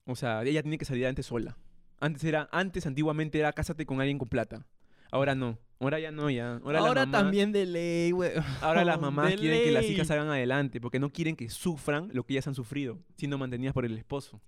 o 0.05 0.15
sea, 0.15 0.43
ella 0.43 0.63
tiene 0.63 0.79
que 0.79 0.85
salir 0.85 1.05
adelante 1.05 1.23
sola. 1.23 1.57
Antes 2.01 2.25
era, 2.25 2.49
antes 2.53 2.87
antiguamente 2.87 3.39
era 3.39 3.53
cásate 3.53 3.87
con 3.87 4.01
alguien 4.01 4.19
con 4.19 4.29
plata. 4.29 4.67
Ahora 5.11 5.35
no, 5.35 5.59
ahora 5.83 6.01
ya 6.01 6.11
no, 6.11 6.31
ya. 6.31 6.55
Ahora, 6.65 6.81
las 6.81 6.95
mamás- 7.07 7.11
también 7.11 7.53
de 7.53 7.67
ley, 7.67 8.11
güey. 8.11 8.33
Ahora 8.61 8.85
las 8.85 9.01
mamás 9.01 9.31
De 9.31 9.37
quieren 9.37 9.63
que 9.65 9.71
las 9.73 9.85
hijas 9.85 10.07
salgan 10.07 10.29
adelante 10.29 10.81
porque 10.81 10.99
no 10.99 11.11
quieren 11.13 11.37
que 11.37 11.49
sufran 11.49 12.09
lo 12.13 12.25
que 12.25 12.35
ellas 12.35 12.47
han 12.47 12.55
sufrido, 12.55 12.99
siendo 13.17 13.39
mantenidas 13.39 13.75
por 13.75 13.85
el 13.85 13.97
esposo. 13.99 14.41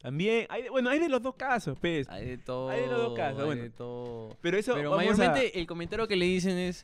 También, 0.00 0.46
hay, 0.50 0.62
de- 0.64 0.70
bueno, 0.70 0.90
hay 0.90 0.98
de 0.98 1.08
los 1.08 1.22
dos 1.22 1.36
casos, 1.36 1.78
pues. 1.80 2.08
Hay 2.08 2.26
de 2.26 2.38
todo. 2.38 2.70
Hay 2.70 2.80
de 2.80 2.86
los 2.88 2.98
dos 2.98 3.16
casos, 3.16 3.38
hay 3.40 3.46
bueno. 3.46 3.62
de 3.62 3.70
todo. 3.70 4.36
Pero 4.40 4.56
eso, 4.58 4.74
Pero 4.74 4.90
vamos 4.90 5.04
a- 5.04 5.22
mayormente 5.22 5.60
el 5.60 5.66
comentario 5.66 6.08
que 6.08 6.16
le 6.16 6.24
dicen 6.26 6.58
es, 6.58 6.82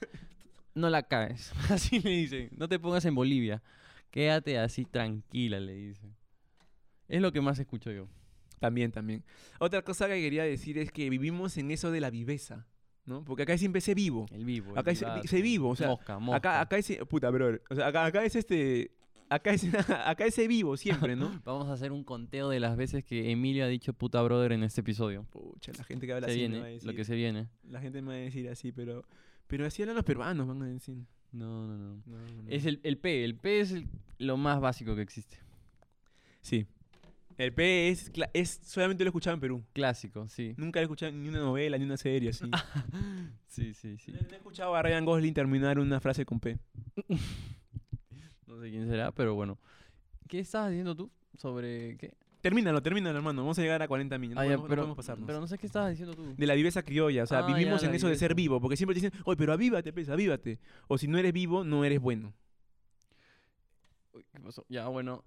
no 0.75 0.89
la 0.89 1.03
caes. 1.03 1.53
Así 1.71 1.99
le 1.99 2.11
dicen, 2.11 2.51
no 2.57 2.69
te 2.69 2.79
pongas 2.79 3.05
en 3.05 3.15
Bolivia. 3.17 3.63
Quédate 4.11 4.59
así 4.59 4.85
tranquila, 4.87 5.61
le 5.61 5.75
dicen. 5.75 6.15
Es 7.09 7.21
lo 7.21 7.31
que 7.33 7.41
más 7.43 7.59
escucho 7.59 7.91
yo. 7.91 8.09
También, 8.59 8.91
también. 8.91 9.23
Otra 9.61 9.83
cosa 9.83 10.09
que 10.09 10.15
quería 10.21 10.45
decir 10.45 10.79
es 10.79 10.91
que 10.91 11.11
vivimos 11.11 11.59
en 11.59 11.71
eso 11.71 11.91
de 11.91 12.01
la 12.01 12.11
viveza, 12.11 12.67
¿no? 13.09 13.25
Porque 13.25 13.43
acá 13.43 13.57
siempre 13.59 13.81
se 13.81 13.95
vivo. 13.95 14.27
El 14.31 14.45
vivo. 14.45 14.73
el 14.73 14.79
Acá 14.79 14.91
es- 14.93 15.01
vivazo. 15.01 15.27
se 15.27 15.43
vivo, 15.43 15.71
o 15.71 15.77
sea, 15.77 15.89
Mosca, 15.89 16.19
mosca. 16.19 16.37
Acá, 16.37 16.61
acá 16.61 16.79
es, 16.79 16.99
puta, 17.09 17.31
brother. 17.31 17.63
O 17.71 17.75
sea, 17.75 17.89
acá, 17.89 18.05
acá 18.05 18.25
es 18.25 18.37
este, 18.37 18.93
acá 19.31 19.53
es, 19.53 19.65
acá 20.07 20.25
es 20.27 20.49
vivo 20.49 20.77
siempre, 20.77 21.17
¿no? 21.17 21.41
Vamos 21.45 21.67
a 21.69 21.73
hacer 21.73 21.91
un 21.93 22.05
conteo 22.05 22.49
de 22.51 22.61
las 22.61 22.77
veces 22.77 23.05
que 23.05 23.31
Emilio 23.33 23.65
ha 23.65 23.69
dicho 23.69 23.93
puta 23.95 24.23
brother 24.23 24.53
en 24.53 24.63
este 24.63 24.83
episodio. 24.83 25.25
Pucha, 25.31 25.73
la 25.77 25.85
gente 25.85 26.07
que 26.07 26.13
habla 26.13 26.27
Se 26.29 26.33
así 26.35 26.49
me 26.49 26.61
va 26.61 26.67
a 26.67 26.69
decir. 26.69 26.87
lo 26.91 26.95
que 26.95 27.05
se 27.05 27.15
viene. 27.17 27.49
La 27.65 27.81
gente 27.81 28.01
me 28.03 28.09
va 28.09 28.15
a 28.15 28.19
decir 28.19 28.49
así, 28.49 28.71
pero, 28.73 29.05
pero 29.47 29.67
así 29.67 29.83
hablan 29.83 29.97
los 29.97 30.05
peruanos, 30.05 30.47
van 30.47 30.63
a 30.63 30.67
decir. 30.67 30.99
No, 31.33 31.67
no, 31.67 31.77
no. 31.77 32.03
No, 32.07 32.19
no, 32.19 32.43
no. 32.43 32.49
Es 32.49 32.65
el, 32.67 32.81
el 32.85 32.97
P. 32.99 33.25
El 33.25 33.35
P 33.37 33.61
es 33.61 33.73
el- 33.73 33.89
lo 34.19 34.37
más 34.37 34.61
básico 34.61 34.95
que 34.97 35.03
existe. 35.03 35.37
Sí. 36.41 36.67
El 37.39 37.53
P 37.55 37.89
es, 37.89 38.11
es 38.35 38.61
solamente 38.65 39.05
lo 39.05 39.09
he 39.09 39.11
escuchado 39.11 39.35
en 39.35 39.41
Perú. 39.41 39.65
Clásico, 39.73 40.27
sí. 40.29 40.55
Nunca 40.57 40.81
lo 40.81 40.83
he 40.83 40.85
escuchado 40.87 41.13
ni 41.13 41.29
una 41.29 41.39
novela, 41.39 41.79
ni 41.79 41.85
una 41.85 41.97
serie 41.97 42.31
así. 42.31 42.51
Sí, 43.47 43.73
sí, 43.75 43.97
sí. 43.99 44.13
No, 44.13 44.21
no 44.21 44.29
he 44.31 44.37
escuchado 44.37 44.75
a 44.77 44.83
Ryan 44.83 45.05
Gosling 45.05 45.33
terminar 45.35 45.79
una 45.79 46.01
frase 46.01 46.25
con 46.27 46.39
P. 46.41 46.59
No 48.47 48.61
sé 48.61 48.71
quién 48.71 48.89
será, 48.89 49.13
pero 49.13 49.35
bueno. 49.35 49.59
¿Qué 50.29 50.41
estabas 50.41 50.71
diciendo 50.71 50.95
tú 50.97 51.11
sobre 51.37 51.97
qué? 51.97 52.15
Termínalo, 52.41 52.83
termínalo, 52.83 53.17
hermano. 53.19 53.43
Vamos 53.43 53.59
a 53.59 53.63
llegar 53.63 53.83
a 53.83 53.89
40 53.89 54.17
minutos. 54.19 54.41
Ah, 54.41 54.45
No, 54.45 54.51
ya, 54.51 54.57
podemos- 54.57 54.65
no 54.65 54.69
pero, 54.69 54.83
podemos 54.83 54.97
pasarnos. 54.97 55.27
pero 55.27 55.41
no 55.41 55.47
sé 55.47 55.59
qué 55.59 55.67
estabas 55.67 55.91
diciendo 55.91 56.15
tú. 56.15 56.35
de 56.37 56.47
la 56.47 56.55
viveza 56.55 56.83
criolla. 56.83 57.25
O 57.25 57.27
sea, 57.27 57.39
Ah, 57.39 57.49
ya, 57.49 57.55
vivimos 57.55 57.83
la 57.83 57.89
en 57.89 57.95
eso 57.95 58.09
de 58.09 58.17
ser 58.17 58.35
viveza. 58.35 58.43
vivo. 58.55 58.61
Porque 58.61 58.77
siempre 58.77 58.95
te 58.99 59.01
dicen, 59.07 59.21
oye, 59.25 59.37
pero 59.37 59.53
avívate, 59.53 59.93
pues, 59.93 60.09
avívate. 60.09 60.59
O 60.89 60.99
si 60.99 61.09
no 61.09 61.19
eres 61.19 61.33
vivo, 61.33 61.63
no 61.65 61.85
eres 61.85 62.01
bueno. 62.01 62.33
Uy, 64.13 64.25
¿Qué 64.33 64.41
pasó? 64.41 64.65
Ya, 64.69 64.87
bueno. 64.89 65.25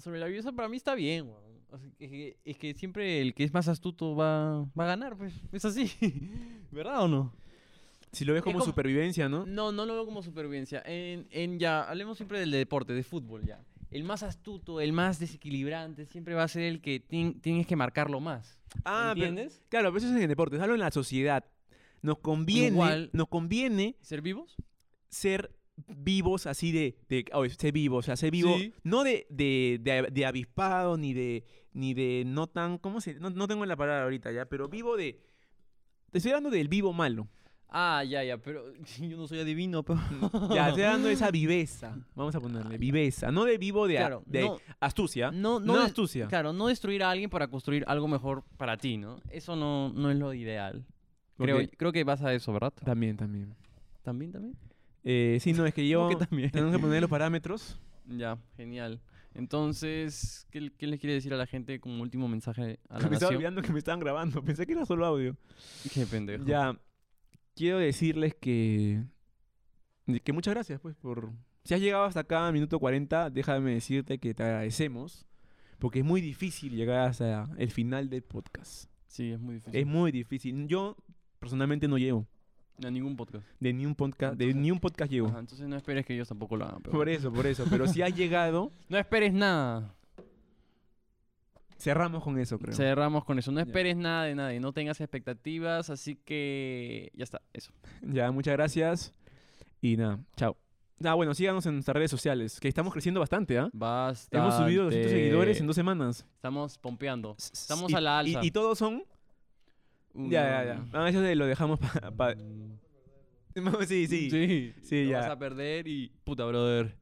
Sobre 0.00 0.18
la 0.20 0.26
viveza 0.26 0.52
para 0.52 0.68
mí 0.68 0.76
está 0.76 0.94
bien, 0.94 1.26
weón. 1.28 1.50
O 1.72 1.78
sea, 1.78 1.88
es, 2.00 2.10
que, 2.10 2.36
es 2.44 2.58
que 2.58 2.74
siempre 2.74 3.20
el 3.20 3.32
que 3.34 3.44
es 3.44 3.54
más 3.54 3.68
astuto 3.68 4.16
va, 4.16 4.62
va 4.78 4.84
a 4.84 4.86
ganar, 4.86 5.16
pues. 5.16 5.34
Es 5.52 5.64
así. 5.64 5.90
¿Verdad 6.72 7.02
o 7.04 7.08
no? 7.08 7.32
Si 8.12 8.24
lo 8.24 8.32
ves 8.32 8.40
Es 8.40 8.44
como, 8.44 8.58
como- 8.58 8.64
supervivencia, 8.64 9.28
¿no? 9.28 9.46
No, 9.46 9.70
no 9.70 9.86
lo 9.86 9.94
veo 9.94 10.04
como 10.04 10.22
supervivencia. 10.22 10.82
En, 10.84 11.28
en 11.30 11.58
ya, 11.60 11.82
hablemos 11.84 12.16
siempre 12.16 12.40
del 12.40 12.50
deporte, 12.50 12.92
de 12.92 13.04
fútbol 13.04 13.44
ya. 13.46 13.64
El 13.92 14.02
más 14.04 14.22
astuto, 14.24 14.80
el 14.80 14.92
más 14.92 15.18
desequilibrante, 15.20 16.06
siempre 16.06 16.34
va 16.34 16.44
a 16.44 16.48
ser 16.48 16.62
el 16.62 16.80
que 16.80 17.04
tien- 17.06 17.40
tienes 17.40 17.66
que 17.68 17.76
marcarlo 17.76 18.18
más. 18.20 18.58
Ah, 18.84 19.12
pero- 19.14 19.26
¿Entiendes? 19.28 19.62
claro, 19.68 19.90
pero 19.90 19.98
eso 19.98 20.08
es 20.08 20.16
en 20.16 20.22
el 20.22 20.28
deporte. 20.28 20.60
Algo 20.60 20.74
en 20.74 20.80
la 20.80 20.90
sociedad. 20.90 21.44
Nos 22.02 22.18
conviene, 22.18 22.68
Igual- 22.68 23.10
nos 23.12 23.28
conviene 23.28 23.96
¿Ser 24.00 24.22
vivos? 24.22 24.56
ser 25.08 25.52
vivos 25.88 26.46
así 26.46 26.72
de, 26.72 26.96
de 27.08 27.24
oye, 27.32 27.50
ser 27.54 27.72
vivo, 27.72 27.96
o 27.98 28.02
sea, 28.02 28.16
ser 28.16 28.30
vivo, 28.30 28.56
Sí. 28.58 28.72
no 28.84 29.04
de, 29.04 29.26
de, 29.30 29.78
de, 29.82 30.08
de 30.10 30.26
avispado, 30.26 30.96
ni 30.96 31.12
de, 31.14 31.44
ni 31.72 31.94
de 31.94 32.24
no 32.26 32.46
tan, 32.46 32.78
¿cómo 32.78 33.00
se? 33.00 33.14
No, 33.20 33.30
no 33.30 33.46
tengo 33.48 33.64
la 33.66 33.76
palabra 33.76 34.04
ahorita 34.04 34.32
ya, 34.32 34.46
pero 34.46 34.68
vivo 34.68 34.96
de, 34.96 35.20
te 36.10 36.18
estoy 36.18 36.32
hablando 36.32 36.50
del 36.50 36.68
vivo 36.68 36.92
malo. 36.92 37.28
Ah, 37.72 38.02
ya, 38.02 38.24
ya, 38.24 38.36
pero 38.36 38.64
yo 39.00 39.16
no 39.16 39.28
soy 39.28 39.38
adivino, 39.38 39.84
pero... 39.84 40.00
Ya, 40.52 40.70
estoy 40.70 41.02
de 41.02 41.12
esa 41.12 41.30
viveza, 41.30 41.96
vamos 42.16 42.34
a 42.34 42.40
ponerle, 42.40 42.78
viveza, 42.78 43.30
no 43.30 43.44
de 43.44 43.58
vivo 43.58 43.86
de, 43.86 43.94
Claro, 43.96 44.24
de 44.26 44.40
no- 44.42 44.58
astucia, 44.80 45.30
No, 45.30 45.60
no, 45.60 45.66
no, 45.74 45.78
de- 45.78 45.84
astucia. 45.86 46.26
Claro, 46.26 46.52
no 46.52 46.66
destruir 46.66 47.04
a 47.04 47.10
alguien 47.12 47.30
para 47.30 47.46
construir 47.46 47.84
algo 47.86 48.08
mejor 48.08 48.42
para 48.56 48.76
ti, 48.76 48.96
¿no? 48.96 49.20
Eso 49.30 49.54
no, 49.54 49.92
no 49.92 50.10
es 50.10 50.18
lo 50.18 50.34
ideal. 50.34 50.84
Creo, 51.38 51.60
creo 51.78 51.92
que 51.92 52.02
vas 52.04 52.20
a 52.22 52.34
eso, 52.34 52.52
¿verdad? 52.52 52.72
También, 52.84 53.16
también. 53.16 53.54
¿También, 54.02 54.32
también? 54.32 54.56
Eh, 55.04 55.38
sí, 55.40 55.52
no, 55.52 55.66
es 55.66 55.74
que 55.74 55.86
yo, 55.88 56.08
tenemos 56.52 56.72
que 56.72 56.78
poner 56.78 57.00
los 57.00 57.10
parámetros. 57.10 57.78
Ya, 58.06 58.38
genial. 58.56 59.00
Entonces, 59.34 60.46
¿qué, 60.50 60.72
qué 60.76 60.86
le 60.86 60.98
quiere 60.98 61.14
decir 61.14 61.32
a 61.32 61.36
la 61.36 61.46
gente 61.46 61.78
como 61.78 62.02
último 62.02 62.26
mensaje 62.26 62.80
a 62.88 62.98
la 62.98 63.08
Me 63.08 63.14
estaba 63.14 63.32
olvidando 63.32 63.62
que 63.62 63.72
me 63.72 63.78
estaban 63.78 64.00
grabando, 64.00 64.42
pensé 64.44 64.66
que 64.66 64.72
era 64.72 64.84
solo 64.84 65.06
audio. 65.06 65.36
Qué 65.92 66.04
pendejo. 66.06 66.44
Ya, 66.44 66.76
quiero 67.54 67.78
decirles 67.78 68.34
que, 68.34 69.04
que 70.24 70.32
muchas 70.32 70.54
gracias, 70.54 70.80
pues, 70.80 70.96
por... 70.96 71.30
Si 71.64 71.74
has 71.74 71.80
llegado 71.80 72.04
hasta 72.04 72.20
acá, 72.20 72.50
minuto 72.52 72.78
40, 72.78 73.30
déjame 73.30 73.74
decirte 73.74 74.18
que 74.18 74.34
te 74.34 74.42
agradecemos, 74.42 75.26
porque 75.78 76.00
es 76.00 76.04
muy 76.04 76.20
difícil 76.20 76.74
llegar 76.74 77.08
hasta 77.08 77.48
el 77.58 77.70
final 77.70 78.08
del 78.08 78.22
podcast. 78.22 78.90
Sí, 79.06 79.30
es 79.30 79.38
muy 79.38 79.56
difícil. 79.56 79.80
Es 79.80 79.86
muy 79.86 80.10
difícil. 80.10 80.66
Yo, 80.68 80.96
personalmente, 81.38 81.86
no 81.86 81.98
llego. 81.98 82.26
A 82.84 82.90
ningún 82.90 83.16
podcast. 83.16 83.44
De 83.60 83.72
ni 83.72 83.84
un 83.86 83.94
podcast, 83.94 84.34
de 84.36 84.54
ni 84.54 84.70
un 84.70 84.80
podcast 84.80 85.10
llego. 85.12 85.28
Ajá, 85.28 85.40
entonces 85.40 85.66
no 85.68 85.76
esperes 85.76 86.06
que 86.06 86.14
ellos 86.14 86.28
tampoco 86.28 86.56
lo 86.56 86.64
hagan. 86.64 86.80
pero 86.82 86.92
Por 86.92 87.08
eso, 87.08 87.32
por 87.32 87.46
eso. 87.46 87.64
Pero 87.68 87.86
si 87.86 88.00
has 88.02 88.14
llegado, 88.16 88.72
No 88.88 88.96
esperes 88.98 89.32
nada. 89.32 89.94
cerramos 91.78 92.22
con 92.22 92.38
eso, 92.38 92.58
creo. 92.58 92.74
Cerramos 92.74 93.24
con 93.24 93.38
eso. 93.38 93.50
No 93.52 93.58
Ya. 93.60 93.64
esperes 93.66 93.96
nada 93.96 94.24
de 94.24 94.34
nadie. 94.34 94.60
No 94.60 94.72
tengas 94.72 95.00
expectativas. 95.00 95.90
Así 95.90 96.16
que 96.16 97.10
ya 97.14 97.24
está. 97.24 97.40
Eso. 97.52 97.72
Ya, 98.02 98.30
muchas 98.30 98.52
gracias. 98.54 99.14
Y 99.80 99.96
nada, 99.96 100.18
chao. 100.36 100.56
Ah, 101.02 101.14
bueno, 101.14 101.32
síganos 101.34 101.64
en 101.64 101.74
nuestras 101.74 101.94
redes 101.94 102.10
sociales, 102.10 102.60
que 102.60 102.68
estamos 102.68 102.92
creciendo 102.92 103.20
bastante, 103.20 103.58
¿ah? 103.58 103.70
Basta. 103.72 104.36
Hemos 104.36 104.54
subido 104.54 104.84
200 104.84 105.10
seguidores 105.10 105.58
en 105.60 105.66
dos 105.66 105.74
semanas. 105.76 106.26
Estamos 106.34 106.76
pompeando. 106.76 107.34
Estamos 107.38 107.90
Y- 107.90 107.94
a 107.94 108.00
la 108.02 108.22
y- 108.22 108.34
alza. 108.34 108.44
Y, 108.46 108.50
todos 108.50 108.76
son. 108.78 109.02
Ya, 110.14 110.42
ya, 110.44 110.64
ya. 110.64 110.84
Ah, 110.92 111.08
eso 111.08 111.20
de- 111.20 111.36
lo 111.36 111.46
dejamos 111.46 111.78
para. 111.78 112.36
sí, 113.86 114.06
sí. 114.06 114.30
Sí. 114.30 114.74
Sí, 114.82 115.04
Lo 115.04 115.10
ya. 115.12 115.20
vas 115.20 115.30
a 115.30 115.38
perder 115.38 115.86
y. 115.88 116.10
Puta, 116.24 116.44
brother. 116.44 116.94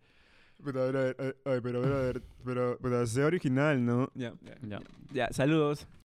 Pero, 0.65 0.89
brother, 0.89 1.17
ay, 1.45 1.61
pero, 1.63 1.81
brother, 1.83 2.23
pero, 2.45 2.79
pero, 2.83 3.07
sea 3.07 3.27
original, 3.27 3.85
¿no? 3.85 4.11
Ya, 4.15 4.35
Ya. 4.63 4.81
ya, 5.13 5.29
saludos. 5.33 5.89